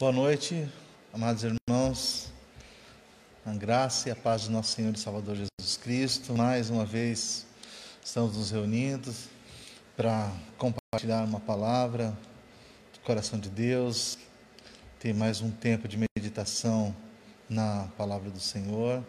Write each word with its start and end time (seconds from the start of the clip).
Boa 0.00 0.12
noite, 0.12 0.66
amados 1.12 1.44
irmãos. 1.44 2.32
A 3.44 3.52
graça 3.52 4.08
e 4.08 4.10
a 4.10 4.16
paz 4.16 4.44
do 4.44 4.50
nosso 4.50 4.72
Senhor 4.72 4.94
e 4.94 4.98
Salvador 4.98 5.36
Jesus 5.36 5.76
Cristo. 5.76 6.32
Mais 6.32 6.70
uma 6.70 6.86
vez 6.86 7.46
estamos 8.02 8.34
nos 8.34 8.50
reunindo 8.50 9.12
para 9.94 10.32
compartilhar 10.56 11.22
uma 11.24 11.38
palavra 11.38 12.16
do 12.94 13.00
coração 13.00 13.38
de 13.38 13.50
Deus. 13.50 14.16
Ter 14.98 15.12
mais 15.12 15.42
um 15.42 15.50
tempo 15.50 15.86
de 15.86 15.98
meditação 16.16 16.96
na 17.46 17.86
palavra 17.98 18.30
do 18.30 18.40
Senhor. 18.40 19.04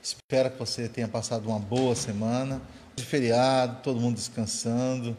Espero 0.00 0.52
que 0.52 0.60
você 0.60 0.88
tenha 0.88 1.08
passado 1.08 1.48
uma 1.48 1.58
boa 1.58 1.96
semana, 1.96 2.62
de 2.94 3.04
feriado, 3.04 3.82
todo 3.82 4.00
mundo 4.00 4.14
descansando 4.14 5.16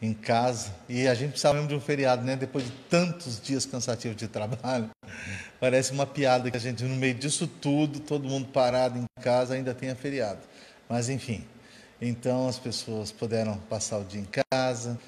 em 0.00 0.12
casa. 0.12 0.74
E 0.88 1.06
a 1.08 1.14
gente 1.14 1.30
precisava 1.30 1.54
mesmo 1.54 1.68
de 1.68 1.74
um 1.74 1.80
feriado, 1.80 2.22
né? 2.24 2.36
Depois 2.36 2.64
de 2.64 2.70
tantos 2.90 3.40
dias 3.40 3.64
cansativos 3.64 4.16
de 4.16 4.28
trabalho. 4.28 4.90
Parece 5.58 5.92
uma 5.92 6.06
piada 6.06 6.50
que 6.50 6.56
a 6.56 6.60
gente, 6.60 6.84
no 6.84 6.96
meio 6.96 7.14
disso 7.14 7.46
tudo, 7.46 8.00
todo 8.00 8.28
mundo 8.28 8.48
parado 8.48 8.98
em 8.98 9.06
casa, 9.20 9.54
ainda 9.54 9.74
tenha 9.74 9.94
feriado. 9.96 10.40
Mas, 10.88 11.08
enfim. 11.08 11.44
Então, 12.00 12.46
as 12.46 12.58
pessoas 12.58 13.10
puderam 13.10 13.56
passar 13.70 13.98
o 13.98 14.04
dia 14.04 14.20
em 14.20 14.28
casa. 14.52 14.98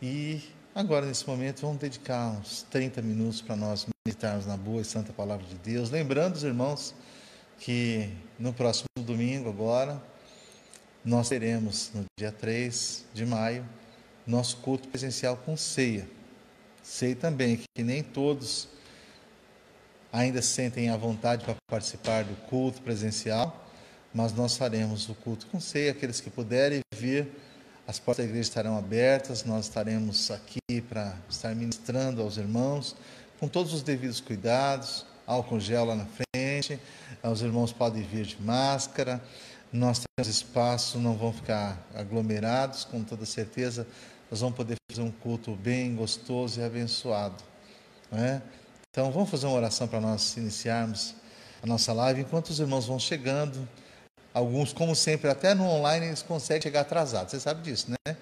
E 0.00 0.42
agora, 0.74 1.04
nesse 1.04 1.26
momento, 1.28 1.60
vamos 1.60 1.78
dedicar 1.78 2.30
uns 2.30 2.62
30 2.70 3.02
minutos 3.02 3.42
para 3.42 3.54
nós 3.54 3.86
meditarmos 4.06 4.46
na 4.46 4.56
boa 4.56 4.80
e 4.80 4.84
santa 4.84 5.12
palavra 5.12 5.46
de 5.46 5.56
Deus. 5.56 5.90
Lembrando 5.90 6.36
os 6.36 6.42
irmãos 6.42 6.94
que 7.58 8.10
no 8.38 8.52
próximo 8.52 8.86
domingo, 8.96 9.50
agora, 9.50 10.00
nós 11.04 11.28
teremos, 11.28 11.90
no 11.94 12.04
dia 12.18 12.32
3 12.32 13.04
de 13.12 13.26
maio, 13.26 13.64
nosso 14.28 14.58
culto 14.58 14.86
presencial 14.88 15.38
com 15.38 15.56
ceia. 15.56 16.06
Sei 16.82 17.14
também 17.14 17.60
que 17.74 17.82
nem 17.82 18.02
todos 18.02 18.68
ainda 20.12 20.42
sentem 20.42 20.90
a 20.90 20.96
vontade 20.96 21.44
para 21.44 21.56
participar 21.66 22.24
do 22.24 22.34
culto 22.46 22.82
presencial, 22.82 23.66
mas 24.12 24.32
nós 24.34 24.56
faremos 24.56 25.08
o 25.08 25.14
culto 25.14 25.46
com 25.46 25.58
ceia. 25.58 25.92
Aqueles 25.92 26.20
que 26.20 26.28
puderem 26.28 26.80
vir, 26.94 27.28
as 27.86 27.98
portas 27.98 28.24
da 28.24 28.28
igreja 28.28 28.48
estarão 28.48 28.76
abertas, 28.76 29.44
nós 29.44 29.66
estaremos 29.66 30.30
aqui 30.30 30.82
para 30.88 31.16
estar 31.28 31.54
ministrando 31.54 32.20
aos 32.20 32.36
irmãos, 32.36 32.94
com 33.40 33.48
todos 33.48 33.72
os 33.72 33.82
devidos 33.82 34.20
cuidados, 34.20 35.06
álcool 35.26 35.60
gel 35.60 35.86
lá 35.86 35.94
na 35.94 36.06
frente, 36.06 36.78
os 37.22 37.40
irmãos 37.40 37.72
podem 37.72 38.02
vir 38.02 38.26
de 38.26 38.40
máscara, 38.42 39.22
nós 39.72 40.00
temos 40.16 40.28
espaço, 40.28 40.98
não 40.98 41.16
vão 41.16 41.32
ficar 41.32 41.86
aglomerados, 41.94 42.84
com 42.84 43.02
toda 43.02 43.24
certeza 43.26 43.86
nós 44.30 44.40
vamos 44.40 44.56
poder 44.56 44.76
fazer 44.90 45.02
um 45.02 45.10
culto 45.10 45.54
bem 45.56 45.94
gostoso 45.94 46.60
e 46.60 46.64
abençoado. 46.64 47.42
Né? 48.10 48.42
Então, 48.90 49.10
vamos 49.10 49.30
fazer 49.30 49.46
uma 49.46 49.56
oração 49.56 49.86
para 49.86 50.00
nós 50.00 50.36
iniciarmos 50.36 51.14
a 51.62 51.66
nossa 51.66 51.92
live. 51.92 52.20
Enquanto 52.20 52.48
os 52.48 52.60
irmãos 52.60 52.86
vão 52.86 52.98
chegando, 52.98 53.68
alguns, 54.32 54.72
como 54.72 54.94
sempre, 54.94 55.30
até 55.30 55.54
no 55.54 55.64
online, 55.64 56.06
eles 56.06 56.22
conseguem 56.22 56.62
chegar 56.62 56.80
atrasados. 56.80 57.30
Você 57.30 57.40
sabe 57.40 57.62
disso, 57.62 57.90
né? 57.90 58.16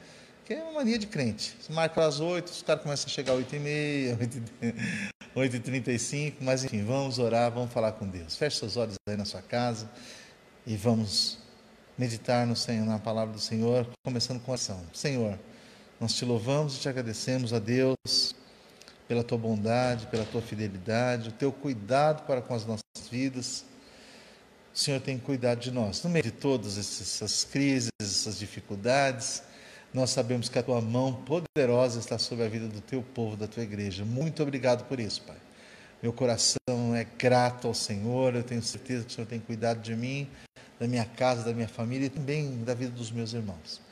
Que 0.45 0.55
é 0.55 0.63
uma 0.63 0.75
mania 0.75 0.99
de 0.99 1.07
crente. 1.07 1.57
Se 1.61 1.73
marca 1.73 2.05
às 2.07 2.21
oito, 2.21 2.49
os 2.49 2.63
caras 2.63 2.83
começam 2.83 3.07
a 3.07 3.11
chegar 3.11 3.33
às 3.33 3.39
oito 3.39 3.57
e 3.57 3.59
meia, 3.59 4.19
oito 5.35 5.57
e 5.57 5.61
trinta 5.61 5.91
e 5.91 5.99
cinco. 5.99 6.45
Mas, 6.45 6.65
enfim, 6.65 6.85
vamos 6.85 7.19
orar, 7.19 7.51
vamos 7.51 7.73
falar 7.73 7.93
com 7.93 8.07
Deus. 8.07 8.37
Feche 8.37 8.59
seus 8.59 8.77
olhos 8.77 8.95
aí 9.09 9.17
na 9.17 9.25
sua 9.25 9.43
casa 9.43 9.91
e 10.67 10.77
vamos 10.77 11.39
meditar 11.99 12.47
no 12.47 12.55
Senhor, 12.55 12.85
na 12.87 12.99
palavra 12.99 13.33
do 13.33 13.41
Senhor, 13.41 13.87
começando 14.05 14.41
com 14.41 14.51
a 14.51 14.55
oração. 14.55 14.81
Senhor, 14.93 15.39
nós 16.01 16.15
te 16.15 16.25
louvamos 16.25 16.77
e 16.77 16.81
te 16.81 16.89
agradecemos 16.89 17.53
a 17.53 17.59
Deus 17.59 18.35
pela 19.09 19.25
tua 19.25 19.39
bondade, 19.39 20.07
pela 20.07 20.25
tua 20.25 20.43
fidelidade, 20.43 21.29
o 21.31 21.33
teu 21.33 21.53
cuidado 21.53 22.27
para 22.27 22.43
com 22.43 22.55
as 22.55 22.67
nossas 22.67 22.83
vidas. 23.11 23.65
O 24.75 24.79
Senhor 24.79 25.01
tem 25.01 25.19
cuidado 25.19 25.61
de 25.61 25.71
nós. 25.71 26.03
No 26.03 26.11
meio 26.11 26.25
de 26.25 26.31
todas 26.31 26.77
essas 26.77 27.45
crises, 27.45 27.91
essas 28.01 28.39
dificuldades, 28.39 29.43
nós 29.95 30.11
sabemos 30.11 30.51
que 30.51 30.59
a 30.59 30.63
tua 30.63 30.83
mão 30.83 31.15
poderosa 31.15 31.99
está 31.99 32.19
sobre 32.19 32.45
a 32.45 32.49
vida 32.49 32.69
do 32.69 32.83
teu 32.83 33.03
povo, 33.03 33.37
da 33.37 33.47
tua 33.47 33.63
igreja. 33.63 34.05
Muito 34.05 34.43
obrigado 34.43 34.85
por 34.87 35.01
isso, 35.01 35.23
Pai. 35.23 35.37
Meu 36.03 36.13
coração 36.13 36.95
é 36.95 37.05
grato 37.05 37.69
ao 37.69 37.75
Senhor, 37.75 38.35
eu 38.35 38.43
tenho 38.43 38.63
certeza 38.63 39.05
que 39.05 39.13
o 39.13 39.15
Senhor 39.15 39.27
tem 39.27 39.41
cuidado 39.41 39.81
de 39.81 39.97
mim, 39.97 40.29
da 40.79 40.87
minha 40.87 41.07
casa, 41.07 41.43
da 41.43 41.55
minha 41.55 41.69
família 41.69 42.07
e 42.07 42.11
também 42.11 42.63
da 42.65 42.75
vida 42.75 42.91
dos 42.91 43.11
meus 43.11 43.33
irmãos. 43.33 43.86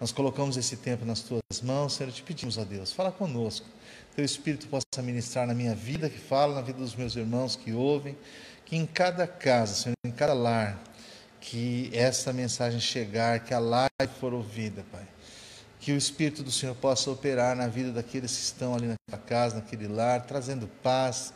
Nós 0.00 0.12
colocamos 0.12 0.56
esse 0.56 0.76
tempo 0.76 1.04
nas 1.04 1.22
tuas 1.22 1.60
mãos, 1.60 1.94
Senhor, 1.94 2.12
te 2.12 2.22
pedimos 2.22 2.56
a 2.56 2.62
Deus, 2.62 2.92
fala 2.92 3.10
conosco. 3.10 3.66
Teu 4.14 4.24
Espírito 4.24 4.68
possa 4.68 5.02
ministrar 5.02 5.44
na 5.44 5.54
minha 5.54 5.74
vida, 5.74 6.08
que 6.08 6.18
fala 6.18 6.54
na 6.54 6.60
vida 6.60 6.78
dos 6.78 6.94
meus 6.94 7.16
irmãos 7.16 7.56
que 7.56 7.72
ouvem, 7.72 8.16
que 8.64 8.76
em 8.76 8.86
cada 8.86 9.26
casa, 9.26 9.74
Senhor, 9.74 9.96
em 10.04 10.12
cada 10.12 10.34
lar, 10.34 10.80
que 11.40 11.90
essa 11.92 12.32
mensagem 12.32 12.78
chegar, 12.78 13.40
que 13.40 13.52
a 13.52 13.58
live 13.58 14.14
for 14.20 14.32
ouvida, 14.32 14.84
Pai. 14.92 15.06
Que 15.80 15.90
o 15.90 15.96
Espírito 15.96 16.44
do 16.44 16.50
Senhor 16.52 16.76
possa 16.76 17.10
operar 17.10 17.56
na 17.56 17.66
vida 17.66 17.90
daqueles 17.90 18.36
que 18.36 18.42
estão 18.42 18.74
ali 18.76 18.86
naquela 18.86 19.26
casa, 19.26 19.56
naquele 19.56 19.88
lar, 19.88 20.26
trazendo 20.26 20.68
paz, 20.80 21.32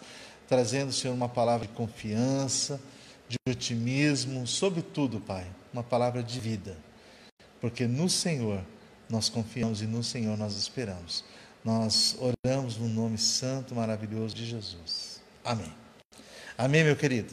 trazendo, 0.46 0.92
Senhor, 0.92 1.14
uma 1.14 1.28
palavra 1.28 1.66
de 1.66 1.72
confiança, 1.72 2.80
de 3.28 3.36
otimismo, 3.48 4.46
sobretudo, 4.46 5.20
Pai, 5.20 5.46
uma 5.72 5.82
palavra 5.82 6.22
de 6.22 6.38
vida 6.38 6.76
porque 7.62 7.86
no 7.86 8.10
Senhor 8.10 8.60
nós 9.08 9.28
confiamos 9.28 9.80
e 9.82 9.86
no 9.86 10.02
Senhor 10.02 10.36
nós 10.36 10.56
esperamos. 10.56 11.24
Nós 11.64 12.16
oramos 12.18 12.76
no 12.76 12.88
nome 12.88 13.16
santo, 13.16 13.72
maravilhoso 13.72 14.34
de 14.34 14.44
Jesus. 14.44 15.20
Amém. 15.44 15.72
Amém, 16.58 16.82
meu 16.82 16.96
querido. 16.96 17.32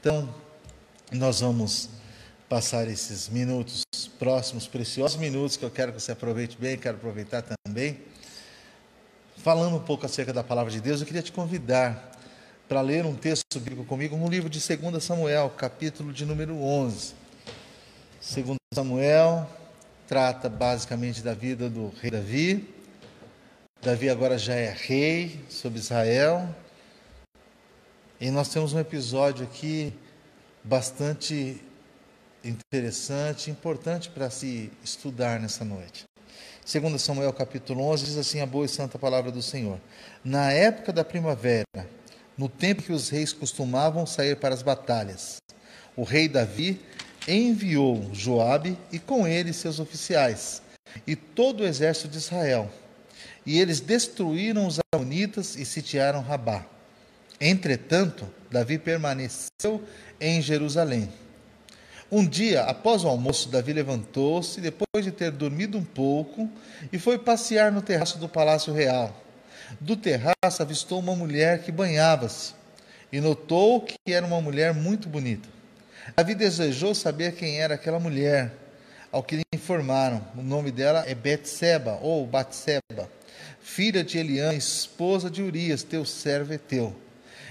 Então, 0.00 0.34
nós 1.12 1.40
vamos 1.40 1.90
passar 2.48 2.88
esses 2.88 3.28
minutos 3.28 3.84
próximos, 4.18 4.66
preciosos 4.66 5.18
minutos 5.20 5.58
que 5.58 5.64
eu 5.64 5.70
quero 5.70 5.92
que 5.92 6.00
você 6.00 6.12
aproveite 6.12 6.56
bem, 6.58 6.78
quero 6.78 6.96
aproveitar 6.96 7.44
também. 7.66 8.00
Falando 9.36 9.76
um 9.76 9.84
pouco 9.84 10.06
acerca 10.06 10.32
da 10.32 10.42
palavra 10.42 10.72
de 10.72 10.80
Deus, 10.80 11.02
eu 11.02 11.06
queria 11.06 11.22
te 11.22 11.32
convidar 11.32 12.12
para 12.66 12.80
ler 12.80 13.04
um 13.04 13.14
texto 13.14 13.60
bíblico 13.60 13.84
comigo 13.84 14.16
no 14.16 14.26
livro 14.26 14.48
de 14.48 14.58
2 14.58 15.04
Samuel, 15.04 15.50
capítulo 15.50 16.14
de 16.14 16.24
número 16.24 16.56
11. 16.56 17.14
2 18.34 18.56
Samuel, 18.74 19.46
trata 20.06 20.48
basicamente 20.48 21.20
da 21.22 21.34
vida 21.34 21.68
do 21.68 21.92
rei 22.00 22.10
Davi. 22.10 22.74
Davi 23.82 24.08
agora 24.08 24.38
já 24.38 24.54
é 24.54 24.70
rei 24.70 25.44
sobre 25.48 25.78
Israel. 25.78 26.48
E 28.20 28.30
nós 28.30 28.48
temos 28.48 28.72
um 28.72 28.78
episódio 28.78 29.44
aqui 29.44 29.92
bastante 30.62 31.60
interessante, 32.44 33.50
importante 33.50 34.08
para 34.08 34.30
se 34.30 34.70
estudar 34.82 35.40
nessa 35.40 35.64
noite. 35.64 36.04
Segundo 36.64 36.98
Samuel 36.98 37.32
capítulo 37.32 37.82
11 37.82 38.04
diz 38.06 38.16
assim 38.16 38.40
a 38.40 38.46
boa 38.46 38.64
e 38.64 38.68
santa 38.68 38.98
palavra 38.98 39.32
do 39.32 39.42
Senhor: 39.42 39.80
Na 40.24 40.52
época 40.52 40.92
da 40.92 41.04
primavera, 41.04 41.88
no 42.38 42.48
tempo 42.48 42.82
que 42.82 42.92
os 42.92 43.08
reis 43.08 43.32
costumavam 43.32 44.06
sair 44.06 44.36
para 44.36 44.54
as 44.54 44.62
batalhas, 44.62 45.38
o 45.96 46.04
rei 46.04 46.28
Davi 46.28 46.80
enviou 47.26 48.08
Joabe 48.12 48.78
e 48.92 48.98
com 48.98 49.26
ele 49.26 49.52
seus 49.52 49.80
oficiais 49.80 50.62
e 51.06 51.16
todo 51.16 51.60
o 51.60 51.66
exército 51.66 52.08
de 52.08 52.18
Israel. 52.18 52.70
E 53.44 53.58
eles 53.58 53.80
destruíram 53.80 54.66
os 54.66 54.78
amonitas 54.92 55.56
e 55.56 55.64
sitiaram 55.64 56.20
Rabá. 56.20 56.64
Entretanto, 57.40 58.28
Davi 58.50 58.78
permaneceu 58.78 59.82
em 60.20 60.40
Jerusalém. 60.40 61.12
Um 62.10 62.24
dia, 62.26 62.62
após 62.62 63.02
o 63.02 63.08
almoço, 63.08 63.48
Davi 63.48 63.72
levantou-se, 63.72 64.60
depois 64.60 65.04
de 65.04 65.10
ter 65.10 65.32
dormido 65.32 65.76
um 65.76 65.84
pouco, 65.84 66.48
e 66.92 66.98
foi 66.98 67.18
passear 67.18 67.72
no 67.72 67.82
terraço 67.82 68.18
do 68.18 68.28
palácio 68.28 68.72
real. 68.72 69.24
Do 69.80 69.96
terraço 69.96 70.62
avistou 70.62 71.00
uma 71.00 71.16
mulher 71.16 71.62
que 71.62 71.72
banhava-se 71.72 72.54
e 73.12 73.20
notou 73.20 73.80
que 73.80 73.96
era 74.06 74.24
uma 74.24 74.40
mulher 74.40 74.72
muito 74.72 75.08
bonita. 75.08 75.55
Davi 76.14 76.34
desejou 76.34 76.94
saber 76.94 77.34
quem 77.34 77.60
era 77.60 77.74
aquela 77.74 77.98
mulher, 77.98 78.52
ao 79.10 79.22
que 79.22 79.36
lhe 79.36 79.42
informaram. 79.52 80.22
O 80.36 80.42
nome 80.42 80.70
dela 80.70 81.04
é 81.06 81.14
Betseba, 81.14 81.98
ou 82.02 82.26
Batseba, 82.26 83.10
filha 83.60 84.04
de 84.04 84.18
Eliã, 84.18 84.52
esposa 84.52 85.30
de 85.30 85.42
Urias, 85.42 85.82
teu 85.82 86.04
servo 86.04 86.52
é 86.52 86.58
teu. 86.58 86.94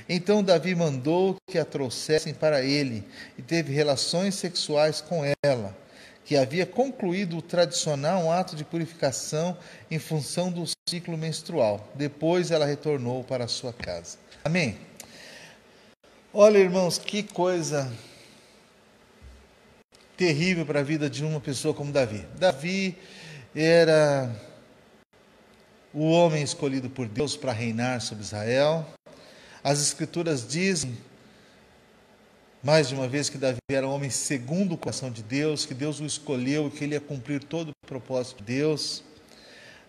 Então 0.08 0.44
Davi 0.44 0.76
mandou 0.76 1.36
que 1.50 1.58
a 1.58 1.66
trouxessem 1.66 2.34
para 2.34 2.62
ele 2.62 3.04
e 3.38 3.42
teve 3.42 3.74
relações 3.74 4.36
sexuais 4.36 5.02
com 5.02 5.24
ela, 5.44 5.76
que 6.24 6.38
havia 6.38 6.66
concluído 6.66 7.38
o 7.38 7.42
tradicional 7.42 8.32
ato 8.32 8.56
de 8.56 8.64
purificação 8.64 9.58
em 9.90 10.00
função 10.00 10.52
do 10.52 10.64
ciclo 10.88 11.18
menstrual. 11.18 11.92
Depois 11.96 12.52
ela 12.52 12.66
retornou 12.66 13.24
para 13.24 13.48
sua 13.48 13.74
casa. 13.74 14.18
Amém. 14.44 14.78
Olha, 16.32 16.60
irmãos, 16.60 17.00
que 17.00 17.24
coisa 17.24 17.92
terrível 20.18 20.66
para 20.66 20.80
a 20.80 20.84
vida 20.84 21.10
de 21.10 21.24
uma 21.24 21.40
pessoa 21.40 21.74
como 21.74 21.92
Davi. 21.92 22.26
Davi 22.38 22.98
era 23.56 24.34
o 25.94 26.10
homem 26.10 26.44
escolhido 26.44 26.90
por 26.90 27.08
Deus 27.08 27.38
para 27.38 27.52
reinar 27.52 28.02
sobre 28.02 28.24
Israel. 28.24 28.86
As 29.64 29.82
Escrituras 29.82 30.48
dizem, 30.48 30.98
mais 32.62 32.90
de 32.90 32.96
uma 32.96 33.08
vez, 33.08 33.30
que 33.30 33.38
Davi 33.38 33.60
era 33.70 33.88
um 33.88 33.92
homem 33.92 34.10
segundo 34.10 34.74
o 34.74 34.78
coração 34.78 35.10
de 35.10 35.24
Deus, 35.24 35.66
que 35.66 35.74
Deus 35.74 36.00
o 36.00 36.06
escolheu 36.06 36.68
e 36.68 36.72
que 36.72 36.84
ele 36.84 36.96
ia 36.96 37.02
cumprir 37.02 37.44
todo 37.44 37.70
o 37.70 37.88
propósito 37.88 38.40
de 38.40 38.54
Deus. 38.56 39.04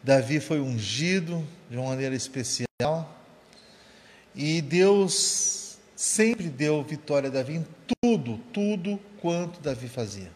Davi 0.03 0.39
foi 0.39 0.61
ungido 0.61 1.45
de 1.69 1.77
uma 1.77 1.89
maneira 1.89 2.15
especial 2.15 3.17
e 4.35 4.61
Deus 4.61 5.66
sempre 6.07 6.49
deu 6.49 6.85
vitória 6.85 7.29
a 7.29 7.33
Davi 7.33 7.57
em 7.57 7.67
tudo, 8.01 8.39
tudo 8.53 8.99
quanto 9.21 9.61
Davi 9.61 9.89
fazia. 9.89 10.31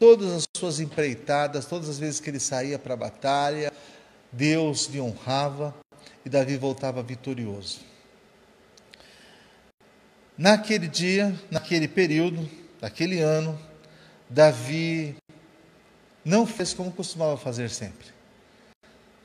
Todas 0.00 0.32
as 0.32 0.44
suas 0.56 0.80
empreitadas, 0.80 1.66
todas 1.66 1.90
as 1.90 1.98
vezes 1.98 2.20
que 2.20 2.30
ele 2.30 2.40
saía 2.40 2.78
para 2.78 2.94
a 2.94 2.96
batalha, 2.96 3.70
Deus 4.32 4.86
lhe 4.86 5.00
honrava 5.00 5.74
e 6.24 6.30
Davi 6.30 6.56
voltava 6.56 7.02
vitorioso. 7.02 7.80
Naquele 10.38 10.88
dia, 10.88 11.38
naquele 11.50 11.86
período, 11.86 12.48
naquele 12.80 13.20
ano, 13.20 13.60
Davi 14.28 15.14
não 16.24 16.46
fez 16.46 16.72
como 16.72 16.90
costumava 16.90 17.36
fazer 17.36 17.68
sempre 17.68 18.14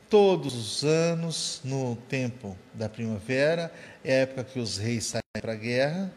todos 0.09 0.55
os 0.55 0.83
anos, 0.83 1.61
no 1.63 1.95
tempo 1.95 2.57
da 2.73 2.89
primavera, 2.89 3.71
é 4.03 4.13
a 4.13 4.21
época 4.21 4.43
que 4.43 4.59
os 4.59 4.77
reis 4.77 5.05
saem 5.05 5.28
para 5.41 5.53
a 5.53 5.55
guerra, 5.55 6.11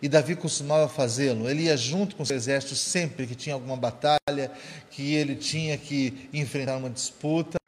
e 0.00 0.08
Davi 0.08 0.36
costumava 0.36 0.88
fazê-lo. 0.88 1.48
Ele 1.48 1.64
ia 1.64 1.76
junto 1.76 2.16
com 2.16 2.22
o 2.22 2.26
seu 2.26 2.36
exército 2.36 2.74
sempre 2.74 3.26
que 3.26 3.34
tinha 3.34 3.54
alguma 3.54 3.76
batalha, 3.76 4.50
que 4.90 5.14
ele 5.14 5.34
tinha 5.34 5.76
que 5.78 6.28
enfrentar 6.32 6.76
uma 6.76 6.90
disputa. 6.90 7.58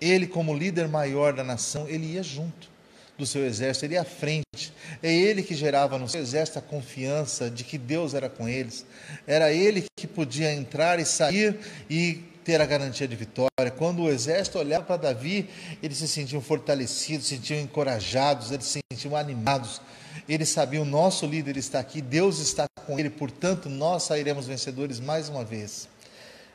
Ele, 0.00 0.26
como 0.26 0.54
líder 0.54 0.88
maior 0.88 1.32
da 1.32 1.44
nação, 1.44 1.88
ele 1.88 2.14
ia 2.14 2.22
junto 2.22 2.68
do 3.16 3.26
seu 3.26 3.44
exército, 3.44 3.84
ele 3.84 3.94
ia 3.94 4.02
à 4.02 4.04
frente. 4.04 4.72
É 5.02 5.12
ele 5.12 5.42
que 5.42 5.54
gerava 5.54 5.98
no 5.98 6.08
seu 6.08 6.20
exército 6.20 6.58
a 6.58 6.62
confiança 6.62 7.50
de 7.50 7.64
que 7.64 7.76
Deus 7.76 8.14
era 8.14 8.28
com 8.28 8.48
eles. 8.48 8.86
Era 9.26 9.52
ele 9.52 9.84
que 9.96 10.06
podia 10.06 10.52
entrar 10.52 11.00
e 11.00 11.04
sair 11.04 11.58
e 11.90 12.22
ter 12.44 12.60
a 12.60 12.66
garantia 12.66 13.06
de 13.06 13.16
vitória. 13.16 13.70
Quando 13.76 14.02
o 14.02 14.08
exército 14.08 14.58
olhava 14.58 14.84
para 14.84 14.96
Davi, 14.96 15.48
eles 15.82 15.98
se 15.98 16.08
sentiam 16.08 16.40
fortalecidos, 16.40 17.26
se 17.26 17.36
sentiam 17.36 17.60
encorajados, 17.60 18.52
eles 18.52 18.66
se 18.66 18.80
sentiam 18.92 19.16
animados. 19.16 19.80
Eles 20.28 20.50
sabiam: 20.50 20.84
nosso 20.84 21.26
líder 21.26 21.56
está 21.56 21.80
aqui, 21.80 22.02
Deus 22.02 22.38
está 22.38 22.66
com 22.84 22.98
ele, 22.98 23.08
portanto, 23.08 23.68
nós 23.68 24.02
sairemos 24.02 24.46
vencedores 24.46 25.00
mais 25.00 25.28
uma 25.28 25.44
vez. 25.44 25.88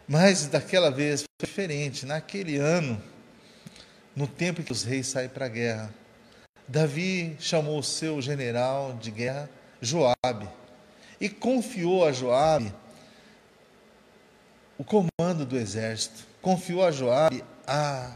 Mas 0.08 0.46
daquela 0.48 0.92
vez 0.92 1.22
foi 1.22 1.48
diferente. 1.48 2.06
Naquele 2.06 2.58
ano, 2.58 3.02
no 4.16 4.28
tempo 4.28 4.62
em 4.62 4.64
que 4.64 4.72
os 4.72 4.84
reis 4.84 5.08
saem 5.08 5.30
para 5.30 5.46
a 5.46 5.50
guerra, 5.50 5.94
Davi 6.68 7.36
chamou 7.40 7.80
o 7.80 7.84
seu 7.84 8.22
general 8.22 8.98
de 9.02 9.12
guerra, 9.12 9.50
Joabe, 9.81 10.48
e 11.19 11.28
confiou 11.28 12.06
a 12.06 12.12
Joabe 12.12 12.74
o 14.78 14.84
comando 14.84 15.46
do 15.46 15.58
exército, 15.58 16.26
confiou 16.42 16.86
a 16.86 16.92
Joabe 16.92 17.44
a, 17.66 18.12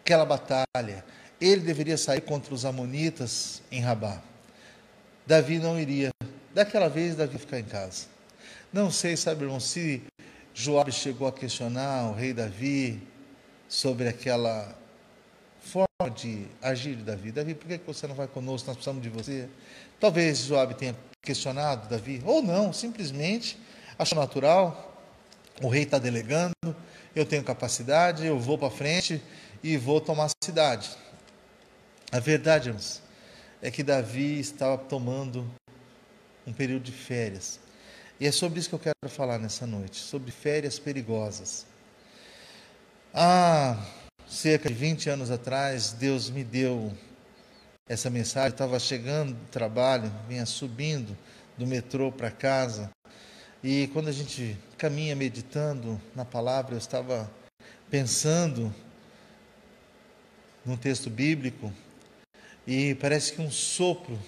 aquela 0.00 0.24
batalha. 0.24 1.04
Ele 1.40 1.62
deveria 1.62 1.96
sair 1.96 2.20
contra 2.20 2.52
os 2.52 2.64
amonitas 2.64 3.62
em 3.70 3.80
Rabá. 3.80 4.20
Davi 5.30 5.60
não 5.60 5.78
iria. 5.78 6.10
Daquela 6.52 6.88
vez, 6.88 7.14
Davi 7.14 7.38
ficar 7.38 7.60
em 7.60 7.64
casa. 7.64 8.06
Não 8.72 8.90
sei, 8.90 9.16
sabe, 9.16 9.44
irmão, 9.44 9.60
se 9.60 10.02
Joabe 10.52 10.90
chegou 10.90 11.28
a 11.28 11.32
questionar 11.32 12.10
o 12.10 12.14
rei 12.14 12.32
Davi 12.32 13.00
sobre 13.68 14.08
aquela 14.08 14.76
forma 15.60 16.10
de 16.12 16.48
agir 16.60 16.96
de 16.96 17.04
Davi. 17.04 17.30
Davi, 17.30 17.54
por 17.54 17.68
que 17.68 17.78
você 17.86 18.08
não 18.08 18.16
vai 18.16 18.26
conosco? 18.26 18.66
Nós 18.66 18.76
precisamos 18.76 19.04
de 19.04 19.08
você. 19.08 19.48
Talvez 20.00 20.38
Joabe 20.46 20.74
tenha 20.74 20.96
questionado 21.22 21.88
Davi, 21.88 22.20
ou 22.24 22.42
não, 22.42 22.72
simplesmente 22.72 23.56
achou 23.96 24.18
natural 24.18 25.00
o 25.62 25.68
rei 25.68 25.84
está 25.84 26.00
delegando, 26.00 26.54
eu 27.14 27.24
tenho 27.24 27.44
capacidade, 27.44 28.26
eu 28.26 28.36
vou 28.36 28.58
para 28.58 28.68
frente 28.68 29.22
e 29.62 29.76
vou 29.76 30.00
tomar 30.00 30.24
a 30.24 30.44
cidade. 30.44 30.90
A 32.10 32.18
verdade, 32.18 32.70
irmãos, 32.70 33.00
é 33.62 33.70
que 33.70 33.82
Davi 33.82 34.40
estava 34.40 34.78
tomando 34.78 35.48
um 36.46 36.52
período 36.52 36.84
de 36.84 36.92
férias. 36.92 37.60
E 38.18 38.26
é 38.26 38.32
sobre 38.32 38.60
isso 38.60 38.68
que 38.68 38.74
eu 38.74 38.78
quero 38.78 39.08
falar 39.08 39.38
nessa 39.38 39.66
noite, 39.66 39.96
sobre 39.96 40.30
férias 40.30 40.78
perigosas. 40.78 41.66
Há 43.12 43.76
cerca 44.26 44.68
de 44.68 44.74
20 44.74 45.10
anos 45.10 45.30
atrás, 45.30 45.92
Deus 45.92 46.30
me 46.30 46.44
deu 46.44 46.92
essa 47.88 48.08
mensagem. 48.08 48.50
Eu 48.50 48.52
estava 48.52 48.78
chegando 48.78 49.34
do 49.34 49.46
trabalho, 49.50 50.12
vinha 50.28 50.46
subindo 50.46 51.16
do 51.58 51.66
metrô 51.66 52.10
para 52.10 52.30
casa, 52.30 52.90
e 53.62 53.88
quando 53.88 54.08
a 54.08 54.12
gente 54.12 54.56
caminha 54.78 55.14
meditando 55.14 56.00
na 56.16 56.24
palavra, 56.24 56.74
eu 56.74 56.78
estava 56.78 57.30
pensando 57.90 58.74
num 60.64 60.78
texto 60.78 61.10
bíblico 61.10 61.70
e 62.66 62.94
parece 62.96 63.32
que 63.32 63.40
um 63.40 63.50
sopro 63.50 64.18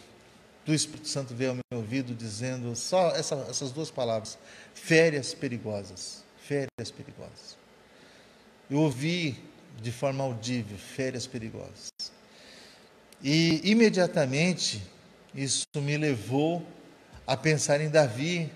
do 0.64 0.74
Espírito 0.74 1.08
Santo 1.08 1.34
veio 1.34 1.50
ao 1.50 1.56
meu 1.56 1.80
ouvido 1.80 2.14
dizendo 2.14 2.74
só 2.76 3.10
essa, 3.10 3.34
essas 3.48 3.72
duas 3.72 3.90
palavras: 3.90 4.38
férias 4.74 5.34
perigosas. 5.34 6.22
Férias 6.46 6.90
perigosas. 6.90 7.56
Eu 8.70 8.78
ouvi 8.78 9.38
de 9.80 9.92
forma 9.92 10.24
audível: 10.24 10.76
férias 10.76 11.26
perigosas. 11.26 11.90
E 13.22 13.60
imediatamente 13.64 14.82
isso 15.34 15.64
me 15.76 15.96
levou 15.96 16.66
a 17.26 17.36
pensar 17.36 17.80
em 17.80 17.88
Davi 17.88 18.50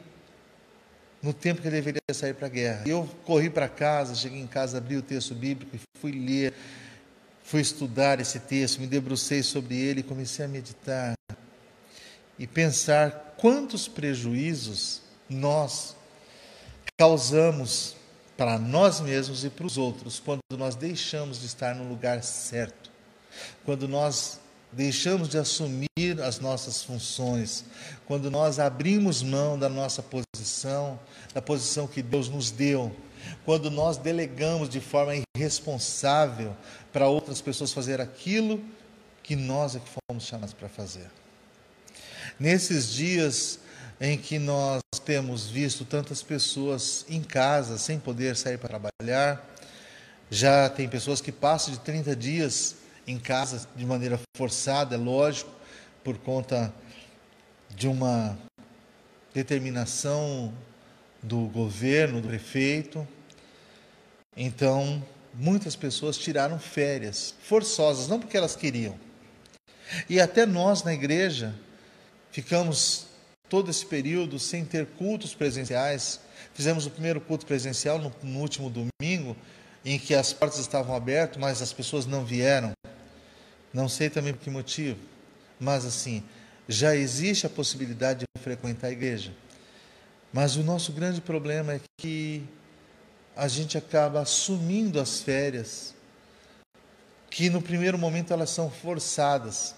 no 1.22 1.32
tempo 1.32 1.60
que 1.60 1.68
ele 1.68 1.76
deveria 1.76 2.00
sair 2.12 2.34
para 2.34 2.46
a 2.46 2.50
guerra. 2.50 2.82
Eu 2.86 3.08
corri 3.24 3.48
para 3.48 3.68
casa, 3.68 4.14
cheguei 4.14 4.40
em 4.40 4.46
casa, 4.46 4.78
abri 4.78 4.96
o 4.96 5.02
texto 5.02 5.34
bíblico 5.34 5.74
e 5.76 5.80
fui 5.98 6.12
ler, 6.12 6.52
fui 7.46 7.60
estudar 7.60 8.18
esse 8.18 8.40
texto, 8.40 8.80
me 8.80 8.88
debrucei 8.88 9.40
sobre 9.40 9.76
ele 9.76 10.00
e 10.00 10.02
comecei 10.02 10.44
a 10.44 10.48
meditar 10.48 11.16
e 12.36 12.44
pensar 12.44 13.36
quantos 13.38 13.86
prejuízos 13.86 15.00
nós 15.30 15.94
causamos 16.98 17.94
para 18.36 18.58
nós 18.58 19.00
mesmos 19.00 19.44
e 19.44 19.48
para 19.48 19.64
os 19.64 19.78
outros 19.78 20.18
quando 20.18 20.40
nós 20.58 20.74
deixamos 20.74 21.38
de 21.38 21.46
estar 21.46 21.72
no 21.76 21.88
lugar 21.88 22.20
certo, 22.24 22.90
quando 23.64 23.86
nós 23.86 24.40
deixamos 24.72 25.28
de 25.28 25.38
assumir 25.38 26.20
as 26.24 26.40
nossas 26.40 26.82
funções, 26.82 27.64
quando 28.06 28.28
nós 28.28 28.58
abrimos 28.58 29.22
mão 29.22 29.56
da 29.56 29.68
nossa 29.68 30.02
posição, 30.02 30.98
da 31.32 31.40
posição 31.40 31.86
que 31.86 32.02
Deus 32.02 32.28
nos 32.28 32.50
deu, 32.50 32.94
quando 33.44 33.70
nós 33.70 33.96
delegamos 33.96 34.68
de 34.68 34.80
forma 34.80 35.12
irresponsável 35.36 36.56
para 36.92 37.08
outras 37.08 37.40
pessoas 37.40 37.72
fazer 37.72 38.00
aquilo 38.00 38.62
que 39.22 39.36
nós 39.36 39.76
é 39.76 39.80
que 39.80 39.88
fomos 39.88 40.24
chamados 40.24 40.54
para 40.54 40.68
fazer. 40.68 41.10
Nesses 42.38 42.92
dias 42.92 43.58
em 44.00 44.18
que 44.18 44.38
nós 44.38 44.80
temos 45.04 45.48
visto 45.48 45.84
tantas 45.84 46.22
pessoas 46.22 47.04
em 47.08 47.22
casa 47.22 47.78
sem 47.78 47.98
poder 47.98 48.36
sair 48.36 48.58
para 48.58 48.78
trabalhar, 48.78 49.44
já 50.30 50.68
tem 50.68 50.88
pessoas 50.88 51.20
que 51.20 51.32
passam 51.32 51.72
de 51.72 51.80
30 51.80 52.14
dias 52.14 52.76
em 53.06 53.18
casa 53.18 53.66
de 53.76 53.86
maneira 53.86 54.18
forçada, 54.36 54.96
é 54.96 54.98
lógico, 54.98 55.50
por 56.02 56.18
conta 56.18 56.72
de 57.74 57.86
uma 57.86 58.36
determinação 59.32 60.52
do 61.22 61.46
governo, 61.46 62.20
do 62.20 62.28
prefeito. 62.28 63.06
Então, 64.36 65.02
muitas 65.32 65.74
pessoas 65.74 66.18
tiraram 66.18 66.58
férias 66.58 67.34
forçosas, 67.42 68.08
não 68.08 68.20
porque 68.20 68.36
elas 68.36 68.54
queriam. 68.54 68.98
E 70.08 70.20
até 70.20 70.44
nós 70.44 70.82
na 70.82 70.92
igreja 70.92 71.54
ficamos 72.30 73.06
todo 73.48 73.70
esse 73.70 73.86
período 73.86 74.38
sem 74.38 74.64
ter 74.64 74.86
cultos 74.86 75.34
presenciais. 75.34 76.20
Fizemos 76.52 76.86
o 76.86 76.90
primeiro 76.90 77.20
culto 77.20 77.46
presencial 77.46 77.98
no, 77.98 78.12
no 78.22 78.40
último 78.40 78.70
domingo, 78.70 79.36
em 79.84 79.98
que 79.98 80.14
as 80.14 80.32
portas 80.32 80.58
estavam 80.58 80.94
abertas, 80.94 81.38
mas 81.38 81.62
as 81.62 81.72
pessoas 81.72 82.06
não 82.06 82.24
vieram. 82.24 82.72
Não 83.72 83.88
sei 83.88 84.10
também 84.10 84.32
por 84.32 84.42
que 84.42 84.50
motivo, 84.50 84.98
mas 85.60 85.84
assim, 85.84 86.22
já 86.68 86.96
existe 86.96 87.46
a 87.46 87.50
possibilidade 87.50 88.20
de 88.20 88.42
frequentar 88.42 88.88
a 88.88 88.92
igreja. 88.92 89.32
Mas 90.32 90.56
o 90.56 90.62
nosso 90.62 90.92
grande 90.92 91.20
problema 91.20 91.74
é 91.74 91.80
que 91.98 92.42
a 93.36 93.48
gente 93.48 93.76
acaba 93.76 94.20
assumindo 94.20 94.98
as 94.98 95.20
férias, 95.20 95.94
que 97.30 97.50
no 97.50 97.60
primeiro 97.60 97.98
momento 97.98 98.32
elas 98.32 98.48
são 98.48 98.70
forçadas. 98.70 99.74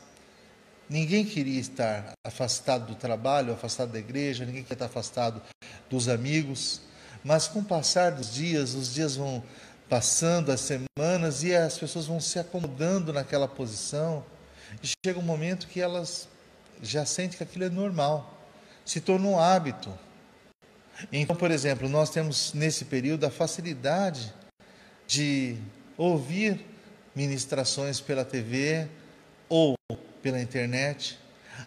Ninguém 0.89 1.25
queria 1.25 1.61
estar 1.61 2.13
afastado 2.25 2.87
do 2.87 2.95
trabalho, 2.95 3.53
afastado 3.53 3.91
da 3.91 3.99
igreja, 3.99 4.45
ninguém 4.45 4.63
queria 4.63 4.77
estar 4.77 4.87
afastado 4.87 5.43
dos 5.91 6.09
amigos, 6.09 6.81
mas 7.25 7.49
com 7.49 7.59
o 7.59 7.65
passar 7.65 8.13
dos 8.13 8.33
dias, 8.33 8.75
os 8.75 8.95
dias 8.95 9.17
vão 9.17 9.43
passando 9.89 10.53
as 10.53 10.61
semanas 10.61 11.43
e 11.43 11.55
as 11.55 11.77
pessoas 11.77 12.07
vão 12.07 12.21
se 12.21 12.39
acomodando 12.39 13.13
naquela 13.13 13.49
posição. 13.49 14.25
E 14.83 14.89
chega 15.05 15.19
um 15.19 15.23
momento 15.23 15.67
que 15.67 15.81
elas 15.81 16.29
já 16.81 17.05
sente 17.05 17.37
que 17.37 17.43
aquilo 17.43 17.65
é 17.65 17.69
normal, 17.69 18.39
se 18.85 19.01
tornou 19.01 19.33
um 19.33 19.41
hábito. 19.41 19.93
Então, 21.13 21.37
por 21.37 21.51
exemplo, 21.51 21.89
nós 21.89 22.11
temos 22.11 22.53
nesse 22.55 22.85
período 22.85 23.25
a 23.25 23.31
facilidade 23.31 24.33
de 25.07 25.57
ouvir 25.97 26.65
ministrações 27.15 28.01
pela 28.01 28.25
TV 28.25 28.89
ou 29.49 29.77
pela 30.23 30.41
internet. 30.41 31.19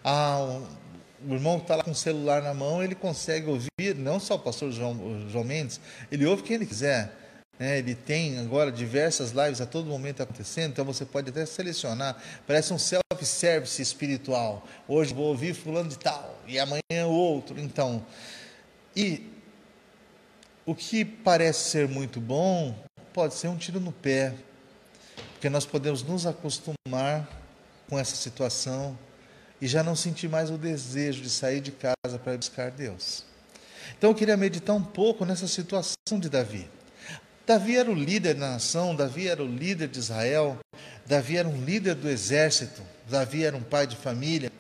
Ah, 0.04 0.62
o 1.28 1.34
irmão 1.34 1.58
que 1.58 1.64
está 1.66 1.76
lá 1.76 1.84
com 1.84 1.92
o 1.92 1.96
celular 1.96 2.42
na 2.42 2.54
mão, 2.54 2.84
ele 2.84 2.96
consegue 2.96 3.48
ouvir, 3.48 3.96
não 3.96 4.20
só 4.20 4.36
o 4.36 4.40
pastor 4.40 4.72
João, 4.72 5.28
João 5.30 5.44
Mendes, 5.44 5.80
ele 6.12 6.26
ouve 6.26 6.44
quem 6.44 6.56
ele 6.56 6.66
quiser. 6.66 7.12
Né? 7.60 7.78
Ele 7.78 7.94
tem 7.94 8.40
agora 8.40 8.72
diversas 8.72 9.32
lives 9.32 9.62
a 9.62 9.66
todo 9.66 9.86
momento 9.86 10.24
acontecendo, 10.24 10.72
então 10.72 10.86
você 10.86 11.06
pode 11.06 11.30
até 11.30 11.46
selecionar. 11.46 12.18
Parece 12.48 12.74
um 12.74 12.80
self-service 12.80 13.82
espiritual. 13.82 14.68
Hoje 14.88 15.14
vou 15.14 15.28
ouvir 15.28 15.54
fulano 15.54 15.90
de 15.90 15.98
tal, 15.98 16.40
e 16.48 16.58
amanhã 16.60 17.06
o 17.06 17.12
outro. 17.12 17.60
Então, 17.60 18.04
e 18.96 19.30
o 20.66 20.76
que 20.76 21.04
parece 21.04 21.70
ser 21.70 21.88
muito 21.88 22.20
bom 22.20 22.76
pode 23.14 23.34
ser 23.34 23.48
um 23.48 23.58
tiro 23.58 23.80
no 23.80 23.92
pé, 23.92 24.34
porque 25.34 25.50
nós 25.50 25.66
podemos 25.66 26.04
nos 26.04 26.26
acostumar 26.26 27.28
com 27.90 27.98
essa 27.98 28.16
situação 28.16 28.98
e 29.60 29.68
já 29.68 29.84
não 29.84 29.96
sentir 29.96 30.30
mais 30.30 30.50
o 30.50 30.58
desejo 30.58 31.22
de 31.22 31.30
sair 31.30 31.62
de 31.62 31.72
casa 31.72 32.20
para 32.24 32.38
buscar 32.38 32.72
Deus. 32.72 33.24
Então 33.98 34.12
eu 34.12 34.16
queria 34.16 34.38
meditar 34.38 34.76
um 34.76 34.84
pouco 34.84 35.26
nessa 35.26 35.48
situação 35.48 36.20
de 36.20 36.30
Davi. 36.30 36.70
Davi 37.46 37.76
era 37.76 37.90
o 37.90 37.96
líder 37.96 38.36
da 38.36 38.52
nação, 38.52 38.96
Davi 38.96 39.28
era 39.28 39.44
o 39.44 39.48
líder 39.48 39.88
de 39.88 40.00
Israel, 40.00 40.58
Davi 41.06 41.38
era 41.38 41.48
um 41.48 41.64
líder 41.64 41.96
do 41.96 42.10
exército, 42.10 42.82
Davi 43.10 43.44
era 43.44 43.58
um 43.58 43.62
pai 43.62 43.86
de 43.88 43.96
família, 43.96 44.52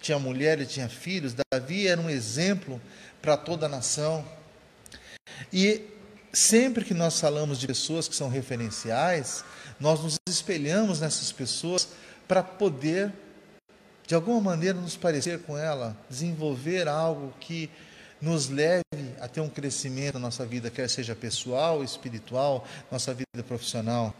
tinha 0.00 0.18
mulher 0.18 0.60
e 0.60 0.66
tinha 0.66 0.88
filhos, 0.88 1.34
Davi 1.50 1.86
era 1.86 2.00
um 2.00 2.10
exemplo 2.10 2.80
para 3.24 3.38
toda 3.38 3.64
a 3.64 3.68
nação. 3.70 4.22
E 5.50 5.80
sempre 6.30 6.84
que 6.84 6.92
nós 6.92 7.18
falamos 7.18 7.58
de 7.58 7.66
pessoas 7.66 8.06
que 8.06 8.14
são 8.14 8.28
referenciais, 8.28 9.42
nós 9.80 10.02
nos 10.02 10.18
espelhamos 10.28 11.00
nessas 11.00 11.32
pessoas 11.32 11.88
para 12.28 12.42
poder 12.42 13.10
de 14.06 14.14
alguma 14.14 14.38
maneira 14.42 14.78
nos 14.78 14.94
parecer 14.94 15.40
com 15.40 15.56
ela, 15.56 15.96
desenvolver 16.10 16.86
algo 16.86 17.32
que 17.40 17.70
nos 18.20 18.50
leve 18.50 18.82
a 19.18 19.26
ter 19.26 19.40
um 19.40 19.48
crescimento 19.48 20.14
na 20.14 20.20
nossa 20.20 20.44
vida, 20.44 20.70
quer 20.70 20.90
seja 20.90 21.14
pessoal, 21.14 21.82
espiritual, 21.82 22.66
nossa 22.92 23.14
vida 23.14 23.42
profissional. 23.48 24.14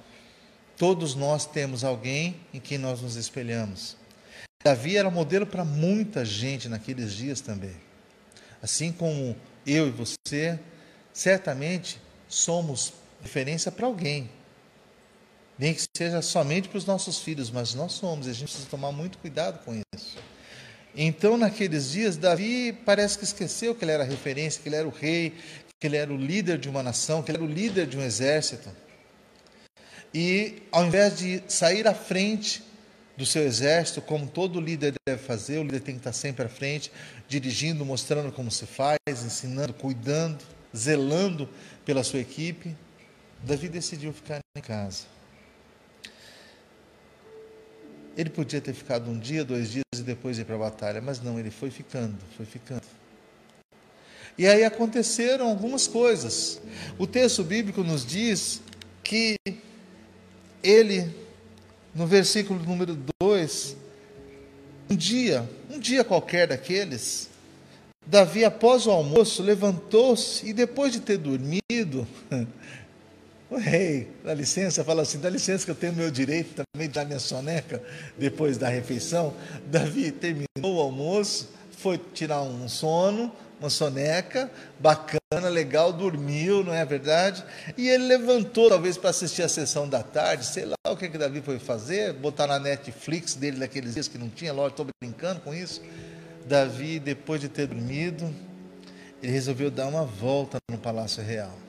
Todos 0.79 1.15
nós 1.15 1.45
temos 1.45 1.85
alguém 1.85 2.41
em 2.55 2.59
quem 2.59 2.79
nós 2.79 3.03
nos 3.03 3.17
espelhamos. 3.17 3.99
Davi 4.65 4.97
era 4.97 5.11
modelo 5.11 5.47
para 5.47 5.63
muita 5.63 6.25
gente 6.25 6.71
naqueles 6.71 7.13
dias 7.13 7.43
também. 7.43 7.77
Assim 8.65 8.91
como 8.91 9.37
eu 9.67 9.89
e 9.89 9.91
você, 9.91 10.59
certamente 11.13 12.01
somos 12.27 12.95
referência 13.21 13.71
para 13.71 13.85
alguém. 13.85 14.31
Nem 15.59 15.75
que 15.75 15.83
seja 15.95 16.23
somente 16.23 16.71
para 16.71 16.79
os 16.79 16.87
nossos 16.87 17.21
filhos, 17.21 17.51
mas 17.51 17.75
nós 17.75 17.93
somos, 17.93 18.27
e 18.27 18.31
a 18.31 18.33
gente 18.33 18.45
precisa 18.45 18.67
tomar 18.71 18.91
muito 18.91 19.19
cuidado 19.19 19.63
com 19.67 19.79
isso. 19.95 20.17
Então, 20.97 21.37
naqueles 21.37 21.91
dias, 21.91 22.17
Davi 22.17 22.73
parece 22.87 23.19
que 23.19 23.25
esqueceu 23.25 23.75
que 23.75 23.85
ele 23.85 23.93
era 23.93 24.03
referência, 24.03 24.63
que 24.63 24.71
ele 24.71 24.77
era 24.77 24.89
o 24.89 24.91
rei, 24.91 25.35
que 25.79 25.87
ele 25.87 25.99
era 25.99 26.11
o 26.11 26.17
líder 26.17 26.57
de 26.57 26.71
uma 26.71 26.83
nação, 26.83 27.23
que 27.23 27.31
ele 27.33 27.37
era 27.37 27.45
o 27.45 27.53
líder 27.55 27.87
de 27.87 27.99
um 27.99 28.03
exército. 28.03 28.71
E, 30.15 30.63
ao 30.73 30.87
invés 30.87 31.19
de 31.19 31.43
sair 31.49 31.87
à 31.87 31.93
frente 31.93 32.65
do 33.17 33.25
seu 33.25 33.43
exército, 33.43 34.03
como 34.03 34.27
todo 34.27 34.61
líder 34.61 34.95
deve 35.07 35.23
fazer, 35.23 35.59
o 35.59 35.63
líder 35.63 35.81
tem 35.81 35.95
que 35.95 36.01
estar 36.01 36.13
sempre 36.13 36.47
à 36.47 36.49
frente, 36.49 36.91
dirigindo, 37.29 37.85
mostrando 37.85 38.33
como 38.33 38.51
se 38.51 38.67
faz, 38.67 38.99
ensinando, 39.09 39.73
cuidando, 39.73 40.45
zelando 40.77 41.49
pela 41.85 42.03
sua 42.03 42.21
equipe. 42.21 42.75
Davi 43.43 43.69
decidiu 43.69 44.13
ficar 44.13 44.41
em 44.57 44.61
casa. 44.61 45.05
Ele 48.17 48.31
podia 48.31 48.61
ter 48.61 48.73
ficado 48.73 49.11
um 49.11 49.19
dia, 49.19 49.45
dois 49.45 49.71
dias 49.71 49.85
e 49.97 50.03
depois 50.03 50.39
ir 50.39 50.45
para 50.45 50.55
a 50.55 50.59
batalha, 50.59 51.01
mas 51.01 51.21
não, 51.21 51.39
ele 51.39 51.51
foi 51.51 51.71
ficando, 51.71 52.17
foi 52.37 52.47
ficando. 52.47 52.83
E 54.37 54.47
aí 54.47 54.65
aconteceram 54.65 55.49
algumas 55.49 55.87
coisas. 55.87 56.61
O 56.99 57.07
texto 57.07 57.45
bíblico 57.45 57.85
nos 57.85 58.05
diz 58.05 58.61
que 59.03 59.37
ele, 60.63 61.15
no 61.95 62.07
versículo 62.07 62.61
número 62.63 62.99
2, 63.21 63.77
um 64.91 64.97
dia, 64.97 65.49
um 65.71 65.79
dia 65.79 66.03
qualquer 66.05 66.49
daqueles, 66.49 67.29
Davi, 68.07 68.45
após 68.45 68.87
o 68.87 68.91
almoço, 68.91 69.43
levantou-se 69.43 70.47
e 70.47 70.53
depois 70.53 70.93
de 70.93 71.01
ter 71.01 71.17
dormido, 71.17 72.07
o 73.51 73.57
rei, 73.57 74.09
dá 74.23 74.35
licença, 74.35 74.85
fala 74.85 75.03
assim: 75.03 75.19
dá 75.19 75.31
licença 75.31 75.65
que 75.65 75.71
eu 75.71 75.75
tenho 75.75 75.95
meu 75.95 76.11
direito 76.11 76.63
também 76.75 76.89
dar 76.89 77.07
minha 77.07 77.19
soneca 77.19 77.83
depois 78.19 78.59
da 78.59 78.69
refeição. 78.69 79.33
Davi 79.67 80.11
terminou 80.11 80.47
o 80.77 80.81
almoço, 80.81 81.49
foi 81.79 81.99
tirar 82.13 82.43
um 82.43 82.69
sono, 82.69 83.33
uma 83.65 83.71
soneca, 83.71 84.51
bacana, 84.79 85.49
legal, 85.49 85.93
dormiu, 85.93 86.63
não 86.63 86.75
é 86.75 86.85
verdade? 86.85 87.43
E 87.77 87.89
ele 87.89 88.05
levantou, 88.05 88.69
talvez 88.69 88.99
para 88.99 89.11
assistir 89.11 89.43
a 89.43 89.49
sessão 89.49 89.89
da 89.89 90.03
tarde, 90.03 90.45
sei 90.45 90.67
lá 90.67 90.75
o 90.89 90.97
que, 90.97 91.09
que 91.09 91.17
Davi 91.17 91.41
foi 91.41 91.59
fazer, 91.59 92.13
botar 92.13 92.47
na 92.47 92.59
Netflix 92.59 93.35
dele 93.35 93.59
daqueles 93.59 93.95
dias 93.95 94.07
que 94.07 94.19
não 94.19 94.29
tinha, 94.29 94.53
lógico, 94.53 94.83
estou 94.83 94.87
brincando 95.03 95.41
com 95.41 95.55
isso. 95.55 95.81
Davi, 96.47 96.99
depois 96.99 97.41
de 97.41 97.49
ter 97.49 97.67
dormido, 97.67 98.33
ele 99.23 99.33
resolveu 99.33 99.71
dar 99.71 99.87
uma 99.87 100.05
volta 100.05 100.59
no 100.71 100.79
Palácio 100.79 101.23
Real 101.23 101.65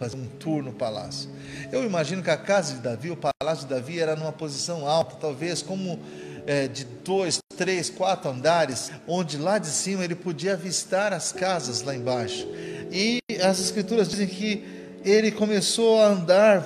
fazer 0.00 0.16
um 0.16 0.26
tour 0.26 0.62
no 0.62 0.72
palácio. 0.72 1.28
Eu 1.70 1.84
imagino 1.84 2.22
que 2.22 2.30
a 2.30 2.36
casa 2.38 2.72
de 2.72 2.80
Davi, 2.80 3.10
o 3.10 3.16
palácio 3.16 3.68
de 3.68 3.74
Davi, 3.74 4.00
era 4.00 4.16
numa 4.16 4.32
posição 4.32 4.88
alta, 4.88 5.16
talvez 5.16 5.60
como 5.60 6.00
é, 6.46 6.68
de 6.68 6.84
dois, 6.84 7.40
três, 7.56 7.90
quatro 7.90 8.30
andares, 8.30 8.90
onde 9.06 9.36
lá 9.36 9.58
de 9.58 9.68
cima 9.68 10.04
ele 10.04 10.14
podia 10.14 10.54
avistar 10.54 11.12
as 11.12 11.32
casas 11.32 11.82
lá 11.82 11.94
embaixo. 11.94 12.46
E 12.90 13.20
as 13.42 13.60
escrituras 13.60 14.08
dizem 14.08 14.26
que 14.26 14.64
ele 15.04 15.30
começou 15.30 16.00
a 16.00 16.08
andar, 16.08 16.62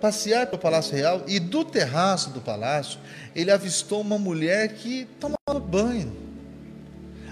passear 0.00 0.46
pelo 0.46 0.60
palácio 0.60 0.94
real 0.94 1.22
e 1.26 1.38
do 1.40 1.64
terraço 1.64 2.30
do 2.30 2.40
palácio 2.40 2.98
ele 3.34 3.50
avistou 3.50 4.00
uma 4.00 4.18
mulher 4.18 4.74
que 4.74 5.06
tomava 5.20 5.60
banho. 5.60 6.16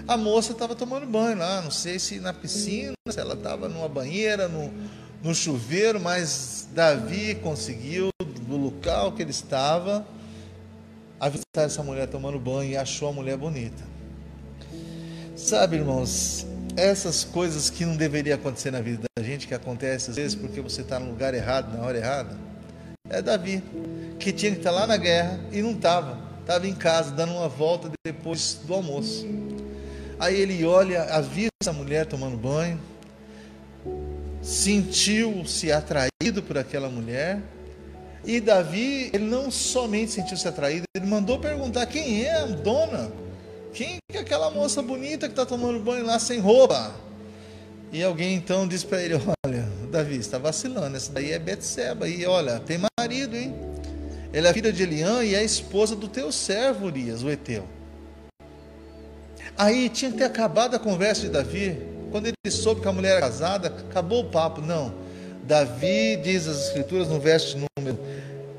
A 0.07 0.15
moça 0.15 0.53
estava 0.53 0.73
tomando 0.73 1.05
banho 1.05 1.37
lá, 1.37 1.61
não 1.61 1.69
sei 1.69 1.99
se 1.99 2.19
na 2.19 2.31
piscina, 2.31 2.93
se 3.09 3.19
ela 3.19 3.33
estava 3.33 3.67
numa 3.67 3.89
banheira, 3.89 4.47
no, 4.47 4.73
no 5.21 5.35
chuveiro, 5.35 5.99
mas 5.99 6.65
Davi 6.73 7.35
conseguiu, 7.35 8.09
do 8.47 8.55
local 8.55 9.11
que 9.11 9.21
ele 9.21 9.31
estava, 9.31 10.07
avistar 11.19 11.65
essa 11.65 11.83
mulher 11.83 12.07
tomando 12.07 12.39
banho 12.39 12.71
e 12.71 12.77
achou 12.77 13.09
a 13.09 13.13
mulher 13.13 13.37
bonita. 13.37 13.83
Sabe, 15.35 15.77
irmãos, 15.77 16.45
essas 16.75 17.23
coisas 17.23 17.69
que 17.69 17.85
não 17.85 17.95
deveriam 17.95 18.35
acontecer 18.35 18.71
na 18.71 18.81
vida 18.81 19.03
da 19.17 19.23
gente, 19.23 19.47
que 19.47 19.53
acontecem 19.53 20.11
às 20.11 20.15
vezes 20.15 20.35
porque 20.35 20.61
você 20.61 20.81
está 20.81 20.99
no 20.99 21.09
lugar 21.09 21.33
errado, 21.33 21.75
na 21.75 21.83
hora 21.83 21.97
errada, 21.97 22.37
é 23.09 23.21
Davi, 23.21 23.63
que 24.19 24.31
tinha 24.31 24.51
que 24.51 24.57
estar 24.57 24.71
lá 24.71 24.85
na 24.85 24.97
guerra 24.97 25.39
e 25.51 25.61
não 25.61 25.71
estava, 25.71 26.19
estava 26.41 26.67
em 26.67 26.75
casa, 26.75 27.11
dando 27.11 27.33
uma 27.33 27.47
volta 27.47 27.89
depois 28.05 28.59
do 28.65 28.73
almoço. 28.73 29.25
Aí 30.19 30.39
ele 30.39 30.65
olha, 30.65 31.03
avisa 31.03 31.49
a 31.67 31.73
mulher 31.73 32.05
tomando 32.05 32.35
banho, 32.35 32.79
sentiu-se 34.41 35.71
atraído 35.71 36.41
por 36.45 36.57
aquela 36.57 36.89
mulher. 36.89 37.41
E 38.27 38.41
Davi, 38.41 39.09
ele 39.13 39.23
não 39.23 39.49
somente 39.49 40.11
sentiu-se 40.11 40.45
atraído, 40.45 40.83
ele 40.93 41.05
mandou 41.05 41.39
perguntar 41.39 41.85
quem 41.85 42.25
é 42.25 42.35
a 42.35 42.45
dona. 42.45 43.09
Quem 43.73 43.99
é 44.11 44.17
aquela 44.17 44.51
moça 44.51 44.81
bonita 44.81 45.27
que 45.27 45.31
está 45.31 45.45
tomando 45.45 45.79
banho 45.79 46.05
lá 46.05 46.19
sem 46.19 46.37
roupa? 46.37 46.93
E 47.89 48.03
alguém 48.03 48.35
então 48.35 48.67
disse 48.67 48.85
para 48.85 49.01
ele: 49.01 49.13
Olha, 49.45 49.65
Davi, 49.89 50.17
está 50.17 50.37
vacilando, 50.37 50.97
essa 50.97 51.09
daí 51.09 51.31
é 51.31 51.39
Betseba. 51.39 52.05
E 52.09 52.25
olha, 52.25 52.59
tem 52.59 52.77
marido, 52.99 53.37
hein? 53.37 53.55
Ela 54.33 54.49
é 54.49 54.53
filha 54.53 54.73
de 54.73 54.83
Eliã 54.83 55.23
e 55.23 55.33
é 55.33 55.41
esposa 55.41 55.95
do 55.95 56.09
teu 56.09 56.29
servo 56.29 56.87
Urias, 56.87 57.23
o 57.23 57.29
Eteu. 57.29 57.65
Aí 59.57 59.87
tinha 59.87 60.11
que 60.11 60.17
ter 60.17 60.25
acabado 60.25 60.75
a 60.75 60.79
conversa 60.79 61.21
de 61.21 61.29
Davi. 61.29 61.77
Quando 62.11 62.25
ele 62.25 62.51
soube 62.51 62.81
que 62.81 62.87
a 62.89 62.91
mulher 62.91 63.11
era 63.11 63.21
casada, 63.21 63.69
acabou 63.69 64.23
o 64.23 64.29
papo. 64.29 64.59
Não. 64.59 64.93
Davi 65.43 66.17
diz 66.17 66.45
as 66.45 66.67
escrituras 66.67 67.07
no 67.07 67.21
verso 67.21 67.57
número 67.57 67.97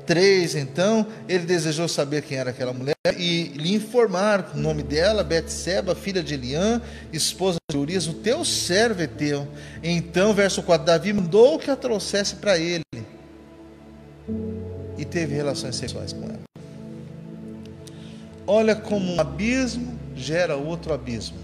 3, 0.09 0.55
então, 0.55 1.05
ele 1.27 1.45
desejou 1.45 1.87
saber 1.87 2.23
quem 2.23 2.35
era 2.35 2.49
aquela 2.49 2.73
mulher 2.73 2.95
e 3.15 3.49
lhe 3.49 3.75
informar 3.75 4.53
o 4.55 4.57
nome 4.57 4.81
dela, 4.81 5.23
Betseba, 5.23 5.93
filha 5.93 6.23
de 6.23 6.33
Eliã, 6.33 6.81
esposa 7.13 7.59
de 7.69 7.77
Urias, 7.77 8.07
o 8.07 8.15
teu 8.15 8.43
servo 8.43 9.03
é 9.03 9.05
teu. 9.05 9.47
Então, 9.83 10.33
verso 10.33 10.63
4, 10.63 10.83
Davi 10.83 11.13
mandou 11.13 11.59
que 11.59 11.69
a 11.69 11.75
trouxesse 11.75 12.37
para 12.37 12.57
ele 12.57 12.81
e 14.97 15.05
teve 15.05 15.35
relações 15.35 15.75
sexuais 15.75 16.11
com 16.11 16.23
ela. 16.23 16.39
Olha 18.47 18.75
como 18.75 19.13
um 19.13 19.21
abismo 19.21 19.95
gera 20.15 20.55
outro 20.55 20.91
abismo. 20.91 21.37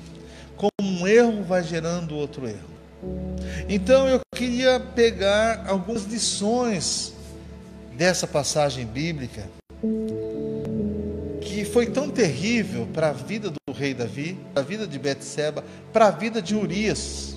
Como 0.58 0.72
um 0.82 1.08
erro 1.08 1.44
vai 1.44 1.64
gerando 1.64 2.16
outro 2.16 2.48
erro. 2.48 2.74
Então 3.70 4.08
eu 4.08 4.22
queria 4.36 4.80
pegar 4.80 5.66
algumas 5.68 6.06
lições 6.06 7.14
dessa 7.98 8.28
passagem 8.28 8.86
bíblica 8.86 9.48
que 11.42 11.64
foi 11.64 11.88
tão 11.88 12.10
terrível 12.10 12.88
para 12.94 13.10
a 13.10 13.14
vida 13.14 13.50
do 13.50 13.74
rei 13.74 13.94
Davi, 13.94 14.38
para 14.54 14.62
a 14.62 14.66
vida 14.66 14.86
de 14.86 15.00
Betseba, 15.00 15.64
para 15.94 16.08
a 16.08 16.12
vida 16.12 16.42
de 16.42 16.56
Urias, 16.56 17.36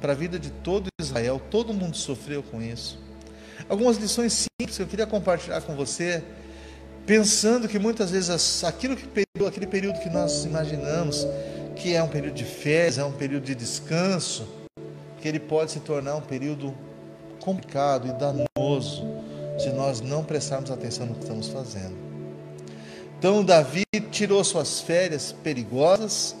para 0.00 0.12
a 0.12 0.14
vida 0.14 0.38
de 0.38 0.50
todo 0.50 0.88
Israel. 1.00 1.40
Todo 1.50 1.72
mundo 1.72 1.96
sofreu 1.96 2.42
com 2.42 2.60
isso. 2.60 2.98
Algumas 3.68 3.96
lições 3.96 4.32
simples 4.32 4.76
que 4.76 4.82
eu 4.82 4.86
queria 4.86 5.06
compartilhar 5.06 5.60
com 5.62 5.74
você, 5.74 6.22
pensando 7.06 7.68
que 7.68 7.78
muitas 7.78 8.10
vezes 8.10 8.64
aquilo 8.64 8.96
que 8.96 9.06
aquele 9.46 9.66
período 9.66 10.00
que 10.00 10.10
nós 10.10 10.44
imaginamos 10.44 11.26
que 11.76 11.94
é 11.94 12.02
um 12.02 12.08
período 12.08 12.34
de 12.34 12.44
férias, 12.44 12.98
é 12.98 13.04
um 13.04 13.12
período 13.12 13.44
de 13.44 13.54
descanso, 13.54 14.46
que 15.18 15.26
ele 15.26 15.40
pode 15.40 15.70
se 15.70 15.80
tornar 15.80 16.16
um 16.16 16.20
período 16.20 16.74
complicado 17.40 18.06
e 18.06 18.12
danoso 18.12 19.19
se 19.60 19.70
nós 19.70 20.00
não 20.00 20.24
prestarmos 20.24 20.70
atenção 20.70 21.06
no 21.06 21.14
que 21.14 21.22
estamos 21.22 21.48
fazendo. 21.48 21.94
Então 23.18 23.44
Davi 23.44 23.84
tirou 24.10 24.42
suas 24.42 24.80
férias 24.80 25.32
perigosas, 25.32 26.34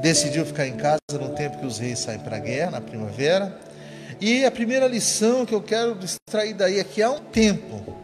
decidiu 0.00 0.44
ficar 0.44 0.66
em 0.66 0.76
casa 0.76 1.00
no 1.12 1.30
tempo 1.34 1.58
que 1.58 1.66
os 1.66 1.78
reis 1.78 2.00
saem 2.00 2.18
para 2.18 2.36
a 2.36 2.40
guerra, 2.40 2.72
na 2.72 2.80
primavera. 2.80 3.60
E 4.20 4.44
a 4.44 4.50
primeira 4.50 4.88
lição 4.88 5.46
que 5.46 5.54
eu 5.54 5.62
quero 5.62 5.96
extrair 6.02 6.54
daí 6.54 6.80
é 6.80 6.84
que 6.84 7.02
há 7.02 7.10
um 7.10 7.20
tempo, 7.20 7.94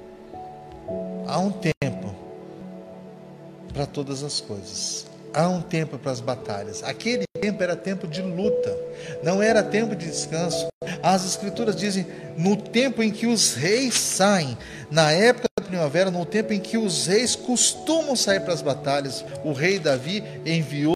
há 1.26 1.38
um 1.38 1.50
tempo 1.50 2.14
para 3.72 3.86
todas 3.86 4.22
as 4.22 4.40
coisas. 4.40 5.06
Há 5.34 5.48
um 5.48 5.60
tempo 5.62 5.98
para 5.98 6.12
as 6.12 6.20
batalhas. 6.20 6.82
Aquele 6.82 7.24
tempo 7.40 7.62
era 7.62 7.74
tempo 7.74 8.06
de 8.06 8.22
luta, 8.22 8.76
não 9.22 9.42
era 9.42 9.62
tempo 9.62 9.96
de 9.96 10.06
descanso. 10.06 10.68
As 11.02 11.24
escrituras 11.24 11.74
dizem: 11.74 12.06
no 12.36 12.56
tempo 12.56 13.02
em 13.02 13.10
que 13.10 13.26
os 13.26 13.54
reis 13.54 13.94
saem, 13.94 14.56
na 14.90 15.10
época 15.10 15.48
da 15.58 15.64
primavera, 15.64 16.10
no 16.10 16.24
tempo 16.24 16.52
em 16.52 16.60
que 16.60 16.76
os 16.76 17.06
reis 17.06 17.34
costumam 17.34 18.14
sair 18.14 18.40
para 18.40 18.52
as 18.52 18.62
batalhas, 18.62 19.24
o 19.44 19.52
rei 19.52 19.78
Davi 19.78 20.22
enviou 20.44 20.94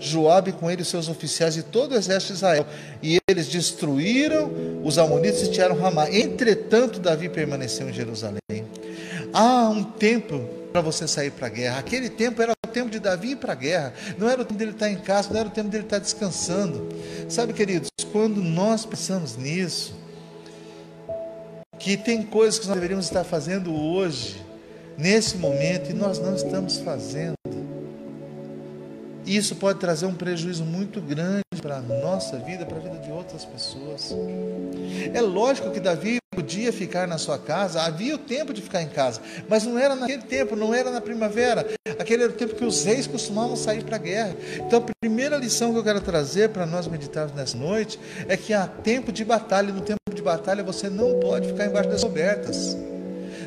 Joabe 0.00 0.52
com 0.52 0.70
ele 0.70 0.84
seus 0.84 1.08
oficiais 1.08 1.56
e 1.56 1.62
todo 1.62 1.92
o 1.92 1.96
exército 1.96 2.32
de 2.32 2.38
Israel, 2.38 2.66
e 3.02 3.18
eles 3.28 3.48
destruíram 3.48 4.50
os 4.82 4.98
amonitas 4.98 5.42
e 5.42 5.50
tiraram 5.50 5.76
Ramá. 5.76 6.10
Entretanto, 6.10 6.98
Davi 6.98 7.28
permaneceu 7.28 7.88
em 7.88 7.92
Jerusalém. 7.92 8.40
Há 9.32 9.68
um 9.68 9.82
tempo 9.82 10.61
para 10.72 10.80
você 10.80 11.06
sair 11.06 11.30
para 11.30 11.46
a 11.46 11.50
guerra. 11.50 11.78
Aquele 11.78 12.08
tempo 12.08 12.40
era 12.40 12.54
tempo 12.72 12.90
de 12.90 12.98
Davi 12.98 13.32
ir 13.32 13.36
para 13.36 13.52
a 13.52 13.56
guerra, 13.56 13.92
não 14.18 14.28
era 14.28 14.40
o 14.40 14.44
tempo 14.44 14.58
dele 14.58 14.72
estar 14.72 14.90
em 14.90 14.96
casa, 14.96 15.30
não 15.30 15.38
era 15.38 15.48
o 15.48 15.52
tempo 15.52 15.68
dele 15.68 15.84
estar 15.84 15.98
descansando. 15.98 16.88
Sabe, 17.28 17.52
queridos, 17.52 17.90
quando 18.10 18.42
nós 18.42 18.84
pensamos 18.84 19.36
nisso, 19.36 19.94
que 21.78 21.96
tem 21.96 22.22
coisas 22.22 22.58
que 22.58 22.66
nós 22.66 22.74
deveríamos 22.74 23.06
estar 23.06 23.24
fazendo 23.24 23.74
hoje, 23.74 24.42
nesse 24.96 25.36
momento, 25.36 25.90
e 25.90 25.92
nós 25.92 26.18
não 26.18 26.34
estamos 26.34 26.78
fazendo. 26.78 27.34
Isso 29.24 29.54
pode 29.56 29.78
trazer 29.78 30.06
um 30.06 30.14
prejuízo 30.14 30.64
muito 30.64 31.00
grande 31.00 31.42
para 31.60 31.76
a 31.76 31.80
nossa 31.80 32.38
vida, 32.38 32.66
para 32.66 32.76
a 32.76 32.80
vida 32.80 32.98
de 32.98 33.10
outras 33.12 33.44
pessoas. 33.44 34.14
É 35.14 35.20
lógico 35.20 35.70
que 35.70 35.78
Davi 35.78 36.21
podia 36.32 36.72
ficar 36.72 37.06
na 37.06 37.18
sua 37.18 37.38
casa, 37.38 37.82
havia 37.82 38.14
o 38.14 38.18
tempo 38.18 38.54
de 38.54 38.62
ficar 38.62 38.82
em 38.82 38.88
casa, 38.88 39.20
mas 39.48 39.64
não 39.64 39.78
era 39.78 39.94
naquele 39.94 40.22
tempo, 40.22 40.56
não 40.56 40.74
era 40.74 40.90
na 40.90 41.00
primavera. 41.00 41.66
Aquele 41.98 42.24
era 42.24 42.32
o 42.32 42.34
tempo 42.34 42.54
que 42.54 42.64
os 42.64 42.84
reis 42.84 43.06
costumavam 43.06 43.54
sair 43.54 43.84
para 43.84 43.96
a 43.96 43.98
guerra. 43.98 44.34
Então, 44.56 44.78
a 44.78 44.92
primeira 44.98 45.36
lição 45.36 45.72
que 45.72 45.78
eu 45.78 45.84
quero 45.84 46.00
trazer 46.00 46.48
para 46.48 46.64
nós 46.64 46.88
meditarmos 46.88 47.34
nessa 47.36 47.56
noite 47.56 48.00
é 48.26 48.36
que 48.36 48.54
há 48.54 48.66
tempo 48.66 49.12
de 49.12 49.24
batalha, 49.24 49.68
e 49.68 49.72
no 49.72 49.82
tempo 49.82 50.00
de 50.12 50.22
batalha 50.22 50.64
você 50.64 50.88
não 50.88 51.20
pode 51.20 51.48
ficar 51.48 51.66
embaixo 51.66 51.90
das 51.90 52.02
cobertas. 52.02 52.76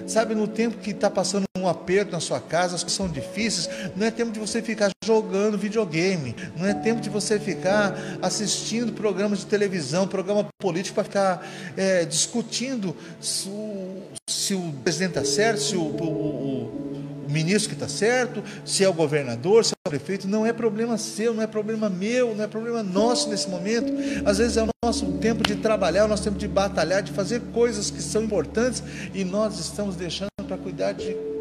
Sabe, 0.06 0.36
no 0.36 0.48
tempo 0.48 0.78
que 0.78 0.92
está 0.92 1.10
passando 1.10 1.46
um 1.66 1.70
aperto 1.70 2.12
na 2.12 2.20
sua 2.20 2.40
casa, 2.40 2.76
as 2.76 2.84
coisas 2.84 2.96
são 2.96 3.08
difíceis, 3.08 3.70
não 3.96 4.06
é 4.06 4.12
tempo 4.12 4.32
de 4.32 4.40
você 4.40 4.62
ficar 4.62 4.90
jogando 5.04 5.58
videogame, 5.58 6.36
não 6.58 6.66
é 6.66 6.74
tempo 6.74 7.02
de 7.02 7.10
você 7.10 7.40
ficar 7.40 7.96
assistindo 8.22 8.94
programas 8.94 9.40
de 9.40 9.46
televisão, 9.46 10.08
programa 10.08 10.48
político 10.60 10.96
para 10.96 11.04
ficar 11.04 11.48
é, 11.76 12.06
discutindo 12.06 12.96
se 13.20 13.50
o, 13.50 14.02
se 14.30 14.54
o 14.54 14.74
presidente 14.84 15.18
está 15.18 15.26
certo, 15.26 15.62
se 15.62 15.76
o, 15.76 15.82
o, 15.82 16.86
o 17.28 17.32
ministro 17.36 17.70
que 17.70 17.76
está 17.76 17.88
certo, 17.88 18.44
se 18.64 18.84
é 18.84 18.90
o 18.90 18.94
governador, 18.94 19.66
se 19.66 19.74
é 19.74 19.88
o 19.88 19.90
prefeito. 19.90 20.28
Não 20.28 20.46
é 20.46 20.54
problema 20.54 20.98
seu, 20.98 21.34
não 21.34 21.44
é 21.44 21.48
problema 21.48 21.90
meu, 21.90 22.34
não 22.36 22.44
é 22.44 22.48
problema 22.48 22.82
nosso 22.82 23.30
nesse 23.30 23.50
momento. 23.50 23.92
Às 24.26 24.38
vezes 24.38 24.58
é 24.58 24.64
o 24.64 24.68
nosso 24.84 25.06
tempo 25.14 25.44
de 25.44 25.56
trabalhar, 25.56 26.02
é 26.02 26.06
o 26.06 26.08
nosso 26.08 26.24
tempo 26.24 26.38
de 26.38 26.48
batalhar, 26.48 27.02
de 27.04 27.12
fazer 27.12 27.42
coisas 27.54 27.90
que 27.90 28.02
são 28.02 28.24
importantes 28.24 28.82
e 29.14 29.24
nós 29.24 29.60
estamos 29.60 29.96
deixando 29.96 30.30
para 30.48 30.58
cuidar 30.58 30.94
de 30.94 31.35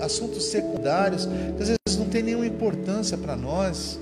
assuntos 0.00 0.44
secundários 0.44 1.26
que 1.26 1.62
às 1.62 1.68
vezes 1.68 1.98
não 1.98 2.06
tem 2.06 2.22
nenhuma 2.22 2.46
importância 2.46 3.16
para 3.16 3.36
nós. 3.36 3.98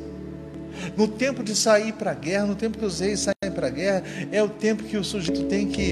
No 0.97 1.09
tempo 1.09 1.43
de 1.43 1.57
sair 1.57 1.93
para 1.93 2.13
a 2.13 2.15
guerra, 2.15 2.47
no 2.47 2.55
tempo 2.55 2.79
que 2.79 2.85
os 2.85 3.01
reis 3.01 3.21
saem 3.21 3.53
para 3.53 3.67
a 3.67 3.71
guerra, 3.71 4.03
é 4.31 4.43
o 4.43 4.49
tempo 4.49 4.85
que 4.85 4.97
o 4.97 5.05
sujeito 5.05 5.45
tem 5.45 5.67
que 5.67 5.83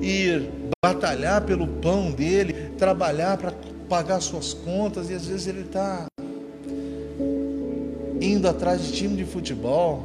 ir 0.00 0.50
batalhar 0.84 1.42
pelo 1.42 1.66
pão 1.66 2.10
dele, 2.10 2.72
trabalhar 2.76 3.36
para 3.36 3.52
pagar 3.88 4.20
suas 4.20 4.52
contas, 4.52 5.10
e 5.10 5.14
às 5.14 5.26
vezes 5.26 5.46
ele 5.46 5.60
está 5.60 6.06
indo 8.20 8.48
atrás 8.48 8.82
de 8.82 8.92
time 8.92 9.16
de 9.16 9.24
futebol. 9.24 10.04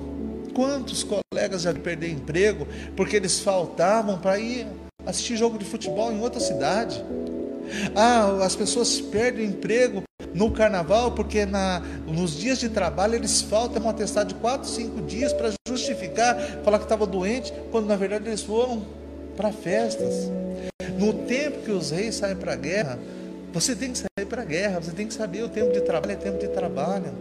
Quantos 0.54 1.04
colegas 1.04 1.64
já 1.64 1.74
perderam 1.74 2.14
emprego 2.14 2.68
porque 2.96 3.16
eles 3.16 3.40
faltavam 3.40 4.20
para 4.20 4.40
ir 4.40 4.68
assistir 5.06 5.38
jogo 5.38 5.58
de 5.58 5.66
futebol 5.66 6.12
em 6.12 6.20
outra 6.20 6.40
cidade? 6.40 7.04
Ah, 7.96 8.40
as 8.44 8.56
pessoas 8.56 9.00
perdem 9.02 9.46
emprego 9.46 10.04
no 10.34 10.52
carnaval 10.52 11.12
porque 11.12 11.46
na, 11.46 11.82
nos 12.06 12.38
dias 12.38 12.60
de 12.60 12.70
trabalho 12.70 13.16
eles 13.16 13.42
faltam 13.42 13.84
um 13.84 13.90
atestado 13.90 14.30
de 14.30 14.36
4, 14.36 14.68
5 14.68 15.02
dias 15.02 15.34
para 15.34 15.52
justificar, 15.68 16.36
falar 16.64 16.78
que 16.78 16.86
estava 16.86 17.06
doente, 17.06 17.54
quando 17.72 17.88
na 17.88 17.96
verdade 17.96 18.28
eles 18.28 18.44
foram 18.44 18.86
para 19.36 19.52
festas. 19.52 20.30
No 20.98 21.14
tempo 21.14 21.62
que 21.64 21.72
os 21.72 21.92
reis 21.92 22.16
saem 22.16 22.36
para 22.36 22.54
a 22.54 22.56
guerra, 22.56 23.00
você 23.54 23.76
tem 23.76 23.92
que 23.92 23.98
sair 23.98 24.26
para 24.28 24.42
a 24.42 24.46
guerra, 24.46 24.80
você 24.80 24.92
tem 24.92 25.08
que 25.08 25.14
saber 25.14 25.44
o 25.44 25.50
tempo 25.50 25.72
de 25.72 25.82
trabalho 25.82 26.14
é 26.14 26.16
tempo 26.16 26.38
de 26.38 26.48
trabalho. 26.48 27.12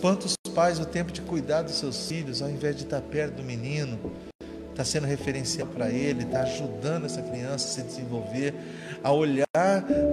Quantos 0.00 0.36
pais 0.54 0.78
o 0.78 0.84
tempo 0.84 1.10
de 1.10 1.20
cuidar 1.20 1.62
dos 1.62 1.74
seus 1.74 2.08
filhos, 2.08 2.42
ao 2.42 2.50
invés 2.50 2.76
de 2.76 2.84
estar 2.84 3.00
perto 3.00 3.36
do 3.36 3.42
menino, 3.42 3.98
está 4.70 4.84
sendo 4.84 5.06
referencial 5.06 5.66
para 5.68 5.88
ele, 5.88 6.24
está 6.24 6.42
ajudando 6.42 7.06
essa 7.06 7.22
criança 7.22 7.54
a 7.54 7.58
se 7.58 7.82
desenvolver, 7.82 8.54
a 9.04 9.12
olhar 9.12 9.46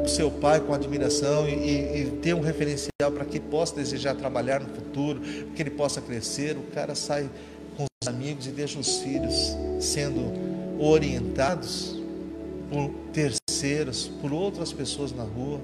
o 0.04 0.08
seu 0.08 0.30
pai 0.30 0.60
com 0.60 0.74
admiração 0.74 1.48
e, 1.48 1.54
e, 1.54 2.02
e 2.02 2.12
ter 2.22 2.34
um 2.34 2.42
referencial 2.42 3.10
para 3.14 3.24
que 3.24 3.40
possa 3.40 3.74
desejar 3.74 4.16
trabalhar 4.16 4.60
no 4.60 4.68
futuro, 4.68 5.22
que 5.56 5.64
ele 5.64 5.70
possa 5.70 6.02
crescer. 6.02 6.58
O 6.58 6.64
cara 6.74 6.94
sai 6.94 7.30
com 7.78 7.86
os 7.86 8.08
amigos 8.08 8.48
e 8.48 8.50
deixa 8.50 8.78
os 8.78 8.98
filhos 8.98 9.56
sendo 9.80 10.22
orientados 10.78 12.02
por 12.70 12.92
terceiros, 13.14 14.12
por 14.22 14.34
outras 14.34 14.74
pessoas 14.74 15.14
na 15.14 15.24
rua. 15.24 15.62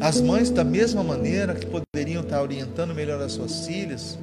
As 0.00 0.18
mães, 0.18 0.48
da 0.48 0.64
mesma 0.64 1.04
maneira 1.04 1.54
que 1.54 1.66
poderiam 1.66 2.22
estar 2.22 2.40
orientando 2.40 2.94
melhor 2.94 3.20
as 3.20 3.32
suas 3.32 3.66
filhas, 3.66 4.18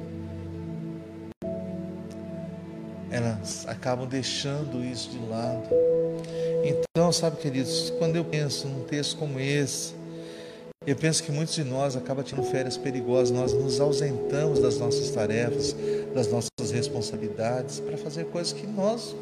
elas 3.08 3.64
acabam 3.68 4.08
deixando 4.08 4.84
isso 4.84 5.10
de 5.10 5.18
lado. 5.26 5.68
Então, 6.66 7.12
sabe, 7.12 7.36
queridos, 7.36 7.92
quando 7.98 8.16
eu 8.16 8.24
penso 8.24 8.66
num 8.66 8.84
texto 8.84 9.18
como 9.18 9.38
esse, 9.38 9.92
eu 10.86 10.96
penso 10.96 11.22
que 11.22 11.30
muitos 11.30 11.54
de 11.54 11.62
nós 11.62 11.94
acabam 11.94 12.24
tendo 12.24 12.42
férias 12.42 12.78
perigosas, 12.78 13.30
nós 13.30 13.52
nos 13.52 13.80
ausentamos 13.80 14.60
das 14.60 14.78
nossas 14.78 15.10
tarefas, 15.10 15.76
das 16.14 16.28
nossas 16.28 16.70
responsabilidades 16.72 17.80
para 17.80 17.98
fazer 17.98 18.24
coisas 18.26 18.54
que 18.54 18.66
nós 18.66 19.14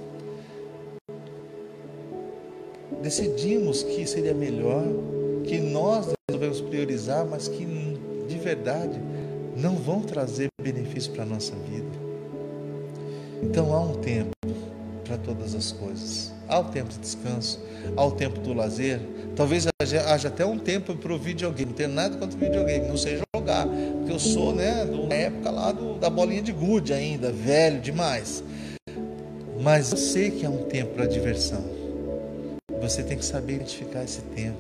decidimos 3.03 3.83
que 3.83 4.07
seria 4.07 4.35
melhor, 4.35 4.85
que 5.45 5.59
nós 5.59 6.07
devemos 6.31 6.61
priorizar, 6.61 7.27
mas 7.27 7.49
que 7.49 7.67
de 8.29 8.39
verdade 8.39 9.01
não 9.57 9.75
vão 9.75 10.01
trazer 10.01 10.47
benefício 10.63 11.11
para 11.13 11.25
a 11.25 11.27
nossa 11.27 11.57
vida. 11.57 12.03
Então 13.43 13.75
há 13.75 13.81
um 13.81 13.95
tempo 13.95 14.31
para 15.05 15.17
todas 15.19 15.55
as 15.55 15.73
coisas. 15.73 16.33
Há 16.49 16.59
o 16.59 16.65
tempo 16.65 16.91
de 16.91 16.99
descanso, 16.99 17.61
há 17.97 18.05
o 18.05 18.13
tempo 18.13 18.41
do 18.41 18.53
lazer. 18.53 19.01
Talvez 19.37 19.67
haja, 20.07 20.29
até 20.29 20.45
um 20.45 20.59
tempo 20.59 20.95
para 20.95 21.13
o 21.13 21.19
videogame. 21.19 21.71
Não 21.71 21.77
tenho 21.77 21.89
nada 21.91 22.17
contra 22.17 22.37
o 22.37 22.41
videogame, 22.41 22.89
não 22.89 22.97
sei 22.97 23.21
jogar. 23.35 23.67
Porque 23.67 24.13
eu 24.13 24.19
sou, 24.19 24.55
né, 24.55 24.85
da 25.09 25.15
época 25.15 25.51
lá 25.51 25.73
do, 25.73 25.99
da 25.99 26.11
bolinha 26.11 26.43
de 26.43 26.53
gude 26.53 26.93
ainda, 26.93 27.33
velho 27.33 27.81
demais. 27.81 28.43
Mas 29.61 29.93
eu 29.93 29.99
sei 29.99 30.31
que 30.31 30.45
há 30.45 30.51
um 30.51 30.65
tempo 30.65 30.95
para 30.95 31.07
diversão. 31.07 31.65
Você 32.81 33.03
tem 33.03 33.17
que 33.17 33.25
saber 33.25 33.55
identificar 33.55 34.03
esse 34.03 34.21
tempo. 34.35 34.59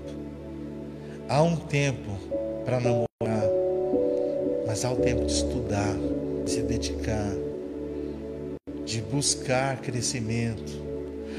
Há 1.28 1.42
um 1.42 1.56
tempo 1.56 2.10
para 2.64 2.78
namorar, 2.78 3.48
Mas 4.66 4.84
há 4.84 4.92
o 4.92 4.96
tempo 4.96 5.24
de 5.24 5.32
estudar, 5.32 5.96
de 6.44 6.50
se 6.50 6.62
dedicar, 6.62 7.32
de 8.84 9.00
buscar 9.00 9.80
crescimento. 9.80 10.72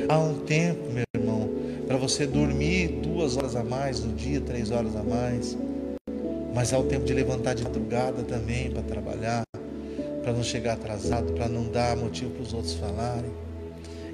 Há 0.08 0.18
um 0.18 0.40
tempo, 0.40 0.92
meu 0.92 1.04
irmão, 1.16 1.50
para 1.88 1.98
você 1.98 2.26
dormir 2.26 3.00
duas 3.02 3.38
horas 3.38 3.56
a 3.56 3.64
mais 3.64 4.00
no 4.00 4.14
dia, 4.14 4.42
três 4.42 4.72
horas 4.72 4.96
a 4.96 5.04
mais. 5.04 5.58
Mas 6.54 6.74
há 6.74 6.80
o 6.80 6.84
tempo 6.84 7.06
de 7.06 7.14
levantar 7.14 7.56
de 7.56 7.64
madrugada 7.64 8.24
também 8.24 8.72
para 8.72 8.82
trabalhar, 8.84 9.44
para 10.24 10.34
não 10.34 10.44
chegar 10.44 10.74
atrasado, 10.74 11.34
para 11.34 11.50
não 11.50 11.70
dar 11.70 11.96
motivo 11.98 12.32
para 12.32 12.44
os 12.44 12.54
outros 12.54 12.74
falarem. 12.74 13.32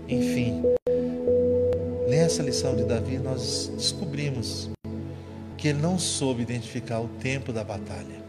Enfim, 0.08 0.63
nessa 2.08 2.42
lição 2.42 2.76
de 2.76 2.84
Davi 2.84 3.18
nós 3.18 3.72
descobrimos 3.76 4.70
que 5.58 5.68
ele 5.68 5.82
não 5.82 6.00
soube 6.00 6.42
identificar 6.42 7.02
o 7.02 7.08
tempo 7.20 7.52
da 7.52 7.63
batalha. 7.63 8.24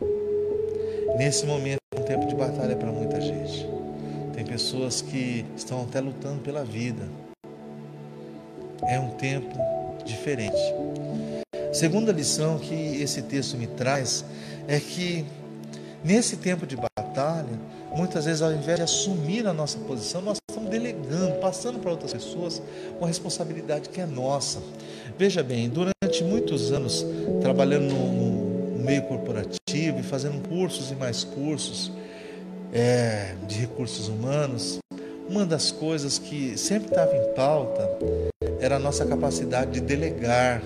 Nesse 1.17 1.47
momento, 1.47 1.79
um 1.97 2.03
tempo 2.03 2.27
de 2.27 2.35
batalha 2.35 2.77
para 2.77 2.91
muita 2.91 3.21
gente. 3.21 3.80
Tem 4.40 4.46
pessoas 4.46 5.03
que 5.03 5.44
estão 5.55 5.83
até 5.83 6.00
lutando 6.00 6.40
pela 6.40 6.64
vida. 6.64 7.07
É 8.88 8.98
um 8.98 9.11
tempo 9.11 9.55
diferente. 10.03 10.57
Segunda 11.74 12.11
lição 12.11 12.59
que 12.59 12.74
esse 13.03 13.20
texto 13.20 13.59
me 13.59 13.66
traz 13.66 14.24
é 14.66 14.81
que 14.81 15.26
nesse 16.03 16.38
tempo 16.38 16.66
de 16.66 16.74
batalha, 16.74 17.61
muitas 17.94 18.24
vezes 18.24 18.40
ao 18.40 18.50
invés 18.50 18.79
de 18.79 18.83
assumir 18.83 19.46
a 19.46 19.53
nossa 19.53 19.79
posição, 19.81 20.22
nós 20.22 20.38
estamos 20.48 20.70
delegando, 20.70 21.38
passando 21.38 21.79
para 21.79 21.90
outras 21.90 22.14
pessoas 22.14 22.62
uma 22.98 23.09
responsabilidade 23.09 23.90
que 23.90 24.00
é 24.00 24.07
nossa. 24.07 24.62
Veja 25.18 25.42
bem, 25.42 25.68
durante 25.68 26.24
muitos 26.24 26.72
anos 26.72 27.05
trabalhando 27.42 27.92
no, 27.92 28.79
no 28.79 28.83
meio 28.83 29.03
corporativo 29.03 29.98
e 29.98 30.03
fazendo 30.03 30.48
cursos 30.48 30.90
e 30.90 30.94
mais 30.94 31.24
cursos, 31.24 31.92
é, 32.72 33.35
de 33.46 33.59
recursos 33.59 34.09
humanos, 34.09 34.78
uma 35.28 35.46
das 35.46 35.70
coisas 35.70 36.18
que 36.18 36.56
sempre 36.59 36.88
estava 36.88 37.16
em 37.16 37.35
pauta 37.35 37.88
era 38.61 38.76
a 38.76 38.78
nossa 38.78 39.06
capacidade 39.06 39.72
de 39.72 39.80
delegar, 39.80 40.62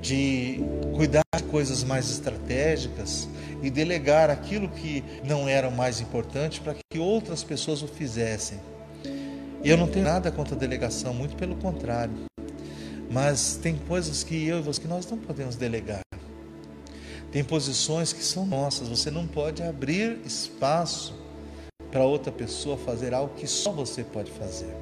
de 0.00 0.60
cuidar 0.94 1.24
de 1.36 1.44
coisas 1.44 1.84
mais 1.84 2.10
estratégicas 2.10 3.28
e 3.62 3.70
delegar 3.70 4.30
aquilo 4.30 4.68
que 4.68 5.02
não 5.24 5.48
era 5.48 5.68
o 5.68 5.72
mais 5.72 6.00
importante 6.00 6.60
para 6.60 6.74
que 6.74 6.98
outras 6.98 7.42
pessoas 7.42 7.82
o 7.82 7.88
fizessem. 7.88 8.58
E 9.62 9.70
eu 9.70 9.76
não 9.76 9.88
tenho 9.88 10.04
nada 10.04 10.30
contra 10.30 10.54
a 10.54 10.58
delegação, 10.58 11.12
muito 11.12 11.34
pelo 11.36 11.56
contrário. 11.56 12.14
Mas 13.10 13.58
tem 13.60 13.76
coisas 13.88 14.22
que 14.22 14.46
eu 14.46 14.58
e 14.58 14.62
você 14.62 14.80
que 14.80 14.88
nós 14.88 15.10
não 15.10 15.18
podemos 15.18 15.56
delegar. 15.56 16.05
Tem 17.30 17.44
posições 17.44 18.12
que 18.12 18.22
são 18.22 18.46
nossas, 18.46 18.88
você 18.88 19.10
não 19.10 19.26
pode 19.26 19.62
abrir 19.62 20.18
espaço 20.24 21.14
para 21.90 22.04
outra 22.04 22.32
pessoa 22.32 22.76
fazer 22.76 23.12
algo 23.14 23.34
que 23.34 23.46
só 23.46 23.72
você 23.72 24.04
pode 24.04 24.30
fazer. 24.30 24.74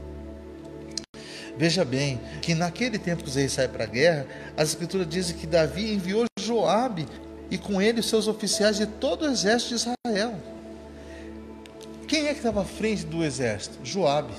Veja 1.57 1.85
bem, 1.85 2.21
que 2.43 2.55
naquele 2.55 2.99
tempo 2.99 3.23
que 3.23 3.29
os 3.29 3.37
reis 3.37 3.53
saem 3.53 3.69
para 3.69 3.85
a 3.85 3.87
guerra, 3.87 4.27
as 4.57 4.71
escrituras 4.71 5.09
dizem 5.09 5.37
que 5.37 5.47
Davi 5.47 5.95
enviou 5.95 6.25
Joabe 6.39 7.07
e 7.51 7.57
com 7.57 7.81
ele 7.81 8.03
seus 8.03 8.27
oficiais 8.27 8.77
de 8.77 8.87
todo 8.87 9.23
o 9.23 9.31
exército 9.31 9.75
de 9.75 9.75
Israel. 9.77 10.35
Quem 12.09 12.27
é 12.27 12.33
que 12.33 12.39
estava 12.39 12.63
à 12.63 12.65
frente 12.65 13.07
do 13.07 13.25
exército? 13.25 13.79
Joabe. 13.85 14.35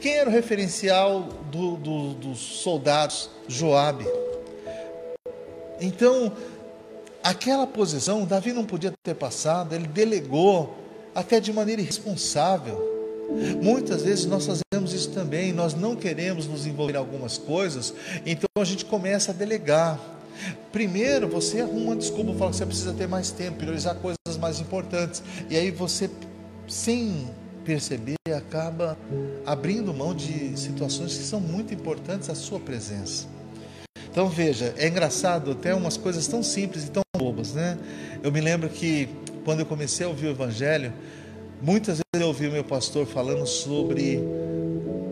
Quem 0.00 0.14
era 0.14 0.30
o 0.30 0.32
referencial 0.32 1.22
do, 1.50 1.76
do, 1.76 2.14
dos 2.14 2.38
soldados? 2.38 3.30
Joabe. 3.48 4.06
Então, 5.80 6.32
aquela 7.22 7.66
posição, 7.66 8.24
Davi 8.24 8.52
não 8.52 8.64
podia 8.64 8.92
ter 9.02 9.14
passado, 9.14 9.74
ele 9.74 9.86
delegou 9.86 10.76
até 11.14 11.40
de 11.40 11.52
maneira 11.52 11.82
irresponsável. 11.82 12.96
Muitas 13.62 14.02
vezes 14.02 14.24
nós 14.24 14.46
fazemos 14.46 14.92
isso 14.94 15.10
também, 15.10 15.52
nós 15.52 15.74
não 15.74 15.94
queremos 15.94 16.46
nos 16.46 16.66
envolver 16.66 16.94
em 16.94 16.96
algumas 16.96 17.36
coisas, 17.36 17.92
então 18.24 18.48
a 18.56 18.64
gente 18.64 18.84
começa 18.84 19.32
a 19.32 19.34
delegar. 19.34 20.00
Primeiro 20.72 21.28
você 21.28 21.60
arruma 21.60 21.86
uma 21.86 21.96
desculpa, 21.96 22.32
fala 22.34 22.50
que 22.50 22.56
você 22.56 22.66
precisa 22.66 22.92
ter 22.92 23.06
mais 23.06 23.30
tempo, 23.30 23.58
priorizar 23.58 23.96
coisas 23.96 24.38
mais 24.40 24.60
importantes, 24.60 25.22
e 25.50 25.56
aí 25.56 25.70
você, 25.70 26.08
sem 26.66 27.28
perceber, 27.64 28.14
acaba 28.34 28.96
abrindo 29.44 29.92
mão 29.92 30.14
de 30.14 30.56
situações 30.56 31.16
que 31.18 31.24
são 31.24 31.40
muito 31.40 31.74
importantes 31.74 32.30
à 32.30 32.34
sua 32.34 32.58
presença. 32.58 33.26
Então 34.10 34.28
veja, 34.28 34.74
é 34.76 34.88
engraçado 34.88 35.52
até 35.52 35.74
umas 35.74 35.96
coisas 35.96 36.26
tão 36.26 36.42
simples 36.42 36.84
e 36.84 36.90
tão 36.90 37.02
bobas, 37.16 37.52
né? 37.52 37.78
Eu 38.22 38.32
me 38.32 38.40
lembro 38.40 38.68
que 38.68 39.08
quando 39.44 39.60
eu 39.60 39.66
comecei 39.66 40.04
a 40.06 40.08
ouvir 40.08 40.26
o 40.26 40.30
Evangelho, 40.30 40.92
muitas 41.62 41.98
vezes 41.98 42.20
eu 42.20 42.26
ouvi 42.26 42.48
o 42.48 42.52
meu 42.52 42.64
pastor 42.64 43.06
falando 43.06 43.46
sobre 43.46 44.20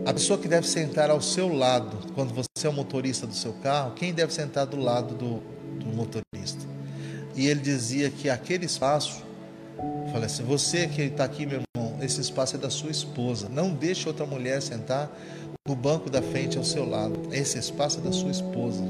a 0.05 0.13
pessoa 0.13 0.39
que 0.39 0.47
deve 0.47 0.67
sentar 0.67 1.09
ao 1.09 1.21
seu 1.21 1.53
lado, 1.53 2.13
quando 2.15 2.33
você 2.33 2.65
é 2.65 2.69
o 2.69 2.73
motorista 2.73 3.27
do 3.27 3.33
seu 3.33 3.53
carro, 3.53 3.91
quem 3.91 4.13
deve 4.13 4.33
sentar 4.33 4.65
do 4.65 4.77
lado 4.77 5.13
do, 5.13 5.41
do 5.83 5.93
motorista. 5.93 6.65
E 7.35 7.47
ele 7.47 7.59
dizia 7.59 8.09
que 8.09 8.29
aquele 8.29 8.65
espaço, 8.65 9.21
falei 10.11 10.25
assim, 10.25 10.43
você 10.43 10.87
que 10.87 11.01
está 11.01 11.23
aqui, 11.25 11.45
meu 11.45 11.66
esse 12.01 12.21
espaço 12.21 12.55
é 12.55 12.59
da 12.59 12.69
sua 12.69 12.91
esposa. 12.91 13.49
Não 13.49 13.73
deixe 13.73 14.07
outra 14.07 14.25
mulher 14.25 14.61
sentar 14.61 15.11
no 15.67 15.75
banco 15.75 16.09
da 16.09 16.21
frente 16.21 16.57
ao 16.57 16.63
seu 16.63 16.87
lado. 16.87 17.19
Esse 17.31 17.57
espaço 17.57 17.99
é 17.99 18.01
da 18.01 18.11
sua 18.11 18.31
esposa. 18.31 18.83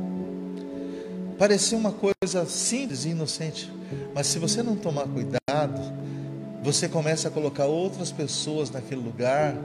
Parecia 1.37 1.77
uma 1.77 1.91
coisa 1.91 2.45
simples 2.47 3.05
e 3.05 3.09
inocente, 3.09 3.71
mas 4.13 4.25
se 4.25 4.39
você 4.39 4.63
não 4.63 4.75
tomar 4.75 5.07
cuidado, 5.07 5.81
você 6.63 6.89
começa 6.89 7.27
a 7.27 7.31
colocar 7.31 7.65
outras 7.65 8.11
pessoas 8.11 8.71
naquele 8.71 9.01
lugar 9.01 9.55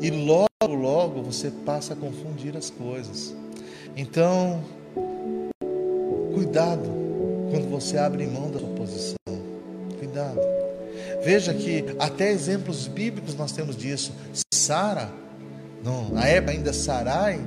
e 0.00 0.10
logo, 0.10 0.48
logo 0.66 1.22
você 1.22 1.50
passa 1.50 1.92
a 1.92 1.96
confundir 1.96 2.56
as 2.56 2.70
coisas. 2.70 3.34
Então, 3.94 4.64
cuidado 6.34 6.90
quando 7.50 7.70
você 7.70 7.98
abre 7.98 8.26
mão 8.26 8.50
da 8.50 8.58
sua 8.58 8.68
posição. 8.70 9.16
Cuidado. 9.98 10.53
Veja 11.24 11.54
que 11.54 11.84
até 11.98 12.30
exemplos 12.30 12.86
bíblicos 12.86 13.34
nós 13.34 13.52
temos 13.52 13.76
disso. 13.76 14.12
Sara 14.52 15.10
na 16.12 16.26
época 16.26 16.52
ainda 16.52 16.72
Sarai 16.72 17.40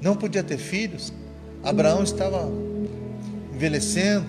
não 0.00 0.16
podia 0.16 0.42
ter 0.42 0.58
filhos. 0.58 1.12
Abraão 1.62 2.02
estava 2.02 2.48
envelhecendo, 3.54 4.26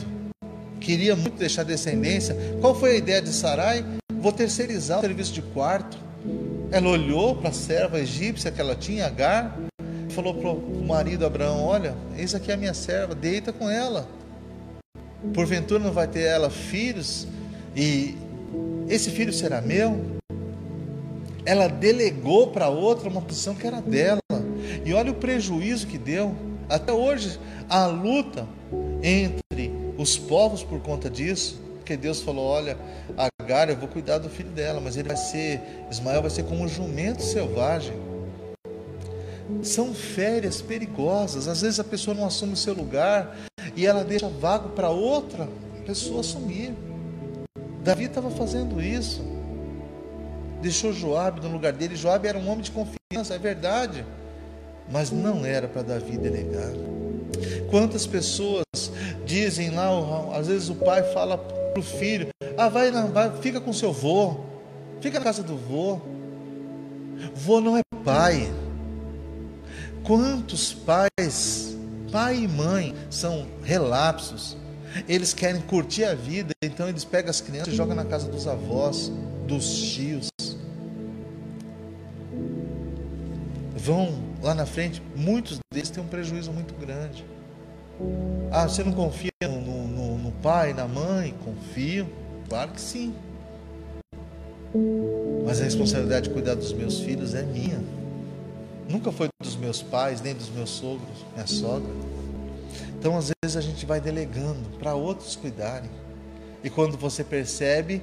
queria 0.79 1.15
muito 1.15 1.37
deixar 1.37 1.63
descendência. 1.63 2.35
Qual 2.59 2.75
foi 2.75 2.91
a 2.91 2.95
ideia 2.95 3.21
de 3.21 3.29
Sarai? 3.29 3.85
Vou 4.19 4.31
terceirizar 4.31 4.99
o 4.99 5.01
serviço 5.01 5.33
de 5.33 5.41
quarto. 5.41 5.97
Ela 6.71 6.89
olhou 6.89 7.35
para 7.35 7.49
a 7.49 7.53
serva 7.53 7.99
egípcia 7.99 8.51
que 8.51 8.61
ela 8.61 8.75
tinha, 8.75 9.07
Agar, 9.07 9.57
e 10.07 10.13
falou 10.13 10.35
para 10.35 10.49
o 10.49 10.85
marido 10.85 11.25
Abraão: 11.25 11.63
Olha, 11.63 11.95
eis 12.17 12.35
aqui 12.35 12.51
a 12.51 12.57
minha 12.57 12.73
serva, 12.73 13.15
deita 13.15 13.51
com 13.51 13.69
ela. 13.69 14.07
Porventura 15.33 15.83
não 15.83 15.91
vai 15.91 16.07
ter 16.07 16.21
ela 16.21 16.49
filhos, 16.49 17.27
e 17.75 18.15
esse 18.87 19.09
filho 19.11 19.31
será 19.31 19.61
meu? 19.61 20.19
ela 21.49 21.67
delegou 21.67 22.51
para 22.51 22.69
outra 22.69 23.09
uma 23.09 23.21
posição 23.21 23.55
que 23.55 23.65
era 23.65 23.81
dela. 23.81 24.19
E 24.85 24.93
olha 24.93 25.11
o 25.11 25.15
prejuízo 25.15 25.87
que 25.87 25.97
deu. 25.97 26.35
Até 26.69 26.93
hoje, 26.93 27.39
a 27.67 27.87
luta 27.87 28.47
entre 29.01 29.73
os 29.97 30.15
povos 30.15 30.63
por 30.63 30.79
conta 30.79 31.09
disso. 31.09 31.59
Porque 31.77 31.97
Deus 31.97 32.21
falou: 32.21 32.45
Olha, 32.45 32.77
Agar, 33.41 33.67
eu 33.67 33.75
vou 33.75 33.87
cuidar 33.87 34.19
do 34.19 34.29
filho 34.29 34.51
dela, 34.51 34.79
mas 34.79 34.95
ele 34.95 35.07
vai 35.07 35.17
ser, 35.17 35.59
Ismael 35.89 36.21
vai 36.21 36.29
ser 36.29 36.43
como 36.43 36.63
um 36.63 36.67
jumento 36.67 37.23
selvagem. 37.23 37.93
São 39.63 39.91
férias 39.91 40.61
perigosas. 40.61 41.47
Às 41.47 41.61
vezes 41.61 41.79
a 41.79 41.83
pessoa 41.83 42.15
não 42.15 42.27
assume 42.27 42.53
o 42.53 42.57
seu 42.57 42.75
lugar 42.75 43.35
e 43.75 43.87
ela 43.87 44.03
deixa 44.03 44.29
vago 44.29 44.69
para 44.69 44.91
outra 44.91 45.49
pessoa 45.83 46.19
assumir. 46.19 46.75
Davi 47.83 48.05
estava 48.05 48.29
fazendo 48.29 48.81
isso 48.81 49.21
deixou 50.61 50.93
Joabe 50.93 51.41
no 51.41 51.51
lugar 51.51 51.73
dele. 51.73 51.95
Joabe 51.95 52.27
era 52.27 52.37
um 52.37 52.47
homem 52.49 52.61
de 52.61 52.71
confiança, 52.71 53.33
é 53.33 53.39
verdade, 53.39 54.05
mas 54.89 55.11
não 55.11 55.45
era 55.45 55.67
para 55.67 55.81
Davi 55.81 56.17
delegar. 56.17 56.71
Quantas 57.69 58.05
pessoas 58.05 58.63
dizem 59.25 59.71
lá, 59.71 59.89
às 60.35 60.47
vezes 60.47 60.69
o 60.69 60.75
pai 60.75 61.03
fala 61.13 61.37
para 61.37 61.79
o 61.79 61.83
filho: 61.83 62.29
Ah, 62.57 62.69
vai, 62.69 62.91
vai, 62.91 63.31
fica 63.41 63.61
com 63.61 63.71
seu 63.71 63.93
vô, 63.93 64.37
fica 64.99 65.19
na 65.19 65.25
casa 65.25 65.43
do 65.43 65.57
vô. 65.57 65.99
Vô 67.33 67.59
não 67.59 67.77
é 67.77 67.81
pai. 68.03 68.51
Quantos 70.03 70.73
pais, 70.73 71.77
pai 72.11 72.43
e 72.43 72.47
mãe, 72.47 72.95
são 73.09 73.45
relapsos? 73.61 74.57
Eles 75.07 75.33
querem 75.33 75.61
curtir 75.61 76.03
a 76.03 76.15
vida, 76.15 76.53
então 76.63 76.89
eles 76.89 77.05
pegam 77.05 77.29
as 77.29 77.41
crianças 77.41 77.73
e 77.73 77.75
jogam 77.75 77.95
na 77.95 78.05
casa 78.05 78.29
dos 78.29 78.47
avós, 78.47 79.11
dos 79.47 79.81
tios. 79.93 80.29
vão 83.89 84.13
lá 84.43 84.53
na 84.53 84.67
frente, 84.67 85.01
muitos 85.15 85.57
deles 85.73 85.89
têm 85.89 86.03
um 86.03 86.07
prejuízo 86.07 86.51
muito 86.51 86.75
grande. 86.75 87.25
Ah, 88.51 88.67
você 88.67 88.83
não 88.83 88.91
confia 88.91 89.31
no, 89.41 89.87
no, 89.87 90.17
no 90.17 90.31
pai, 90.33 90.73
na 90.73 90.87
mãe, 90.87 91.33
confio, 91.43 92.07
claro 92.47 92.71
que 92.71 92.79
sim. 92.79 93.15
Mas 95.45 95.59
a 95.59 95.63
responsabilidade 95.63 96.27
de 96.27 96.33
cuidar 96.33 96.53
dos 96.53 96.71
meus 96.71 96.99
filhos 96.99 97.33
é 97.33 97.41
minha. 97.41 97.81
Nunca 98.87 99.11
foi 99.11 99.27
dos 99.41 99.55
meus 99.55 99.81
pais, 99.81 100.21
nem 100.21 100.35
dos 100.35 100.49
meus 100.49 100.69
sogros, 100.69 101.25
minha 101.33 101.47
sogra. 101.47 101.89
Então, 102.97 103.17
às 103.17 103.31
vezes, 103.43 103.57
a 103.57 103.61
gente 103.61 103.85
vai 103.85 103.99
delegando 103.99 104.77
para 104.77 104.93
outros 104.93 105.35
cuidarem. 105.35 105.89
E 106.63 106.69
quando 106.69 106.97
você 106.97 107.23
percebe, 107.23 108.01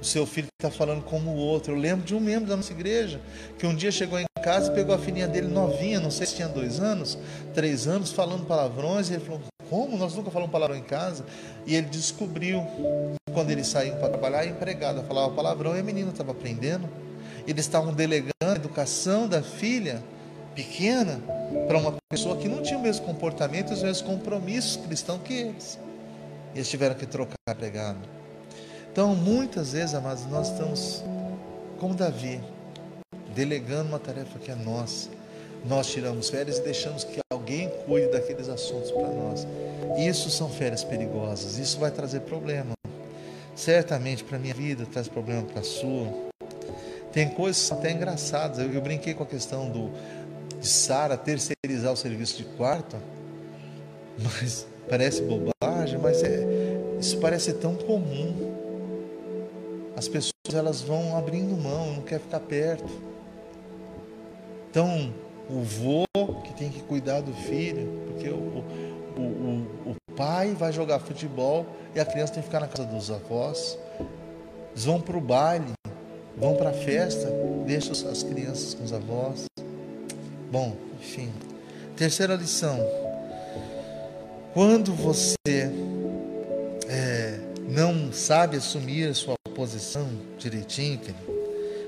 o 0.00 0.04
seu 0.04 0.26
filho 0.26 0.48
está 0.60 0.70
falando 0.70 1.02
como 1.02 1.30
o 1.30 1.36
outro. 1.36 1.74
Eu 1.74 1.78
lembro 1.78 2.04
de 2.04 2.14
um 2.14 2.20
membro 2.20 2.48
da 2.48 2.56
nossa 2.56 2.72
igreja 2.72 3.20
que 3.58 3.66
um 3.66 3.74
dia 3.74 3.92
chegou 3.92 4.18
em 4.18 4.24
casa 4.42 4.72
e 4.72 4.74
pegou 4.74 4.94
a 4.94 4.98
filhinha 4.98 5.28
dele 5.28 5.46
novinha, 5.46 6.00
não 6.00 6.10
sei 6.10 6.26
se 6.26 6.34
tinha 6.34 6.48
dois 6.48 6.80
anos, 6.80 7.16
três 7.54 7.86
anos, 7.86 8.10
falando 8.10 8.44
palavrões. 8.44 9.08
E 9.08 9.14
ele 9.14 9.24
falou: 9.24 9.40
Como? 9.70 9.96
Nós 9.96 10.14
nunca 10.14 10.30
falamos 10.30 10.50
palavrão 10.50 10.76
em 10.76 10.82
casa. 10.82 11.24
E 11.64 11.76
ele 11.76 11.86
descobriu, 11.86 12.66
quando 13.32 13.50
eles 13.50 13.68
saíam 13.68 13.96
para 13.98 14.08
trabalhar, 14.08 14.40
a 14.40 14.46
empregada 14.46 15.02
falava 15.04 15.32
palavrão 15.32 15.76
e 15.76 15.80
a 15.80 15.82
menina 15.84 16.10
estava 16.10 16.32
aprendendo. 16.32 16.88
Eles 17.46 17.64
estavam 17.64 17.92
delegando 17.92 18.32
a 18.40 18.54
educação 18.54 19.28
da 19.28 19.42
filha 19.42 20.02
pequena 20.54 21.20
para 21.66 21.78
uma 21.78 21.94
pessoa 22.08 22.36
que 22.36 22.48
não 22.48 22.62
tinha 22.62 22.78
o 22.78 22.82
mesmo 22.82 23.04
comportamento 23.04 23.70
e 23.70 23.74
os 23.74 23.82
mesmos 23.82 24.02
compromissos 24.02 24.76
cristãos 24.76 25.20
que 25.22 25.32
eles. 25.34 25.78
E 26.54 26.58
eles 26.58 26.68
tiveram 26.68 26.94
que 26.94 27.06
trocar 27.06 27.36
pregado. 27.56 28.00
Então, 28.90 29.14
muitas 29.14 29.72
vezes, 29.72 29.94
amados, 29.94 30.26
nós 30.26 30.50
estamos 30.50 31.02
como 31.78 31.94
Davi, 31.94 32.40
delegando 33.34 33.88
uma 33.88 33.98
tarefa 33.98 34.38
que 34.38 34.50
é 34.50 34.54
nossa. 34.54 35.08
Nós 35.64 35.86
tiramos 35.86 36.28
férias 36.28 36.58
e 36.58 36.62
deixamos 36.62 37.04
que 37.04 37.20
alguém 37.32 37.70
cuide 37.86 38.08
daqueles 38.08 38.48
assuntos 38.48 38.90
para 38.90 39.08
nós. 39.08 39.46
Isso 39.96 40.28
são 40.30 40.48
férias 40.48 40.84
perigosas, 40.84 41.58
isso 41.58 41.78
vai 41.78 41.90
trazer 41.90 42.20
problema. 42.20 42.72
Certamente 43.54 44.24
para 44.24 44.36
a 44.36 44.40
minha 44.40 44.54
vida 44.54 44.86
traz 44.86 45.08
problema 45.08 45.42
para 45.42 45.60
a 45.60 45.64
sua. 45.64 46.08
Tem 47.12 47.28
coisas 47.28 47.70
até 47.70 47.92
engraçadas. 47.92 48.58
Eu, 48.58 48.72
eu 48.72 48.80
brinquei 48.80 49.12
com 49.12 49.22
a 49.22 49.26
questão 49.26 49.68
do, 49.68 49.90
de 50.62 50.68
Sara 50.68 51.18
terceirizar 51.18 51.92
o 51.92 51.96
serviço 51.96 52.38
de 52.38 52.44
quarto, 52.56 52.96
mas 54.18 54.66
parece 54.88 55.20
bobagem, 55.20 55.98
mas 55.98 56.22
é, 56.22 56.46
isso 56.98 57.18
parece 57.18 57.52
tão 57.52 57.74
comum 57.74 58.62
as 60.02 60.08
pessoas 60.08 60.32
elas 60.52 60.80
vão 60.80 61.16
abrindo 61.16 61.56
mão, 61.56 61.94
não 61.94 62.02
quer 62.02 62.18
ficar 62.18 62.40
perto. 62.40 62.90
Então, 64.68 65.14
o 65.48 65.60
vô 65.60 66.04
que 66.42 66.52
tem 66.54 66.70
que 66.70 66.80
cuidar 66.80 67.20
do 67.20 67.32
filho, 67.32 67.86
porque 68.06 68.28
o, 68.28 68.64
o, 69.16 69.20
o, 69.20 69.92
o 69.92 70.12
pai 70.16 70.54
vai 70.54 70.72
jogar 70.72 70.98
futebol 70.98 71.66
e 71.94 72.00
a 72.00 72.04
criança 72.04 72.32
tem 72.32 72.42
que 72.42 72.48
ficar 72.48 72.58
na 72.58 72.66
casa 72.66 72.84
dos 72.84 73.12
avós. 73.12 73.78
Eles 74.72 74.84
vão 74.84 75.00
para 75.00 75.16
o 75.16 75.20
baile, 75.20 75.66
vão 76.36 76.56
para 76.56 76.70
a 76.70 76.74
festa, 76.74 77.30
deixam 77.64 77.92
as 77.92 78.24
crianças 78.24 78.74
com 78.74 78.82
os 78.82 78.92
avós. 78.92 79.44
Bom, 80.52 80.76
enfim. 81.00 81.32
Terceira 81.96 82.34
lição. 82.34 82.78
Quando 84.52 84.92
você 84.92 85.34
é, 86.86 87.38
não 87.70 88.12
sabe 88.12 88.58
assumir 88.58 89.08
a 89.08 89.14
sua 89.14 89.34
posição 89.54 90.06
direitinho, 90.36 91.00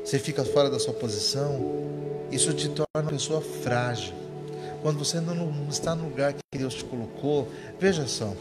você 0.02 0.18
fica 0.18 0.42
fora 0.46 0.70
da 0.70 0.78
sua 0.78 0.94
posição, 0.94 1.60
isso 2.32 2.54
te 2.54 2.70
torna 2.70 2.86
uma 2.94 3.10
pessoa 3.10 3.42
frágil. 3.42 4.14
Quando 4.80 4.98
você 4.98 5.20
não 5.20 5.68
está 5.68 5.94
no 5.94 6.04
lugar 6.04 6.32
que 6.32 6.58
Deus 6.58 6.72
te 6.72 6.84
colocou, 6.84 7.46
veja 7.78 8.06
só. 8.06 8.32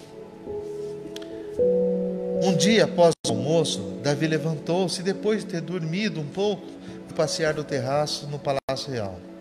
Um 2.42 2.56
dia 2.56 2.86
após 2.86 3.14
o 3.28 3.32
almoço, 3.32 3.82
Davi 4.02 4.26
levantou-se 4.26 5.04
depois 5.04 5.44
de 5.44 5.52
ter 5.52 5.60
dormido 5.60 6.22
um 6.22 6.28
pouco, 6.28 6.66
passear 7.14 7.54
do 7.54 7.64
terraço 7.66 8.26
no 8.28 8.40
Palácio 8.40 8.90
Real. 8.90 9.33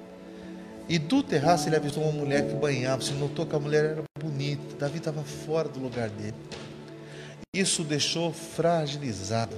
E 0.88 0.98
do 0.98 1.22
terraço 1.22 1.68
ele 1.68 1.76
avistou 1.76 2.02
uma 2.02 2.12
mulher 2.12 2.46
que 2.46 2.54
banhava. 2.54 3.02
Se 3.02 3.12
notou 3.12 3.46
que 3.46 3.56
a 3.56 3.58
mulher 3.58 3.84
era 3.84 4.02
bonita. 4.18 4.76
Davi 4.78 4.98
estava 4.98 5.22
fora 5.22 5.68
do 5.68 5.80
lugar 5.80 6.08
dele. 6.10 6.34
Isso 7.54 7.84
deixou 7.84 8.32
fragilizado. 8.32 9.54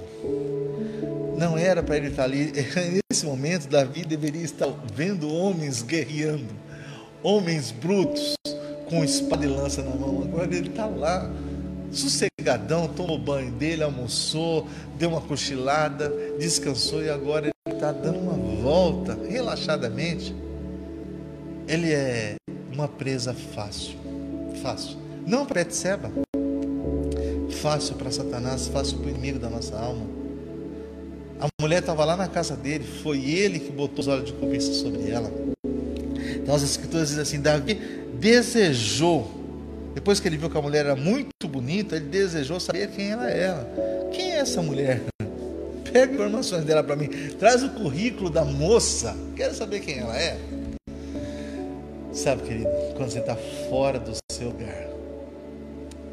Não 1.37 1.57
era 1.57 1.81
para 1.81 1.97
ele 1.97 2.07
estar 2.07 2.23
ali. 2.23 2.51
Nesse 3.09 3.25
momento, 3.25 3.67
Davi 3.67 4.03
deveria 4.03 4.43
estar 4.43 4.67
vendo 4.93 5.33
homens 5.33 5.81
guerreando, 5.81 6.53
homens 7.23 7.71
brutos 7.71 8.35
com 8.89 9.03
espada 9.03 9.45
e 9.45 9.47
lança 9.47 9.81
na 9.81 9.95
mão. 9.95 10.23
Agora 10.23 10.53
ele 10.53 10.69
está 10.69 10.85
lá, 10.85 11.31
sossegadão, 11.91 12.87
tomou 12.87 13.17
banho 13.17 13.51
dele, 13.51 13.83
almoçou, 13.83 14.67
deu 14.97 15.09
uma 15.09 15.21
cochilada, 15.21 16.11
descansou 16.37 17.03
e 17.03 17.09
agora 17.09 17.47
ele 17.47 17.75
está 17.75 17.91
dando 17.91 18.19
uma 18.19 18.61
volta 18.61 19.17
relaxadamente. 19.27 20.35
Ele 21.67 21.91
é 21.91 22.35
uma 22.71 22.87
presa 22.87 23.33
fácil, 23.33 23.95
fácil. 24.61 24.97
Não 25.25 25.45
para 25.45 25.61
Etseba 25.61 26.11
fácil 27.65 27.95
para 27.95 28.11
Satanás, 28.11 28.67
fácil 28.67 28.99
para 28.99 29.07
o 29.07 29.09
inimigo 29.09 29.39
da 29.39 29.49
nossa 29.49 29.75
alma. 29.75 30.05
A 31.39 31.47
mulher 31.59 31.79
estava 31.79 32.05
lá 32.05 32.15
na 32.15 32.27
casa 32.27 32.55
dele, 32.55 32.83
foi 33.01 33.27
ele 33.27 33.59
que 33.59 33.71
botou 33.71 34.01
os 34.01 34.07
olhos 34.07 34.25
de 34.25 34.33
cobiça 34.33 34.71
sobre 34.71 35.09
ela. 35.09 35.31
Então 36.35 36.53
as 36.53 36.61
escrituras 36.61 37.09
dizem 37.09 37.23
assim: 37.23 37.41
Davi 37.41 37.73
desejou, 38.19 39.31
depois 39.95 40.19
que 40.19 40.27
ele 40.27 40.37
viu 40.37 40.47
que 40.47 40.55
a 40.55 40.61
mulher 40.61 40.85
era 40.85 40.95
muito 40.95 41.47
bonita, 41.47 41.95
ele 41.95 42.05
desejou 42.05 42.59
saber 42.59 42.91
quem 42.91 43.09
ela 43.09 43.31
era. 43.31 43.67
Quem 44.13 44.33
é 44.33 44.37
essa 44.37 44.61
mulher? 44.61 45.01
Pega 45.91 46.13
informações 46.13 46.65
dela 46.65 46.83
para 46.83 46.95
mim, 46.95 47.07
traz 47.39 47.63
o 47.63 47.69
currículo 47.69 48.29
da 48.29 48.45
moça, 48.45 49.17
quero 49.35 49.55
saber 49.55 49.79
quem 49.79 49.97
ela 49.97 50.15
é. 50.15 50.37
Sabe, 52.15 52.43
querido, 52.43 52.69
quando 52.95 53.09
você 53.09 53.19
está 53.19 53.35
fora 53.69 53.99
do 53.99 54.13
seu 54.31 54.47
lugar, 54.47 54.87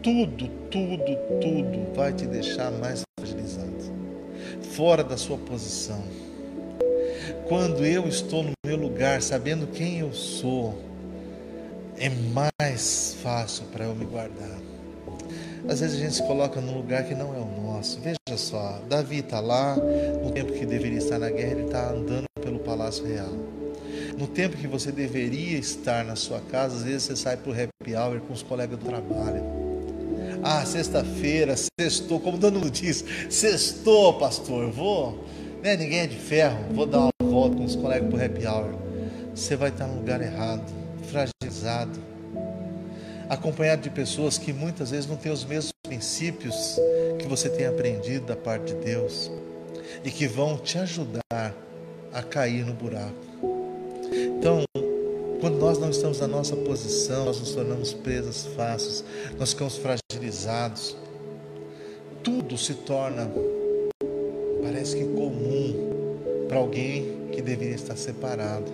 tudo, 0.02 0.48
tudo, 0.68 1.16
tudo 1.40 1.94
vai 1.94 2.12
te 2.12 2.26
deixar 2.26 2.72
mais 2.72 3.02
fragilizado, 3.16 3.70
fora 4.74 5.04
da 5.04 5.16
sua 5.16 5.38
posição. 5.38 6.02
Quando 7.46 7.86
eu 7.86 8.08
estou 8.08 8.42
no 8.42 8.50
meu 8.66 8.76
lugar, 8.76 9.22
sabendo 9.22 9.68
quem 9.68 10.00
eu 10.00 10.12
sou, 10.12 10.76
é 11.96 12.10
mais 12.34 13.16
fácil 13.22 13.66
para 13.66 13.84
eu 13.84 13.94
me 13.94 14.04
guardar. 14.04 14.58
Às 15.68 15.78
vezes 15.78 16.00
a 16.00 16.02
gente 16.02 16.16
se 16.16 16.22
coloca 16.24 16.60
num 16.60 16.76
lugar 16.76 17.04
que 17.04 17.14
não 17.14 17.32
é 17.32 17.38
o 17.38 17.62
nosso. 17.62 18.00
Veja 18.00 18.36
só, 18.36 18.80
Davi 18.88 19.20
está 19.20 19.38
lá, 19.38 19.76
no 19.76 20.32
tempo 20.32 20.52
que 20.52 20.66
deveria 20.66 20.98
estar 20.98 21.20
na 21.20 21.30
guerra, 21.30 21.52
ele 21.52 21.66
está 21.66 21.90
andando 21.90 22.26
pelo 22.42 22.58
palácio 22.58 23.04
real. 23.06 23.61
No 24.18 24.26
tempo 24.26 24.56
que 24.56 24.66
você 24.66 24.92
deveria 24.92 25.58
estar 25.58 26.04
na 26.04 26.16
sua 26.16 26.40
casa, 26.40 26.76
às 26.76 26.82
vezes 26.82 27.04
você 27.04 27.16
sai 27.16 27.36
para 27.36 27.50
o 27.50 27.54
happy 27.54 27.94
hour 27.94 28.20
com 28.20 28.32
os 28.32 28.42
colegas 28.42 28.78
do 28.78 28.84
trabalho. 28.84 29.42
Ah, 30.42 30.64
sexta-feira, 30.66 31.54
sextou, 31.56 32.18
como 32.20 32.36
todo 32.36 32.54
mundo 32.54 32.70
diz, 32.70 33.04
sextou, 33.30 34.14
pastor, 34.14 34.70
vou, 34.70 35.24
né, 35.62 35.76
ninguém 35.76 36.00
é 36.00 36.06
de 36.06 36.16
ferro, 36.16 36.58
vou 36.72 36.84
dar 36.84 36.98
uma 36.98 37.30
volta 37.30 37.56
com 37.56 37.64
os 37.64 37.76
colegas 37.76 38.08
para 38.08 38.18
o 38.18 38.24
happy 38.24 38.46
hour. 38.46 38.74
Você 39.34 39.56
vai 39.56 39.70
estar 39.70 39.86
no 39.86 39.98
lugar 39.98 40.20
errado, 40.20 40.64
fragilizado, 41.10 41.98
acompanhado 43.28 43.82
de 43.82 43.90
pessoas 43.90 44.36
que 44.36 44.52
muitas 44.52 44.90
vezes 44.90 45.06
não 45.08 45.16
têm 45.16 45.32
os 45.32 45.44
mesmos 45.44 45.72
princípios 45.82 46.76
que 47.18 47.26
você 47.26 47.48
tem 47.48 47.66
aprendido 47.66 48.26
da 48.26 48.36
parte 48.36 48.74
de 48.74 48.80
Deus 48.80 49.30
e 50.04 50.10
que 50.10 50.26
vão 50.26 50.58
te 50.58 50.78
ajudar 50.78 51.54
a 52.12 52.22
cair 52.22 52.66
no 52.66 52.74
buraco. 52.74 53.31
Então, 54.42 54.64
quando 55.40 55.56
nós 55.60 55.78
não 55.78 55.88
estamos 55.88 56.18
na 56.18 56.26
nossa 56.26 56.56
posição, 56.56 57.26
nós 57.26 57.38
nos 57.38 57.52
tornamos 57.52 57.94
presas 57.94 58.44
fáceis, 58.56 59.04
nós 59.38 59.50
ficamos 59.50 59.76
fragilizados. 59.76 60.96
Tudo 62.24 62.58
se 62.58 62.74
torna, 62.74 63.30
parece 64.60 64.96
que 64.96 65.04
comum 65.04 66.46
para 66.48 66.58
alguém 66.58 67.28
que 67.30 67.40
deveria 67.40 67.76
estar 67.76 67.96
separado. 67.96 68.66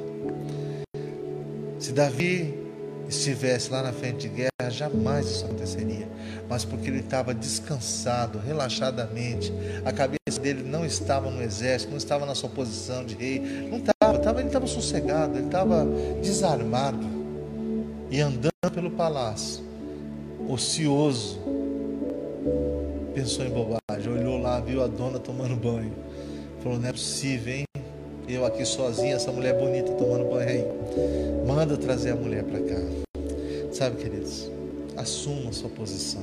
Se 1.79 1.93
Davi 1.93 2.59
estivesse 3.07 3.71
lá 3.71 3.83
na 3.83 3.93
frente 3.93 4.27
de 4.27 4.29
guerra, 4.29 4.71
jamais 4.71 5.27
isso 5.27 5.45
aconteceria. 5.45 6.09
Mas 6.49 6.65
porque 6.65 6.89
ele 6.89 7.01
estava 7.01 7.35
descansado, 7.35 8.39
relaxadamente, 8.39 9.53
a 9.85 9.93
cabeça 9.93 10.41
dele 10.41 10.63
não 10.63 10.87
estava 10.87 11.31
no 11.31 11.43
exército, 11.43 11.91
não 11.91 11.99
estava 11.99 12.25
na 12.25 12.35
sua 12.35 12.49
posição 12.49 13.05
de 13.05 13.15
rei, 13.15 13.39
não 13.69 13.77
estava 13.77 13.98
ele 14.39 14.49
estava 14.49 14.67
sossegado, 14.67 15.37
ele 15.37 15.47
estava 15.47 15.87
desarmado 16.23 17.07
e 18.11 18.21
andando 18.21 18.51
pelo 18.75 18.91
palácio, 18.91 19.63
ocioso. 20.49 21.39
Pensou 23.15 23.45
em 23.45 23.51
bobagem, 23.51 24.13
olhou 24.13 24.39
lá, 24.39 24.61
viu 24.61 24.83
a 24.83 24.87
dona 24.87 25.19
tomando 25.19 25.57
banho. 25.57 25.93
Falou: 26.63 26.79
Não 26.79 26.89
é 26.89 26.93
possível, 26.93 27.55
hein? 27.55 27.65
Eu 28.29 28.45
aqui 28.45 28.65
sozinho, 28.65 29.17
essa 29.17 29.33
mulher 29.33 29.59
bonita 29.59 29.93
tomando 29.93 30.29
banho 30.31 30.49
aí. 30.49 30.65
Manda 31.47 31.77
trazer 31.77 32.11
a 32.11 32.17
mulher 32.17 32.45
para 32.45 32.61
cá. 32.61 32.81
Sabe, 33.73 33.97
queridos, 33.97 34.51
assuma 34.97 35.53
sua 35.53 35.71
posição. 35.71 36.23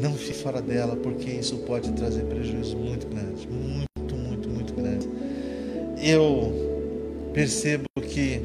Não 0.00 0.14
fique 0.14 0.34
fora 0.34 0.60
dela, 0.60 0.96
porque 0.96 1.30
isso 1.30 1.58
pode 1.58 1.92
trazer 1.92 2.24
prejuízo 2.24 2.76
muito 2.76 3.06
grande, 3.06 3.46
muito. 3.46 3.91
Eu 6.02 7.30
percebo 7.32 7.84
que 8.02 8.42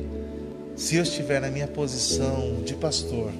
se 0.75 0.95
eu 0.95 1.01
estiver 1.01 1.41
na 1.41 1.49
minha 1.49 1.67
posição 1.67 2.61
de 2.63 2.75
pastor, 2.75 3.31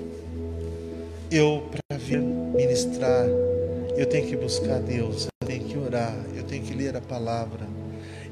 eu 1.29 1.69
para 1.69 1.99
vir 1.99 2.19
ministrar, 2.19 3.27
eu 3.95 4.07
tenho 4.07 4.27
que 4.27 4.35
buscar 4.35 4.79
Deus, 4.79 5.27
eu 5.39 5.47
tenho 5.47 5.65
que 5.65 5.77
orar, 5.77 6.17
eu 6.35 6.43
tenho 6.43 6.63
que 6.63 6.73
ler 6.73 6.97
a 6.97 7.01
palavra, 7.01 7.67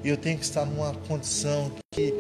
eu 0.04 0.18
tenho 0.18 0.40
que 0.40 0.46
estar 0.46 0.66
numa 0.66 0.92
condição 1.08 1.72
que 1.92 2.12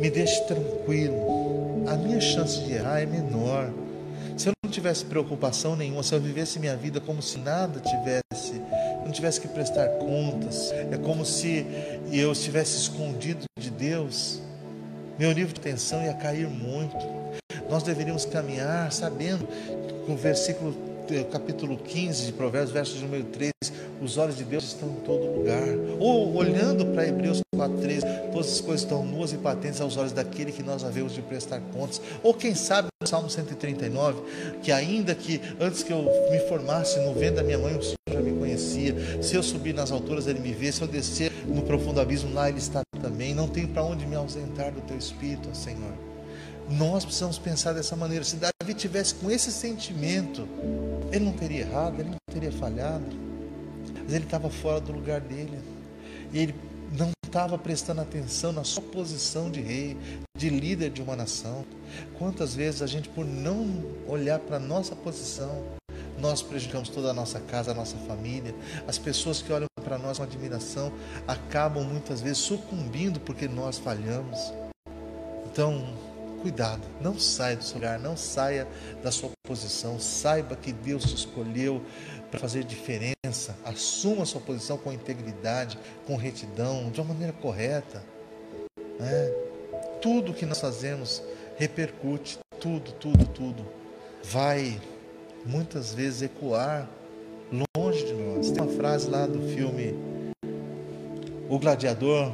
me 0.00 0.08
deixe 0.08 0.40
tranquilo. 0.46 1.84
A 1.86 1.96
minha 1.96 2.20
chance 2.20 2.60
de 2.60 2.72
errar 2.72 3.02
é 3.02 3.06
menor. 3.06 3.70
Se 4.38 4.48
eu 4.48 4.52
não 4.64 4.70
tivesse 4.70 5.04
preocupação 5.04 5.76
nenhuma, 5.76 6.02
se 6.02 6.14
eu 6.14 6.20
vivesse 6.20 6.58
minha 6.58 6.76
vida 6.76 6.98
como 6.98 7.20
se 7.20 7.36
nada 7.36 7.78
tivesse, 7.78 8.54
não 9.04 9.10
tivesse 9.10 9.40
que 9.40 9.48
prestar 9.48 9.88
contas, 9.98 10.72
é 10.72 10.96
como 10.96 11.24
se 11.24 11.66
eu 12.10 12.32
estivesse 12.32 12.76
escondido 12.76 13.44
de 13.58 13.70
Deus, 13.70 14.40
meu 15.18 15.32
nível 15.32 15.52
de 15.52 15.60
atenção 15.60 16.02
ia 16.02 16.14
cair 16.14 16.48
muito. 16.48 16.96
Nós 17.68 17.82
deveríamos 17.82 18.24
caminhar 18.24 18.92
sabendo 18.92 19.46
que 19.46 20.12
o 20.12 20.16
versículo 20.16 20.74
capítulo 21.30 21.76
15 21.76 22.26
de 22.26 22.32
Provérbios, 22.32 22.72
verso 22.72 22.96
número 22.98 23.24
3, 23.24 23.52
os 24.02 24.18
olhos 24.18 24.36
de 24.36 24.44
Deus 24.44 24.64
estão 24.64 24.88
em 24.88 25.00
todo 25.04 25.24
lugar. 25.24 25.68
Ou 26.00 26.34
olhando 26.34 26.86
para 26.86 27.06
Hebreus 27.06 27.40
4:3, 27.54 28.02
todas 28.32 28.52
as 28.52 28.60
coisas 28.60 28.82
estão 28.82 29.04
nuas 29.04 29.32
e 29.32 29.36
patentes 29.36 29.80
aos 29.80 29.96
olhos 29.96 30.12
daquele 30.12 30.50
que 30.50 30.62
nós 30.62 30.84
havemos 30.84 31.12
de 31.12 31.22
prestar 31.22 31.60
contas. 31.72 32.00
Ou 32.22 32.34
quem 32.34 32.54
sabe 32.54 32.88
Salmo 33.06 33.28
139, 33.28 34.22
que 34.62 34.72
ainda 34.72 35.14
que 35.14 35.40
antes 35.60 35.82
que 35.82 35.92
eu 35.92 36.02
me 36.30 36.38
formasse 36.48 36.98
no 37.00 37.14
vento 37.14 37.36
da 37.36 37.42
minha 37.42 37.58
mãe, 37.58 37.76
o 37.76 37.82
Senhor 37.82 37.96
já 38.10 38.20
me 38.20 38.32
conhecia. 38.32 39.22
Se 39.22 39.34
eu 39.34 39.42
subir 39.42 39.74
nas 39.74 39.90
alturas, 39.90 40.26
ele 40.26 40.40
me 40.40 40.52
vê. 40.52 40.72
Se 40.72 40.82
eu 40.82 40.88
descer 40.88 41.32
no 41.46 41.62
profundo 41.62 42.00
abismo, 42.00 42.32
lá 42.32 42.48
ele 42.48 42.58
está 42.58 42.82
também. 43.00 43.34
Não 43.34 43.48
tenho 43.48 43.68
para 43.68 43.84
onde 43.84 44.06
me 44.06 44.16
ausentar 44.16 44.72
do 44.72 44.80
teu 44.82 44.96
espírito, 44.96 45.48
Senhor. 45.54 45.92
Nós 46.70 47.04
precisamos 47.04 47.38
pensar 47.38 47.72
dessa 47.72 47.96
maneira. 47.96 48.24
Se 48.24 48.36
Davi 48.36 48.74
tivesse 48.74 49.14
com 49.16 49.30
esse 49.30 49.50
sentimento, 49.50 50.48
ele 51.10 51.24
não 51.24 51.32
teria 51.32 51.60
errado, 51.60 52.00
ele 52.00 52.10
não 52.10 52.18
teria 52.32 52.52
falhado. 52.52 53.31
Mas 54.04 54.14
ele 54.14 54.24
estava 54.24 54.50
fora 54.50 54.80
do 54.80 54.92
lugar 54.92 55.20
dele. 55.20 55.58
E 56.32 56.38
ele 56.38 56.54
não 56.92 57.10
estava 57.24 57.56
prestando 57.56 58.00
atenção 58.00 58.52
na 58.52 58.64
sua 58.64 58.82
posição 58.82 59.50
de 59.50 59.60
rei, 59.60 59.96
de 60.36 60.50
líder 60.50 60.90
de 60.90 61.00
uma 61.00 61.16
nação. 61.16 61.64
Quantas 62.18 62.54
vezes 62.54 62.82
a 62.82 62.86
gente, 62.86 63.08
por 63.08 63.24
não 63.24 63.84
olhar 64.06 64.38
para 64.38 64.56
a 64.56 64.60
nossa 64.60 64.94
posição, 64.94 65.64
nós 66.18 66.42
prejudicamos 66.42 66.88
toda 66.88 67.10
a 67.10 67.14
nossa 67.14 67.40
casa, 67.40 67.72
a 67.72 67.74
nossa 67.74 67.96
família. 67.98 68.54
As 68.86 68.98
pessoas 68.98 69.42
que 69.42 69.52
olham 69.52 69.66
para 69.82 69.98
nós 69.98 70.18
com 70.18 70.24
admiração 70.24 70.92
acabam 71.26 71.84
muitas 71.84 72.20
vezes 72.20 72.38
sucumbindo 72.38 73.18
porque 73.18 73.48
nós 73.48 73.78
falhamos. 73.78 74.52
Então, 75.50 75.84
cuidado, 76.40 76.82
não 77.00 77.18
saia 77.18 77.56
do 77.56 77.64
seu 77.64 77.76
lugar, 77.76 77.98
não 77.98 78.16
saia 78.16 78.68
da 79.02 79.10
sua 79.10 79.30
posição. 79.42 79.98
Saiba 79.98 80.54
que 80.54 80.72
Deus 80.72 81.04
te 81.04 81.16
escolheu 81.16 81.82
para 82.30 82.38
fazer 82.38 82.64
diferença. 82.64 83.21
Assuma 83.64 84.22
a 84.22 84.26
sua 84.26 84.40
posição 84.40 84.76
com 84.76 84.92
integridade, 84.92 85.78
com 86.06 86.16
retidão, 86.16 86.90
de 86.90 87.00
uma 87.00 87.12
maneira 87.12 87.32
correta. 87.32 88.02
Né? 88.98 89.32
Tudo 90.00 90.34
que 90.34 90.46
nós 90.46 90.60
fazemos 90.60 91.22
repercute, 91.56 92.38
tudo, 92.60 92.92
tudo, 92.92 93.24
tudo. 93.26 93.66
Vai 94.22 94.80
muitas 95.44 95.92
vezes 95.94 96.22
ecoar 96.22 96.88
longe 97.76 98.04
de 98.04 98.12
nós. 98.12 98.50
Tem 98.50 98.62
uma 98.62 98.72
frase 98.72 99.08
lá 99.08 99.26
do 99.26 99.40
filme 99.48 99.94
O 101.48 101.58
Gladiador, 101.58 102.32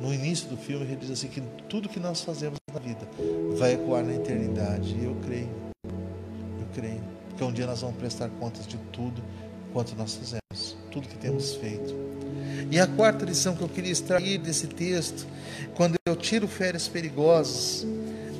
no 0.00 0.12
início 0.12 0.48
do 0.48 0.56
filme, 0.56 0.84
ele 0.84 0.96
diz 0.96 1.10
assim: 1.10 1.28
que 1.28 1.40
tudo 1.68 1.88
que 1.88 1.98
nós 1.98 2.22
fazemos 2.22 2.58
na 2.72 2.78
vida 2.78 3.08
vai 3.56 3.74
ecoar 3.74 4.04
na 4.04 4.14
eternidade. 4.14 4.94
E 4.94 5.04
eu 5.04 5.16
creio, 5.24 5.48
eu 5.84 6.66
creio, 6.74 7.00
porque 7.28 7.44
um 7.44 7.52
dia 7.52 7.66
nós 7.66 7.80
vamos 7.80 7.96
prestar 7.96 8.28
contas 8.40 8.66
de 8.66 8.76
tudo 8.92 9.22
quanto 9.78 9.94
nós 9.94 10.16
fizemos, 10.16 10.76
tudo 10.90 11.06
que 11.06 11.16
temos 11.16 11.54
feito. 11.54 11.94
E 12.68 12.80
a 12.80 12.86
quarta 12.88 13.24
lição 13.24 13.54
que 13.54 13.62
eu 13.62 13.68
queria 13.68 13.92
extrair 13.92 14.36
desse 14.36 14.66
texto, 14.66 15.24
quando 15.76 15.94
eu 16.04 16.16
tiro 16.16 16.48
férias 16.48 16.88
perigosas, 16.88 17.86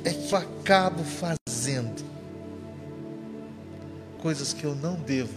é 0.03 0.09
que 0.11 0.33
eu 0.33 0.37
acabo 0.37 1.01
fazendo 1.01 2.03
coisas 4.21 4.51
que 4.51 4.65
eu 4.65 4.75
não 4.75 4.95
devo 4.95 5.33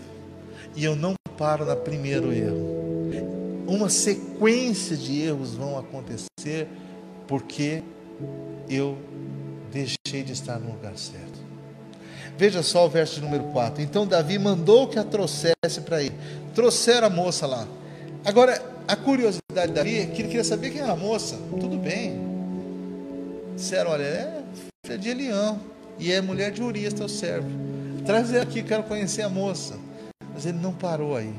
e 0.75 0.83
eu 0.83 0.97
não 0.97 1.15
paro 1.38 1.65
no 1.65 1.77
primeiro 1.77 2.33
erro. 2.33 3.62
Uma 3.69 3.88
sequência 3.88 4.97
de 4.97 5.23
erros 5.23 5.55
vão 5.55 5.79
acontecer 5.79 6.67
porque 7.29 7.81
eu 8.69 8.99
deixei 9.71 10.25
de 10.25 10.33
estar 10.33 10.59
no 10.59 10.73
lugar 10.73 10.99
certo. 10.99 11.38
Veja 12.37 12.62
só 12.62 12.87
o 12.87 12.88
verso 12.88 13.21
número 13.21 13.45
4. 13.45 13.83
Então 13.83 14.07
Davi 14.07 14.38
mandou 14.38 14.88
que 14.88 14.99
a 14.99 15.05
trouxesse 15.05 15.81
para 15.85 16.03
ele. 16.03 16.14
Trouxeram 16.55 17.07
a 17.07 17.11
moça 17.11 17.47
lá. 17.47 17.66
Agora, 18.25 18.61
a 18.87 18.97
curiosidade 18.97 19.68
de 19.68 19.75
Davi 19.75 19.99
é 19.99 20.07
que 20.07 20.23
ele 20.23 20.29
queria 20.29 20.45
saber 20.45 20.71
quem 20.71 20.81
era 20.81 20.92
a 20.92 20.97
moça. 20.97 21.38
Tudo 21.61 21.77
bem. 21.77 22.21
Disseram: 23.55 23.90
olha, 23.90 24.03
é 24.03 24.42
filha 24.85 24.99
de 24.99 25.09
Elião. 25.09 25.61
E 25.99 26.11
é 26.11 26.21
mulher 26.21 26.51
de 26.51 26.62
Urias, 26.62 26.95
teu 26.95 27.09
servo. 27.09 27.49
Traz 28.05 28.33
ela 28.33 28.42
aqui, 28.42 28.62
quero 28.62 28.83
conhecer 28.83 29.23
a 29.23 29.29
moça. 29.29 29.75
Mas 30.35 30.47
ele 30.47 30.59
não 30.59 30.73
parou 30.73 31.16
aí. 31.16 31.33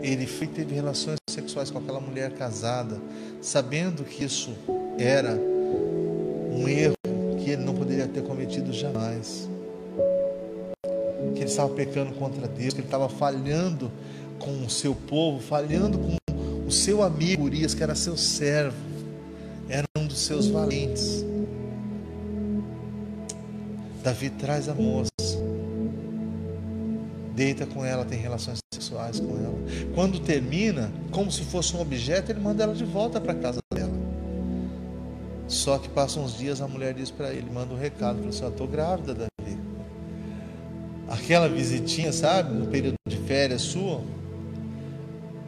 Ele 0.00 0.26
foi, 0.26 0.46
teve 0.46 0.74
relações 0.74 1.18
sexuais 1.28 1.70
com 1.70 1.78
aquela 1.78 2.00
mulher 2.00 2.32
casada, 2.32 3.00
sabendo 3.40 4.04
que 4.04 4.24
isso 4.24 4.54
era 4.98 5.34
um 5.34 6.68
erro 6.68 6.94
que 7.44 7.50
ele 7.50 7.62
não 7.62 7.74
poderia 7.74 8.08
ter 8.08 8.22
cometido 8.22 8.72
jamais. 8.72 9.48
Que 11.34 11.40
ele 11.40 11.44
estava 11.44 11.72
pecando 11.74 12.14
contra 12.14 12.48
Deus, 12.48 12.72
que 12.72 12.80
ele 12.80 12.86
estava 12.86 13.08
falhando 13.08 13.92
com 14.38 14.64
o 14.64 14.70
seu 14.70 14.94
povo, 14.94 15.40
falhando 15.40 15.98
com 15.98 16.16
o 16.66 16.72
seu 16.72 17.02
amigo 17.02 17.44
Urias, 17.44 17.74
que 17.74 17.82
era 17.82 17.94
seu 17.94 18.16
servo, 18.16 18.76
era 19.68 19.86
um 19.98 20.06
dos 20.06 20.18
seus 20.20 20.46
valentes. 20.46 21.24
Davi 24.02 24.30
traz 24.30 24.68
a 24.68 24.74
moça, 24.74 25.10
deita 27.34 27.66
com 27.66 27.84
ela, 27.84 28.04
tem 28.04 28.18
relações 28.18 28.58
sexuais 28.72 29.20
com 29.20 29.36
ela. 29.36 29.54
Quando 29.94 30.18
termina, 30.20 30.90
como 31.10 31.30
se 31.30 31.42
fosse 31.42 31.76
um 31.76 31.80
objeto, 31.80 32.32
ele 32.32 32.40
manda 32.40 32.64
ela 32.64 32.74
de 32.74 32.84
volta 32.84 33.20
para 33.20 33.34
casa 33.34 33.60
dela. 33.72 34.03
Só 35.46 35.78
que 35.78 35.88
passam 35.88 36.24
uns 36.24 36.36
dias, 36.36 36.60
a 36.60 36.66
mulher 36.66 36.94
diz 36.94 37.10
para 37.10 37.32
ele, 37.32 37.50
manda 37.50 37.74
um 37.74 37.78
recado, 37.78 38.18
fala 38.18 38.28
assim, 38.30 38.46
estou 38.46 38.66
grávida, 38.66 39.14
Davi. 39.14 39.58
Aquela 41.08 41.48
visitinha, 41.48 42.12
sabe, 42.12 42.54
no 42.54 42.66
período 42.66 42.94
de 43.06 43.16
férias 43.18 43.62
sua, 43.62 44.00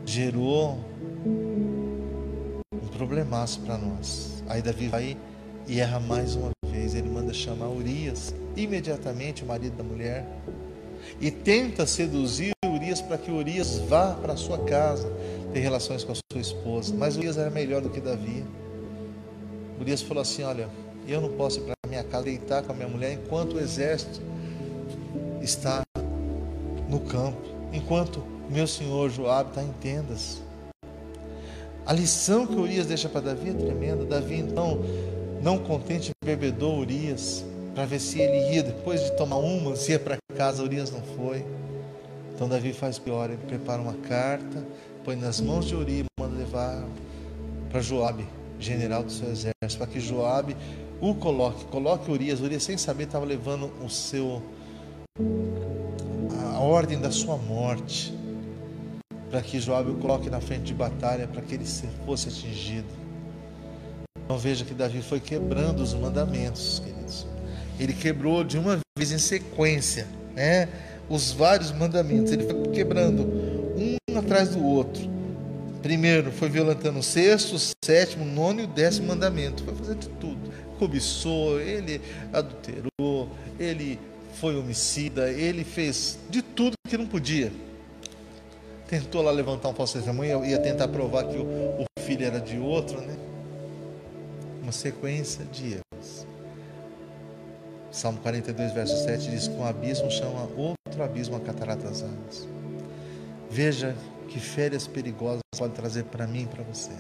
gerou 0.04 0.78
um 1.24 2.88
problemaço 2.96 3.60
para 3.60 3.78
nós. 3.78 4.42
Aí 4.48 4.62
Davi 4.62 4.88
vai 4.88 5.16
e 5.66 5.80
erra 5.80 5.98
mais 5.98 6.36
uma 6.36 6.50
vez. 6.66 6.94
Ele 6.94 7.08
manda 7.08 7.32
chamar 7.32 7.68
Urias, 7.68 8.34
imediatamente 8.54 9.42
o 9.42 9.46
marido 9.46 9.76
da 9.76 9.82
mulher, 9.82 10.26
e 11.20 11.30
tenta 11.30 11.86
seduzir 11.86 12.52
Urias 12.64 13.00
para 13.00 13.16
que 13.16 13.30
Urias 13.30 13.78
vá 13.78 14.12
para 14.14 14.36
sua 14.36 14.58
casa 14.58 15.10
ter 15.52 15.60
relações 15.60 16.04
com 16.04 16.12
a 16.12 16.14
sua 16.14 16.40
esposa. 16.40 16.94
Mas 16.94 17.16
Urias 17.16 17.38
era 17.38 17.50
melhor 17.50 17.80
do 17.80 17.88
que 17.88 18.00
Davi. 18.00 18.44
Urias 19.80 20.02
falou 20.02 20.22
assim: 20.22 20.42
Olha, 20.42 20.68
eu 21.06 21.20
não 21.20 21.30
posso 21.30 21.60
ir 21.60 21.62
para 21.62 21.74
minha 21.88 22.04
casa 22.04 22.24
deitar 22.24 22.62
com 22.62 22.72
a 22.72 22.74
minha 22.74 22.88
mulher 22.88 23.12
enquanto 23.12 23.54
o 23.54 23.60
exército 23.60 24.20
está 25.40 25.82
no 26.88 27.00
campo, 27.00 27.40
enquanto 27.72 28.22
meu 28.50 28.66
senhor 28.66 29.10
Joabe 29.10 29.50
está 29.50 29.62
em 29.62 29.72
tendas. 29.80 30.42
A 31.84 31.92
lição 31.92 32.46
que 32.46 32.56
Urias 32.56 32.86
deixa 32.86 33.08
para 33.08 33.20
Davi 33.20 33.50
é 33.50 33.52
tremenda. 33.52 34.04
Davi, 34.04 34.38
então, 34.38 34.80
não 35.40 35.58
contente, 35.58 36.10
bebedou 36.24 36.80
Urias 36.80 37.44
para 37.74 37.84
ver 37.86 38.00
se 38.00 38.20
ele 38.20 38.54
ia, 38.54 38.62
depois 38.62 39.02
de 39.02 39.12
tomar 39.12 39.36
uma, 39.36 39.76
se 39.76 39.92
ia 39.92 39.98
para 39.98 40.16
casa. 40.36 40.62
Urias 40.62 40.90
não 40.90 41.02
foi. 41.16 41.44
Então, 42.34 42.48
Davi 42.48 42.72
faz 42.72 42.98
pior: 42.98 43.30
ele 43.30 43.38
prepara 43.46 43.80
uma 43.80 43.94
carta, 43.94 44.64
põe 45.04 45.14
nas 45.14 45.40
mãos 45.40 45.66
de 45.66 45.76
Urias, 45.76 46.06
manda 46.18 46.36
levar 46.36 46.84
para 47.70 47.80
Joabe 47.80 48.26
general 48.58 49.02
do 49.02 49.12
seu 49.12 49.28
exército, 49.28 49.78
para 49.78 49.86
que 49.86 50.00
Joabe 50.00 50.56
o 51.00 51.14
coloque, 51.14 51.64
coloque 51.66 52.10
Urias. 52.10 52.40
Urias, 52.40 52.62
sem 52.62 52.76
saber, 52.76 53.04
estava 53.04 53.24
levando 53.24 53.70
o 53.84 53.88
seu 53.88 54.42
a 56.54 56.58
ordem 56.58 56.98
da 56.98 57.10
sua 57.10 57.36
morte, 57.36 58.14
para 59.30 59.42
que 59.42 59.60
Joabe 59.60 59.90
o 59.90 59.94
coloque 59.96 60.30
na 60.30 60.40
frente 60.40 60.64
de 60.64 60.74
batalha, 60.74 61.26
para 61.26 61.42
que 61.42 61.54
ele 61.54 61.66
fosse 62.04 62.28
atingido. 62.28 62.86
Então 64.24 64.38
veja 64.38 64.64
que 64.64 64.74
Davi 64.74 65.02
foi 65.02 65.20
quebrando 65.20 65.80
os 65.82 65.94
mandamentos, 65.94 66.80
queridos. 66.80 67.26
Ele 67.78 67.92
quebrou 67.92 68.42
de 68.42 68.58
uma 68.58 68.78
vez 68.98 69.12
em 69.12 69.18
sequência, 69.18 70.06
né? 70.34 70.68
os 71.08 71.30
vários 71.30 71.70
mandamentos, 71.72 72.32
ele 72.32 72.44
foi 72.44 72.62
quebrando 72.72 73.22
um 73.76 74.18
atrás 74.18 74.50
do 74.50 74.64
outro. 74.64 75.15
Primeiro 75.86 76.32
foi 76.32 76.48
violentando 76.48 76.98
o 76.98 77.02
sexto, 77.02 77.54
o 77.54 77.58
sétimo, 77.84 78.24
o 78.24 78.26
nono 78.26 78.60
e 78.60 78.64
o 78.64 78.66
décimo 78.66 79.06
mandamento. 79.06 79.62
Foi 79.62 79.72
fazendo 79.72 80.00
de 80.00 80.08
tudo. 80.08 80.50
Cobiçou, 80.80 81.60
ele 81.60 82.00
adulterou, 82.32 83.30
ele 83.56 83.96
foi 84.34 84.56
homicida, 84.56 85.30
ele 85.30 85.62
fez 85.62 86.18
de 86.28 86.42
tudo 86.42 86.72
que 86.88 86.98
não 86.98 87.06
podia. 87.06 87.52
Tentou 88.88 89.22
lá 89.22 89.30
levantar 89.30 89.68
um 89.68 89.74
falso 89.74 89.92
testemunho, 89.92 90.44
ia 90.44 90.58
tentar 90.58 90.88
provar 90.88 91.22
que 91.22 91.36
o, 91.36 91.84
filho 92.00 92.26
era 92.26 92.40
de 92.40 92.58
outro, 92.58 93.00
né? 93.00 93.16
Uma 94.64 94.72
sequência 94.72 95.44
de 95.44 95.74
erros. 95.74 96.26
Salmo 97.92 98.18
42, 98.18 98.72
verso 98.72 99.04
7 99.04 99.30
diz: 99.30 99.46
Com 99.46 99.64
abismo 99.64 100.10
chama 100.10 100.48
outro 100.56 101.00
abismo 101.00 101.36
a 101.36 101.40
cataratas 101.40 102.02
águas. 102.02 102.48
Veja 103.48 103.94
que 104.28 104.40
férias 104.40 104.88
perigosas 104.88 105.45
pode 105.56 105.74
trazer 105.74 106.04
para 106.04 106.26
mim 106.26 106.42
e 106.42 106.46
para 106.46 106.62
você. 106.62 106.92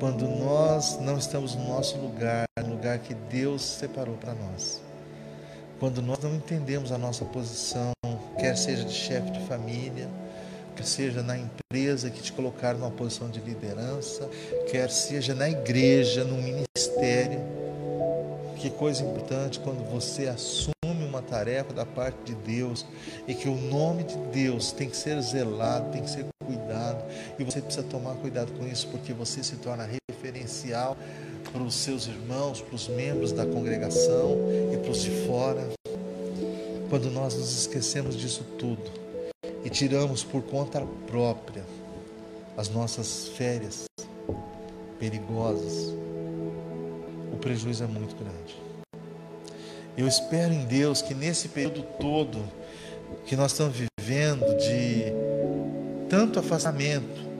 Quando 0.00 0.26
nós 0.26 0.98
não 1.00 1.16
estamos 1.18 1.54
no 1.54 1.68
nosso 1.68 1.96
lugar, 1.98 2.44
no 2.58 2.70
lugar 2.70 2.98
que 2.98 3.14
Deus 3.14 3.62
separou 3.62 4.16
para 4.16 4.34
nós. 4.34 4.80
Quando 5.78 6.00
nós 6.00 6.18
não 6.20 6.34
entendemos 6.34 6.92
a 6.92 6.98
nossa 6.98 7.24
posição, 7.24 7.92
quer 8.38 8.56
seja 8.56 8.84
de 8.84 8.92
chefe 8.92 9.30
de 9.30 9.40
família, 9.46 10.08
quer 10.76 10.84
seja 10.84 11.22
na 11.22 11.36
empresa 11.38 12.10
que 12.10 12.22
te 12.22 12.32
colocaram 12.32 12.78
numa 12.78 12.90
posição 12.90 13.28
de 13.28 13.40
liderança, 13.40 14.28
quer 14.70 14.90
seja 14.90 15.34
na 15.34 15.48
igreja, 15.48 16.24
no 16.24 16.36
ministério. 16.36 17.40
Que 18.56 18.70
coisa 18.70 19.02
importante 19.02 19.58
quando 19.58 19.84
você 19.90 20.28
assume 20.28 20.72
uma 21.04 21.20
tarefa 21.20 21.72
da 21.72 21.84
parte 21.84 22.18
de 22.24 22.34
Deus 22.34 22.86
e 23.26 23.34
que 23.34 23.48
o 23.48 23.56
nome 23.56 24.04
de 24.04 24.16
Deus 24.32 24.70
tem 24.70 24.88
que 24.88 24.96
ser 24.96 25.20
zelado, 25.20 25.90
tem 25.90 26.02
que 26.02 26.10
ser 26.10 26.26
cuidado 26.44 26.71
e 27.42 27.44
você 27.44 27.60
precisa 27.60 27.84
tomar 27.84 28.14
cuidado 28.14 28.52
com 28.52 28.66
isso 28.66 28.86
porque 28.88 29.12
você 29.12 29.42
se 29.42 29.56
torna 29.56 29.88
referencial 30.08 30.96
para 31.52 31.62
os 31.62 31.74
seus 31.74 32.06
irmãos, 32.06 32.60
para 32.60 32.74
os 32.76 32.86
membros 32.86 33.32
da 33.32 33.44
congregação 33.44 34.38
e 34.72 34.76
para 34.76 34.90
os 34.90 35.02
de 35.02 35.10
fora. 35.26 35.68
Quando 36.88 37.10
nós 37.10 37.34
nos 37.34 37.52
esquecemos 37.52 38.16
disso 38.16 38.44
tudo 38.58 38.82
e 39.64 39.70
tiramos 39.70 40.22
por 40.22 40.42
conta 40.42 40.86
própria 41.06 41.64
as 42.56 42.68
nossas 42.68 43.28
férias 43.36 43.84
perigosas, 45.00 45.92
o 47.32 47.36
prejuízo 47.38 47.82
é 47.82 47.86
muito 47.88 48.14
grande. 48.14 48.56
Eu 49.96 50.06
espero 50.06 50.54
em 50.54 50.64
Deus 50.64 51.02
que 51.02 51.12
nesse 51.12 51.48
período 51.48 51.82
todo 51.98 52.38
que 53.26 53.34
nós 53.34 53.50
estamos 53.50 53.74
vivendo 53.98 54.46
de 54.58 55.12
tanto 56.08 56.38
afastamento 56.38 57.31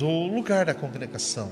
do 0.00 0.08
lugar 0.08 0.64
da 0.64 0.72
congregação, 0.72 1.50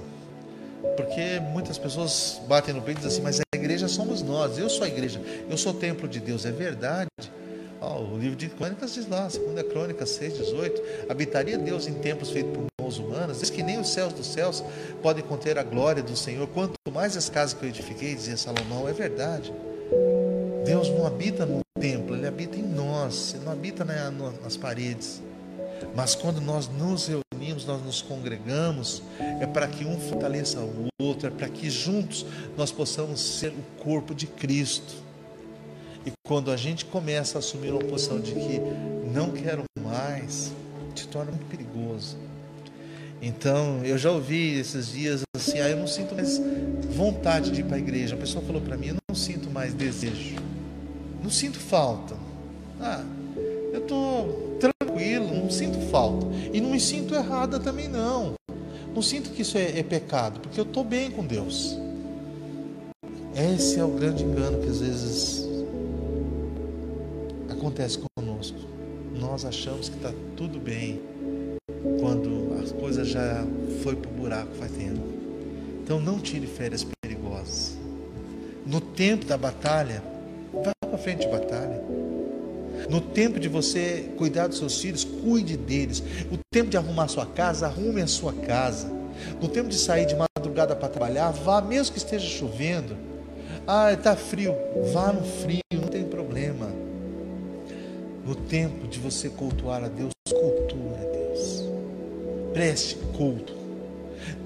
porque 0.97 1.39
muitas 1.53 1.77
pessoas 1.77 2.41
batem 2.49 2.73
no 2.73 2.81
peito 2.81 3.03
e 3.03 3.03
dizem 3.03 3.19
assim, 3.19 3.23
mas 3.23 3.41
a 3.41 3.55
igreja 3.55 3.87
somos 3.89 4.23
nós, 4.23 4.57
eu 4.57 4.71
sou 4.71 4.85
a 4.85 4.89
igreja, 4.89 5.21
eu 5.51 5.59
sou 5.59 5.73
o 5.73 5.75
templo 5.75 6.09
de 6.09 6.19
Deus, 6.19 6.47
é 6.47 6.51
verdade. 6.51 7.11
Oh, 7.79 8.15
o 8.15 8.19
livro 8.19 8.37
de 8.37 8.49
Crônicas 8.49 8.95
diz 8.95 9.07
lá, 9.07 9.29
segunda 9.29 9.63
Crônica 9.63 10.07
6, 10.07 10.39
18, 10.39 10.83
habitaria 11.11 11.59
Deus 11.59 11.87
em 11.87 11.93
templos 11.93 12.31
feitos 12.31 12.51
por 12.55 12.65
mãos 12.81 12.99
humanas, 12.99 13.41
diz 13.41 13.51
que 13.51 13.63
nem 13.63 13.79
os 13.79 13.91
céus 13.91 14.15
dos 14.15 14.27
céus 14.27 14.65
podem 15.03 15.23
conter 15.23 15.59
a 15.59 15.63
glória 15.63 16.03
do 16.03 16.17
Senhor, 16.17 16.49
quanto 16.49 16.73
mais 16.91 17.19
as 17.19 17.29
casas 17.29 17.53
que 17.53 17.67
eu 17.67 17.69
edifiquei, 17.69 18.15
dizia 18.15 18.39
Salomão, 18.39 18.89
é 18.89 18.95
verdade. 18.95 19.53
Deus 20.65 20.89
não 20.89 21.07
habita 21.07 21.45
no 21.45 21.61
templo, 21.79 22.17
Ele 22.17 22.27
habita 22.27 22.57
em 22.57 22.63
nós, 22.63 23.35
Ele 23.35 23.45
não 23.45 23.53
habita 23.53 23.85
nas 23.85 24.57
paredes. 24.57 25.23
Mas 25.95 26.15
quando 26.15 26.41
nós 26.41 26.67
nos 26.67 27.11
nós 27.65 27.83
nos 27.83 28.03
congregamos, 28.03 29.03
é 29.41 29.47
para 29.47 29.67
que 29.67 29.85
um 29.85 29.99
fortaleça 29.99 30.61
o 30.61 30.89
outro, 30.99 31.29
é 31.29 31.31
para 31.31 31.49
que 31.49 31.71
juntos 31.71 32.25
nós 32.57 32.71
possamos 32.71 33.21
ser 33.21 33.51
o 33.51 33.83
corpo 33.83 34.15
de 34.15 34.27
Cristo. 34.27 34.95
E 36.07 36.13
quando 36.27 36.51
a 36.51 36.57
gente 36.57 36.85
começa 36.85 37.39
a 37.39 37.41
assumir 37.41 37.71
uma 37.71 37.85
posição 37.85 38.21
de 38.21 38.33
que 38.33 38.61
não 39.13 39.31
quero 39.31 39.65
mais, 39.81 40.53
se 40.95 41.07
torna 41.09 41.33
muito 41.33 41.47
perigoso. 41.47 42.17
Então, 43.21 43.85
eu 43.85 43.99
já 43.99 44.11
ouvi 44.11 44.59
esses 44.59 44.93
dias 44.93 45.23
assim, 45.35 45.61
ah, 45.61 45.69
eu 45.69 45.77
não 45.77 45.87
sinto 45.87 46.15
mais 46.15 46.41
vontade 46.91 47.51
de 47.51 47.61
ir 47.61 47.65
para 47.65 47.77
a 47.77 47.79
igreja. 47.79 48.15
A 48.15 48.19
pessoa 48.19 48.45
falou 48.45 48.63
para 48.63 48.77
mim, 48.77 48.89
eu 48.89 48.97
não 49.09 49.15
sinto 49.15 49.51
mais 49.51 49.75
desejo. 49.75 50.37
Não 51.23 51.31
sinto 51.31 51.59
falta. 51.59 52.15
Ah, 52.81 53.05
eu 53.73 53.81
estou 53.81 54.57
tranquilo, 55.19 55.43
não 55.43 55.51
sinto 55.51 55.79
falta. 55.91 56.27
E 56.53 56.61
não 56.61 56.71
me 56.71 56.81
sinto 56.81 57.15
errada 57.15 57.59
também 57.59 57.89
não. 57.89 58.35
Não 58.95 59.03
sinto 59.03 59.31
que 59.31 59.43
isso 59.43 59.59
é, 59.59 59.79
é 59.79 59.83
pecado, 59.83 60.41
porque 60.41 60.59
eu 60.59 60.65
estou 60.65 60.85
bem 60.85 61.11
com 61.11 61.25
Deus. 61.25 61.77
Esse 63.35 63.79
é 63.79 63.85
o 63.85 63.89
grande 63.89 64.25
engano 64.25 64.59
que 64.59 64.69
às 64.69 64.81
vezes 64.81 65.49
acontece 67.49 67.99
conosco. 68.17 68.59
Nós 69.15 69.45
achamos 69.45 69.89
que 69.89 69.97
está 69.97 70.13
tudo 70.37 70.59
bem 70.59 71.01
quando 72.01 72.59
as 72.63 72.73
coisas 72.73 73.09
já 73.09 73.45
foi 73.83 73.95
para 73.95 74.11
o 74.11 74.15
buraco 74.15 74.55
faz 74.55 74.73
tempo. 74.73 75.01
Então 75.83 76.01
não 76.01 76.19
tire 76.19 76.47
férias 76.47 76.85
perigosas. 77.01 77.77
No 78.67 78.81
tempo 78.81 79.25
da 79.25 79.39
batalha, 79.39 80.03
vá 80.53 80.73
para 80.81 80.99
frente 80.99 81.21
de 81.21 81.29
batalha. 81.29 81.83
No 82.89 83.01
tempo 83.01 83.39
de 83.39 83.49
você 83.49 84.11
cuidar 84.17 84.47
dos 84.47 84.59
seus 84.59 84.81
filhos, 84.81 85.05
cuide 85.05 85.57
deles. 85.57 86.03
O 86.33 86.39
tempo 86.51 86.71
de 86.71 86.77
arrumar 86.77 87.09
sua 87.09 87.27
casa, 87.27 87.67
arrume 87.67 88.01
a 88.01 88.07
sua 88.07 88.33
casa. 88.33 88.91
No 89.41 89.49
tempo 89.49 89.69
de 89.69 89.77
sair 89.77 90.07
de 90.07 90.17
madrugada 90.17 90.75
para 90.75 90.89
trabalhar, 90.89 91.31
vá 91.31 91.61
mesmo 91.61 91.93
que 91.93 91.99
esteja 91.99 92.27
chovendo. 92.27 92.97
Ah, 93.67 93.93
está 93.93 94.17
frio, 94.17 94.55
vá 94.93 95.13
no 95.13 95.23
frio, 95.23 95.61
não 95.75 95.89
tem 95.89 96.05
problema. 96.05 96.67
No 98.25 98.35
tempo 98.35 98.87
de 98.87 98.99
você 98.99 99.29
cultuar 99.29 99.85
a 99.85 99.89
Deus, 99.89 100.13
cultua 100.29 100.99
a 100.99 101.05
Deus. 101.05 101.65
Preste 102.53 102.97
culto. 103.17 103.55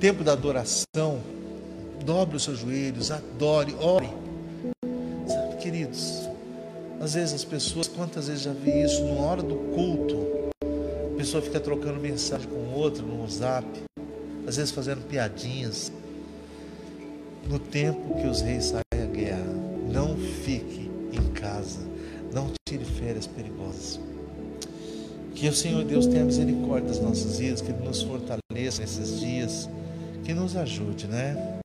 Tempo 0.01 0.24
da 0.24 0.32
adoração, 0.32 1.20
dobre 2.05 2.36
os 2.36 2.43
seus 2.43 2.59
joelhos, 2.59 3.11
adore, 3.11 3.74
ore. 3.80 4.11
Sabe, 5.26 5.57
queridos, 5.57 6.22
às 7.03 7.15
vezes 7.15 7.35
as 7.35 7.45
pessoas, 7.45 7.89
quantas 7.89 8.29
vezes 8.29 8.45
já 8.45 8.53
vi 8.53 8.85
isso, 8.85 9.03
na 9.03 9.21
hora 9.23 9.43
do 9.43 9.57
culto, 9.75 10.25
a 11.13 11.17
pessoa 11.17 11.43
fica 11.43 11.59
trocando 11.59 11.99
mensagem 11.99 12.49
com 12.49 12.79
outra 12.79 13.03
no 13.03 13.23
WhatsApp, 13.23 13.67
às 14.47 14.57
vezes 14.57 14.71
fazendo 14.71 15.05
piadinhas. 15.09 15.91
No 17.49 17.59
tempo 17.59 18.15
que 18.21 18.27
os 18.29 18.41
reis 18.41 18.67
saem 18.67 19.03
à 19.03 19.07
guerra, 19.07 19.53
não 19.93 20.17
fique 20.17 20.89
em 21.13 21.33
casa, 21.33 21.81
não 22.33 22.53
tire 22.69 22.85
férias 22.85 23.27
perigosas. 23.27 23.99
Que 25.35 25.49
o 25.49 25.53
Senhor 25.53 25.83
Deus 25.83 26.07
tenha 26.07 26.25
misericórdia 26.25 26.89
das 26.89 27.01
nossas 27.01 27.41
vidas, 27.41 27.61
que 27.61 27.73
Ele 27.73 27.85
nos 27.85 28.01
fortaleça 28.03 28.81
nesses 28.81 29.19
dias, 29.19 29.69
que 30.23 30.33
nos 30.33 30.55
ajude, 30.55 31.09
né? 31.09 31.62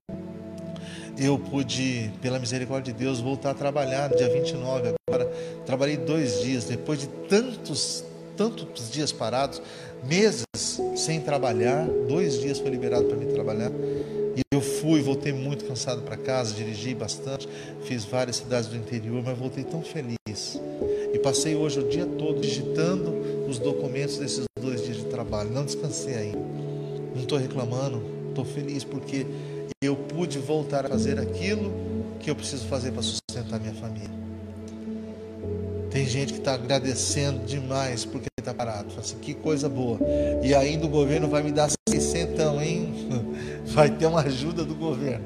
Eu 1.19 1.39
pude, 1.39 2.11
pela 2.21 2.37
misericórdia 2.37 2.93
de 2.93 2.99
Deus, 2.99 3.19
voltar 3.19 3.51
a 3.51 3.53
trabalhar 3.55 4.09
no 4.09 4.15
dia 4.15 4.29
29. 4.29 4.93
Agora, 5.09 5.25
trabalhei 5.65 5.97
dois 5.97 6.41
dias, 6.41 6.65
depois 6.65 6.99
de 6.99 7.07
tantos, 7.27 8.03
tantos 8.35 8.91
dias 8.91 9.11
parados, 9.11 9.59
meses 10.03 10.45
sem 10.95 11.19
trabalhar. 11.19 11.87
Dois 12.07 12.39
dias 12.39 12.59
foi 12.59 12.69
liberado 12.69 13.05
para 13.05 13.17
mim 13.17 13.25
trabalhar. 13.25 13.71
E 13.71 14.41
eu 14.51 14.61
fui, 14.61 15.01
voltei 15.01 15.33
muito 15.33 15.65
cansado 15.65 16.03
para 16.03 16.15
casa, 16.15 16.53
dirigi 16.53 16.93
bastante, 16.93 17.49
fiz 17.81 18.05
várias 18.05 18.35
cidades 18.35 18.69
do 18.69 18.77
interior, 18.77 19.23
mas 19.25 19.35
voltei 19.35 19.63
tão 19.63 19.81
feliz. 19.81 20.61
E 21.11 21.17
passei 21.17 21.55
hoje 21.55 21.79
o 21.79 21.89
dia 21.89 22.05
todo 22.05 22.39
digitando 22.39 23.47
os 23.49 23.57
documentos 23.57 24.17
desses 24.19 24.45
dois 24.61 24.83
dias 24.83 24.97
de 24.97 25.05
trabalho. 25.05 25.49
Não 25.49 25.65
descansei 25.65 26.13
ainda. 26.13 26.45
Não 27.15 27.23
estou 27.23 27.39
reclamando, 27.39 28.03
estou 28.29 28.45
feliz 28.45 28.83
porque 28.83 29.25
eu 29.83 29.95
pude 29.95 30.39
voltar 30.39 30.87
a 30.87 30.89
fazer 30.89 31.19
aquilo 31.19 31.71
que 32.19 32.31
eu 32.31 32.35
preciso 32.35 32.65
fazer 32.65 32.91
para 32.91 33.03
sustentar 33.03 33.59
minha 33.59 33.75
família. 33.75 34.09
Tem 35.91 36.03
gente 36.03 36.33
que 36.33 36.39
está 36.39 36.55
agradecendo 36.55 37.45
demais 37.45 38.03
porque 38.03 38.27
está 38.39 38.55
parado. 38.55 38.89
Fala 38.89 39.01
assim, 39.01 39.19
que 39.19 39.35
coisa 39.35 39.69
boa. 39.69 39.99
E 40.43 40.55
ainda 40.55 40.87
o 40.87 40.89
governo 40.89 41.27
vai 41.27 41.43
me 41.43 41.51
dar 41.51 41.69
600, 41.87 42.39
hein? 42.61 42.93
Vai 43.67 43.91
ter 43.91 44.07
uma 44.07 44.21
ajuda 44.21 44.63
do 44.63 44.73
governo. 44.73 45.25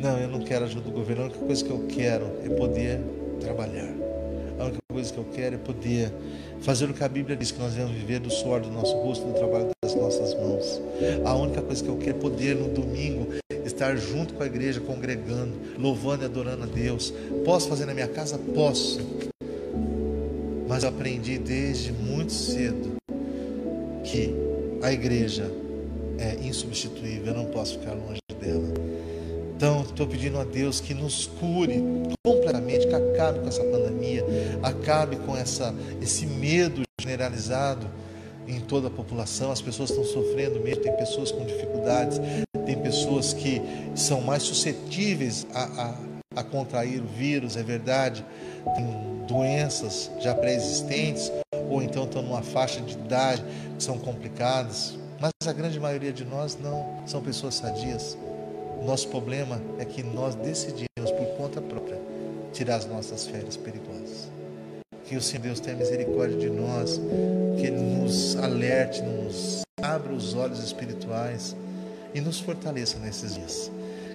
Não, 0.00 0.18
eu 0.18 0.26
não 0.26 0.40
quero 0.40 0.64
ajuda 0.64 0.80
do 0.80 0.90
governo. 0.90 1.22
A 1.22 1.26
única 1.26 1.38
coisa 1.38 1.64
que 1.64 1.70
eu 1.70 1.86
quero 1.86 2.24
é 2.44 2.48
poder 2.48 3.00
trabalhar. 3.40 3.92
A 4.58 4.64
única 4.64 4.80
coisa 4.90 5.12
que 5.12 5.18
eu 5.18 5.26
quero 5.32 5.54
é 5.54 5.58
poder 5.58 6.12
fazer 6.60 6.86
o 6.86 6.94
que 6.94 7.04
a 7.04 7.08
Bíblia 7.08 7.36
diz 7.36 7.50
que 7.52 7.60
nós 7.60 7.72
devemos 7.72 7.92
viver 7.92 8.18
do 8.18 8.30
suor 8.30 8.60
do 8.60 8.70
nosso 8.70 8.96
rosto, 8.96 9.26
do 9.26 9.34
trabalho 9.34 9.70
das 9.84 9.94
nossas 9.94 10.34
mãos. 10.34 10.80
A 11.24 11.34
única 11.34 11.62
coisa 11.62 11.82
que 11.82 11.88
eu 11.88 11.96
quero 11.98 12.16
é 12.16 12.20
poder 12.20 12.56
no 12.56 12.68
domingo 12.68 13.41
estar 13.64 13.96
junto 13.96 14.34
com 14.34 14.42
a 14.42 14.46
igreja, 14.46 14.80
congregando, 14.80 15.52
louvando 15.78 16.22
e 16.22 16.26
adorando 16.26 16.64
a 16.64 16.66
Deus. 16.66 17.12
Posso 17.44 17.68
fazer 17.68 17.86
na 17.86 17.94
minha 17.94 18.08
casa? 18.08 18.38
Posso. 18.38 19.00
mas 20.68 20.84
aprendi 20.84 21.38
desde 21.38 21.92
muito 21.92 22.32
cedo 22.32 22.96
que 24.04 24.34
a 24.82 24.90
igreja 24.92 25.50
é 26.18 26.36
insubstituível, 26.46 27.26
eu 27.26 27.34
não 27.34 27.46
posso 27.46 27.78
ficar 27.78 27.92
longe 27.92 28.20
dela. 28.40 28.72
Então, 29.56 29.82
estou 29.82 30.06
pedindo 30.06 30.38
a 30.38 30.44
Deus 30.44 30.80
que 30.80 30.92
nos 30.92 31.26
cure 31.26 31.82
completamente, 32.24 32.86
que 32.86 32.94
acabe 32.94 33.40
com 33.40 33.48
essa 33.48 33.62
pandemia, 33.62 34.24
acabe 34.62 35.16
com 35.16 35.36
essa, 35.36 35.74
esse 36.00 36.26
medo 36.26 36.82
generalizado 37.00 37.86
em 38.46 38.60
toda 38.60 38.88
a 38.88 38.90
população. 38.90 39.50
As 39.50 39.60
pessoas 39.60 39.90
estão 39.90 40.04
sofrendo 40.04 40.60
mesmo, 40.60 40.82
tem 40.82 40.96
pessoas 40.96 41.30
com 41.30 41.44
dificuldades, 41.44 42.20
tem 42.64 42.78
pessoas 42.78 43.32
que 43.32 43.60
são 43.94 44.20
mais 44.20 44.42
suscetíveis 44.42 45.46
a, 45.54 45.64
a, 45.64 46.40
a 46.40 46.44
contrair 46.44 47.00
o 47.02 47.06
vírus, 47.06 47.56
é 47.56 47.62
verdade. 47.62 48.24
Tem 48.74 49.26
doenças 49.26 50.10
já 50.20 50.34
pré-existentes, 50.34 51.32
ou 51.70 51.82
então 51.82 52.04
estão 52.04 52.22
numa 52.22 52.42
faixa 52.42 52.80
de 52.80 52.94
idade 52.94 53.44
que 53.76 53.82
são 53.82 53.98
complicadas. 53.98 54.98
Mas 55.20 55.32
a 55.46 55.52
grande 55.52 55.78
maioria 55.78 56.12
de 56.12 56.24
nós 56.24 56.58
não 56.60 57.02
são 57.06 57.22
pessoas 57.22 57.54
sadias. 57.54 58.16
Nosso 58.84 59.08
problema 59.08 59.62
é 59.78 59.84
que 59.84 60.02
nós 60.02 60.34
decidimos 60.34 61.10
por 61.16 61.26
conta 61.36 61.60
própria 61.60 62.00
tirar 62.52 62.76
as 62.76 62.86
nossas 62.86 63.26
férias 63.26 63.56
perigosas. 63.56 64.31
Que 65.12 65.18
o 65.18 65.20
Senhor 65.20 65.42
Deus 65.42 65.60
tenha 65.60 65.76
misericórdia 65.76 66.38
de 66.38 66.48
nós, 66.48 66.98
que 67.58 67.66
Ele 67.66 67.76
nos 67.76 68.34
alerte, 68.36 69.02
nos 69.02 69.60
abra 69.82 70.10
os 70.10 70.32
olhos 70.32 70.58
espirituais 70.64 71.54
e 72.14 72.20
nos 72.22 72.40
fortaleça 72.40 72.98
nesses 72.98 73.34
dias. 73.34 73.70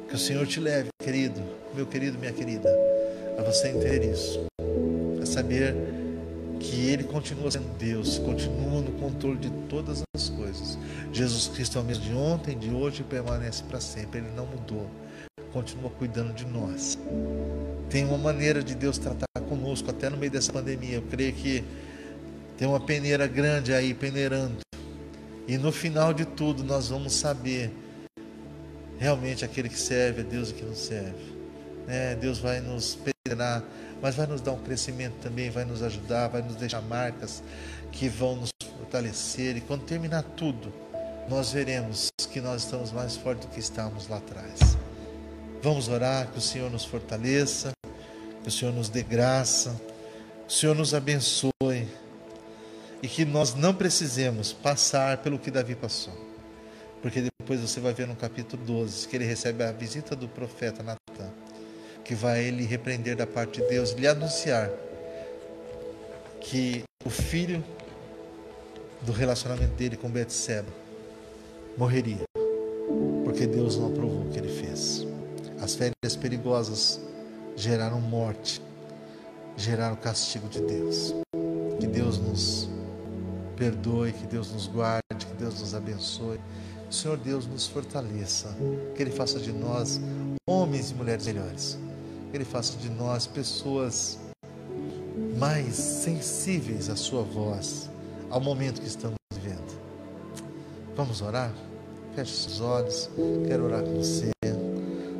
Que 0.09 0.15
o 0.15 0.17
Senhor 0.17 0.47
te 0.47 0.59
leve, 0.59 0.89
querido, 0.97 1.39
meu 1.75 1.85
querido, 1.85 2.17
minha 2.17 2.33
querida, 2.33 2.67
a 3.37 3.43
você 3.43 3.67
entender 3.67 4.11
isso, 4.11 4.43
a 5.21 5.25
saber 5.27 5.75
que 6.59 6.89
Ele 6.89 7.03
continua 7.03 7.51
sendo 7.51 7.77
Deus, 7.77 8.17
continua 8.17 8.81
no 8.81 8.93
controle 8.93 9.37
de 9.37 9.51
todas 9.69 10.01
as 10.15 10.29
coisas. 10.29 10.79
Jesus 11.13 11.47
Cristo 11.47 11.77
é 11.77 11.81
o 11.81 11.83
mesmo 11.83 12.05
de 12.05 12.13
ontem, 12.15 12.57
de 12.57 12.71
hoje 12.71 13.01
e 13.01 13.03
permanece 13.03 13.61
para 13.65 13.79
sempre. 13.79 14.19
Ele 14.19 14.31
não 14.35 14.47
mudou, 14.47 14.89
continua 15.53 15.91
cuidando 15.91 16.33
de 16.33 16.47
nós. 16.47 16.97
Tem 17.87 18.03
uma 18.03 18.17
maneira 18.17 18.63
de 18.63 18.73
Deus 18.73 18.97
tratar 18.97 19.26
conosco, 19.47 19.89
até 19.89 20.09
no 20.09 20.17
meio 20.17 20.31
dessa 20.31 20.51
pandemia. 20.51 20.95
Eu 20.95 21.01
creio 21.03 21.33
que 21.33 21.63
tem 22.57 22.67
uma 22.67 22.79
peneira 22.79 23.27
grande 23.27 23.73
aí 23.73 23.93
peneirando. 23.93 24.59
E 25.47 25.57
no 25.57 25.71
final 25.71 26.13
de 26.13 26.25
tudo, 26.25 26.63
nós 26.63 26.89
vamos 26.89 27.13
saber 27.13 27.71
realmente 28.99 29.45
aquele 29.45 29.69
que 29.69 29.79
serve 29.79 30.21
é 30.21 30.23
Deus 30.23 30.49
e 30.49 30.53
que 30.53 30.63
não 30.63 30.75
serve. 30.75 31.37
É, 31.87 32.15
Deus 32.15 32.39
vai 32.39 32.59
nos 32.59 32.95
peneirar 32.95 33.63
mas 34.01 34.15
vai 34.15 34.27
nos 34.27 34.41
dar 34.41 34.51
um 34.51 34.61
crescimento 34.61 35.15
também, 35.21 35.49
vai 35.49 35.65
nos 35.65 35.81
ajudar, 35.81 36.27
vai 36.27 36.41
nos 36.41 36.55
deixar 36.55 36.81
marcas 36.81 37.43
que 37.91 38.07
vão 38.07 38.35
nos 38.35 38.49
fortalecer. 38.77 39.57
E 39.57 39.61
quando 39.61 39.83
terminar 39.83 40.23
tudo, 40.23 40.71
nós 41.29 41.51
veremos 41.51 42.09
que 42.31 42.39
nós 42.39 42.63
estamos 42.63 42.91
mais 42.91 43.17
fortes 43.17 43.45
do 43.45 43.51
que 43.51 43.59
estávamos 43.59 44.07
lá 44.07 44.17
atrás. 44.17 44.77
Vamos 45.61 45.87
orar, 45.87 46.27
que 46.27 46.37
o 46.37 46.41
Senhor 46.41 46.69
nos 46.69 46.85
fortaleça, 46.85 47.71
o 48.47 48.51
Senhor 48.51 48.73
nos 48.73 48.89
dê 48.89 49.03
graça, 49.03 49.79
o 50.47 50.51
Senhor 50.51 50.75
nos 50.75 50.93
abençoe 50.93 51.87
e 53.01 53.07
que 53.07 53.25
nós 53.25 53.53
não 53.53 53.73
precisemos 53.73 54.53
passar 54.53 55.17
pelo 55.17 55.37
que 55.37 55.51
Davi 55.51 55.75
passou. 55.75 56.13
Porque 57.01 57.21
depois 57.39 57.59
você 57.59 57.79
vai 57.79 57.93
ver 57.93 58.07
no 58.07 58.15
capítulo 58.15 58.63
12 58.63 59.07
que 59.07 59.15
ele 59.15 59.25
recebe 59.25 59.63
a 59.63 59.71
visita 59.71 60.15
do 60.15 60.27
profeta 60.27 60.81
Natan 60.81 61.31
que 62.07 62.15
vai 62.15 62.45
ele 62.45 62.63
repreender 62.63 63.17
da 63.17 63.27
parte 63.27 63.61
de 63.61 63.67
Deus, 63.67 63.91
lhe 63.91 64.07
anunciar 64.07 64.71
que 66.39 66.85
o 67.03 67.09
filho 67.09 67.61
do 69.01 69.11
relacionamento 69.11 69.73
dele 69.73 69.97
com 69.97 70.09
Betseba 70.09 70.69
morreria, 71.77 72.23
porque 73.25 73.45
Deus 73.45 73.75
não 73.75 73.87
aprovou 73.87 74.21
o 74.21 74.29
que 74.29 74.39
ele 74.39 74.47
fez. 74.47 75.05
As 75.61 75.75
férias 75.75 76.15
perigosas 76.17 77.01
geraram 77.57 77.99
morte, 77.99 78.61
geraram 79.57 79.97
castigo 79.97 80.47
de 80.47 80.61
Deus. 80.61 81.13
Que 81.77 81.87
Deus 81.87 82.17
nos 82.17 82.69
perdoe, 83.57 84.13
que 84.13 84.25
Deus 84.25 84.53
nos 84.53 84.67
guarde, 84.67 85.25
que 85.25 85.33
Deus 85.33 85.59
nos 85.59 85.75
abençoe. 85.75 86.39
Senhor 86.89 87.17
Deus 87.17 87.45
nos 87.45 87.67
fortaleça, 87.67 88.55
que 88.95 89.01
Ele 89.03 89.11
faça 89.11 89.37
de 89.37 89.51
nós 89.51 89.99
homens 90.47 90.91
e 90.91 90.95
mulheres 90.95 91.27
melhores 91.27 91.77
que 92.29 92.37
Ele 92.37 92.45
faça 92.45 92.77
de 92.77 92.89
nós 92.89 93.25
pessoas 93.25 94.19
mais 95.37 95.75
sensíveis 95.75 96.89
à 96.89 96.95
Sua 96.95 97.23
voz, 97.23 97.89
ao 98.29 98.39
momento 98.41 98.81
que 98.81 98.87
estamos 98.87 99.17
vivendo. 99.33 99.79
Vamos 100.95 101.21
orar? 101.21 101.53
Feche 102.15 102.33
seus 102.33 102.61
olhos, 102.61 103.09
quero 103.47 103.65
orar 103.65 103.83
com 103.83 103.95
você. 103.95 104.31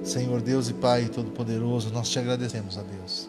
Senhor 0.08 0.42
Deus 0.42 0.70
e 0.70 0.74
Pai 0.74 1.06
Todo-Poderoso, 1.06 1.92
nós 1.92 2.08
te 2.08 2.18
agradecemos, 2.18 2.78
a 2.78 2.82
Deus, 2.82 3.28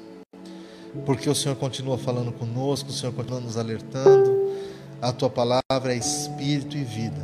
porque 1.04 1.28
o 1.28 1.34
Senhor 1.34 1.56
continua 1.56 1.98
falando 1.98 2.30
conosco, 2.30 2.90
o 2.90 2.92
Senhor 2.92 3.12
continua 3.12 3.40
nos 3.40 3.56
alertando. 3.56 4.38
A 5.02 5.12
tua 5.12 5.28
palavra 5.28 5.92
é 5.92 5.96
espírito 5.96 6.76
e 6.76 6.84
vida. 6.84 7.20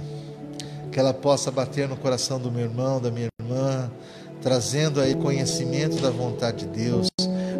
Que 0.90 0.98
ela 0.98 1.14
possa 1.14 1.50
bater 1.52 1.88
no 1.88 1.96
coração 1.96 2.40
do 2.40 2.50
meu 2.50 2.64
irmão, 2.64 3.00
da 3.00 3.10
minha 3.10 3.28
irmã, 3.40 3.90
trazendo 4.42 5.00
aí 5.00 5.14
conhecimento 5.14 6.00
da 6.00 6.10
vontade 6.10 6.66
de 6.66 6.84
Deus, 6.84 7.08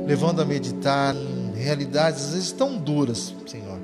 levando 0.05 0.43
a 0.43 0.45
meditar 0.45 1.15
em 1.15 1.53
realidades 1.57 2.25
às 2.25 2.35
vezes 2.35 2.53
tão 2.53 2.77
duras, 2.77 3.35
Senhor, 3.47 3.79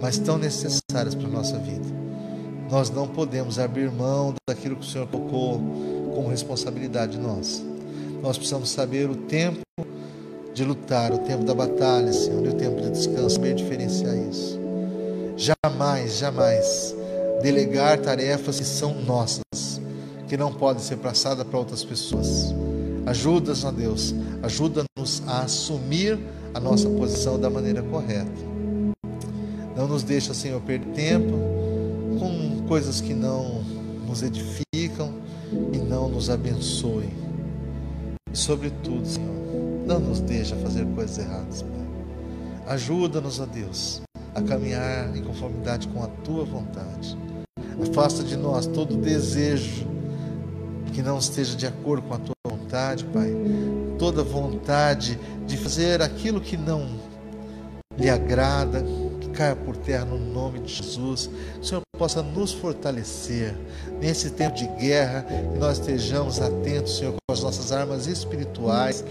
mas 0.00 0.18
tão 0.18 0.36
necessárias 0.36 1.14
para 1.14 1.28
a 1.28 1.30
nossa 1.30 1.58
vida. 1.58 1.86
Nós 2.70 2.90
não 2.90 3.06
podemos 3.06 3.60
abrir 3.60 3.90
mão 3.90 4.34
daquilo 4.48 4.74
que 4.74 4.86
o 4.86 4.88
Senhor 4.88 5.06
colocou 5.06 5.95
como 6.16 6.28
responsabilidade 6.28 7.18
nossa. 7.18 7.62
Nós 8.22 8.38
precisamos 8.38 8.70
saber 8.70 9.10
o 9.10 9.14
tempo 9.14 9.60
de 10.54 10.64
lutar, 10.64 11.12
o 11.12 11.18
tempo 11.18 11.44
da 11.44 11.54
batalha, 11.54 12.10
Senhor, 12.10 12.42
e 12.46 12.48
o 12.48 12.54
tempo 12.54 12.80
de 12.80 12.90
descanso, 12.90 13.36
saber 13.36 13.54
diferenciar 13.54 14.16
isso. 14.16 14.58
Jamais, 15.36 16.16
jamais 16.16 16.96
delegar 17.42 17.98
tarefas 18.00 18.58
que 18.58 18.64
são 18.64 18.94
nossas 19.02 19.42
que 20.26 20.38
não 20.38 20.52
pode 20.52 20.80
ser 20.80 20.96
passada 20.96 21.44
para 21.44 21.58
outras 21.58 21.84
pessoas. 21.84 22.54
Ajuda-nos, 23.04 23.64
ó 23.64 23.70
Deus, 23.70 24.14
ajuda-nos 24.42 25.22
a 25.26 25.42
assumir 25.42 26.18
a 26.54 26.58
nossa 26.58 26.88
posição 26.88 27.38
da 27.38 27.50
maneira 27.50 27.82
correta. 27.82 28.32
Não 29.76 29.86
nos 29.86 30.02
deixa, 30.02 30.32
Senhor, 30.32 30.62
perder 30.62 30.94
tempo 30.94 31.36
com 32.18 32.66
coisas 32.66 33.02
que 33.02 33.12
não 33.12 33.62
nos 34.08 34.22
edificam 34.22 34.66
nos 36.16 36.30
abençoem. 36.30 37.12
E, 38.32 38.36
sobretudo, 38.36 39.06
Senhor, 39.06 39.36
não 39.86 40.00
nos 40.00 40.18
deixa 40.20 40.56
fazer 40.56 40.86
coisas 40.94 41.18
erradas, 41.18 41.60
Pai. 41.60 42.74
Ajuda-nos, 42.74 43.38
ó 43.38 43.44
Deus, 43.44 44.00
a 44.34 44.40
caminhar 44.40 45.14
em 45.14 45.22
conformidade 45.22 45.86
com 45.88 46.02
a 46.02 46.06
Tua 46.24 46.42
vontade. 46.46 47.18
Afasta 47.82 48.24
de 48.24 48.34
nós 48.34 48.66
todo 48.66 48.96
desejo 48.96 49.86
que 50.94 51.02
não 51.02 51.18
esteja 51.18 51.54
de 51.54 51.66
acordo 51.66 52.08
com 52.08 52.14
a 52.14 52.18
tua 52.18 52.34
vontade, 52.48 53.04
Pai. 53.04 53.30
Toda 53.98 54.24
vontade 54.24 55.18
de 55.46 55.58
fazer 55.58 56.00
aquilo 56.00 56.40
que 56.40 56.56
não 56.56 56.98
lhe 57.98 58.08
agrada, 58.08 58.82
caia 59.36 59.54
por 59.54 59.76
terra 59.76 60.04
no 60.04 60.18
nome 60.18 60.60
de 60.60 60.72
Jesus. 60.72 61.28
Que 61.54 61.60
o 61.60 61.64
Senhor 61.64 61.82
possa 61.96 62.22
nos 62.22 62.52
fortalecer 62.52 63.54
nesse 64.00 64.30
tempo 64.30 64.56
de 64.56 64.66
guerra, 64.66 65.22
que 65.22 65.58
nós 65.58 65.78
estejamos 65.78 66.40
atentos, 66.40 66.98
Senhor, 66.98 67.12
com 67.12 67.32
as 67.32 67.42
nossas 67.42 67.70
armas 67.70 68.06
espirituais 68.06 69.04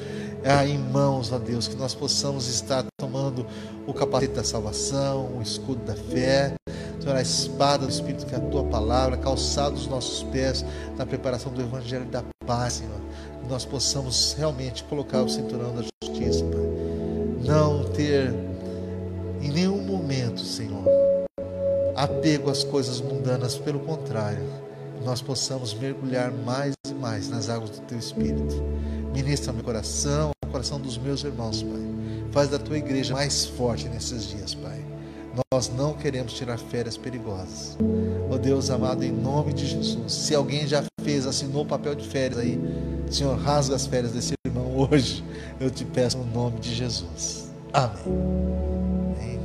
ah, 0.43 0.65
em 0.65 0.77
mãos, 0.77 1.31
ó 1.31 1.39
Deus, 1.39 1.67
que 1.67 1.75
nós 1.75 1.95
possamos 1.95 2.47
estar 2.47 2.85
tomando 2.99 3.47
o 3.87 3.93
capacete 3.93 4.33
da 4.33 4.43
salvação, 4.43 5.37
o 5.37 5.41
escudo 5.41 5.83
da 5.83 5.95
fé, 5.95 6.53
Senhor, 6.99 7.15
a 7.15 7.21
espada 7.21 7.85
do 7.85 7.91
Espírito, 7.91 8.27
que 8.27 8.35
é 8.35 8.37
a 8.37 8.41
tua 8.41 8.63
palavra, 8.63 9.17
calçado 9.17 9.75
os 9.75 9.87
nossos 9.87 10.21
pés 10.23 10.63
na 10.97 11.05
preparação 11.05 11.51
do 11.51 11.61
Evangelho 11.61 12.05
da 12.05 12.23
paz, 12.45 12.73
Senhor. 12.73 12.99
Que 13.41 13.49
nós 13.49 13.65
possamos 13.65 14.35
realmente 14.37 14.83
colocar 14.83 15.23
o 15.23 15.29
cinturão 15.29 15.73
da 15.75 15.81
justiça, 15.81 16.45
Pai. 16.45 16.61
Não 17.43 17.83
ter 17.85 18.31
em 19.45 19.51
nenhum 19.51 19.79
momento, 19.79 20.41
Senhor, 20.41 20.83
apego 21.95 22.49
às 22.49 22.63
coisas 22.63 22.99
mundanas, 22.99 23.55
pelo 23.55 23.79
contrário, 23.79 24.43
nós 25.03 25.21
possamos 25.21 25.71
mergulhar 25.71 26.31
mais 26.31 26.73
e 26.89 26.93
mais 26.95 27.29
nas 27.29 27.47
águas 27.47 27.69
do 27.69 27.81
teu 27.81 27.99
Espírito. 27.99 28.55
Ministra 29.13 29.53
meu 29.53 29.63
coração, 29.63 30.31
o 30.43 30.47
coração 30.47 30.81
dos 30.81 30.97
meus 30.97 31.23
irmãos, 31.23 31.61
Pai. 31.61 31.81
Faz 32.31 32.49
da 32.49 32.57
tua 32.57 32.79
igreja 32.79 33.13
mais 33.13 33.45
forte 33.45 33.87
nesses 33.87 34.29
dias, 34.29 34.55
Pai. 34.55 34.83
Nós 35.53 35.69
não 35.69 35.93
queremos 35.93 36.33
tirar 36.33 36.57
férias 36.57 36.97
perigosas. 36.97 37.77
Oh 38.31 38.39
Deus 38.39 38.71
amado, 38.71 39.03
em 39.03 39.11
nome 39.11 39.53
de 39.53 39.67
Jesus. 39.67 40.11
Se 40.11 40.33
alguém 40.33 40.65
já 40.65 40.83
fez, 41.03 41.27
assinou 41.27 41.65
o 41.65 41.67
papel 41.67 41.93
de 41.93 42.07
férias 42.07 42.39
aí, 42.39 42.59
Senhor, 43.11 43.37
rasga 43.37 43.75
as 43.75 43.85
férias 43.85 44.11
desse 44.11 44.33
irmão 44.43 44.75
hoje. 44.89 45.23
Eu 45.59 45.69
te 45.69 45.85
peço 45.85 46.17
no 46.17 46.25
nome 46.25 46.59
de 46.59 46.73
Jesus. 46.73 47.44
Amém. 47.75 49.37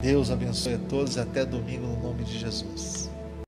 Deus 0.00 0.30
abençoe 0.30 0.74
a 0.74 0.78
todos 0.88 1.16
e 1.16 1.20
até 1.20 1.44
domingo 1.44 1.88
no 1.88 2.00
nome 2.00 2.22
de 2.22 2.38
Jesus. 2.38 3.10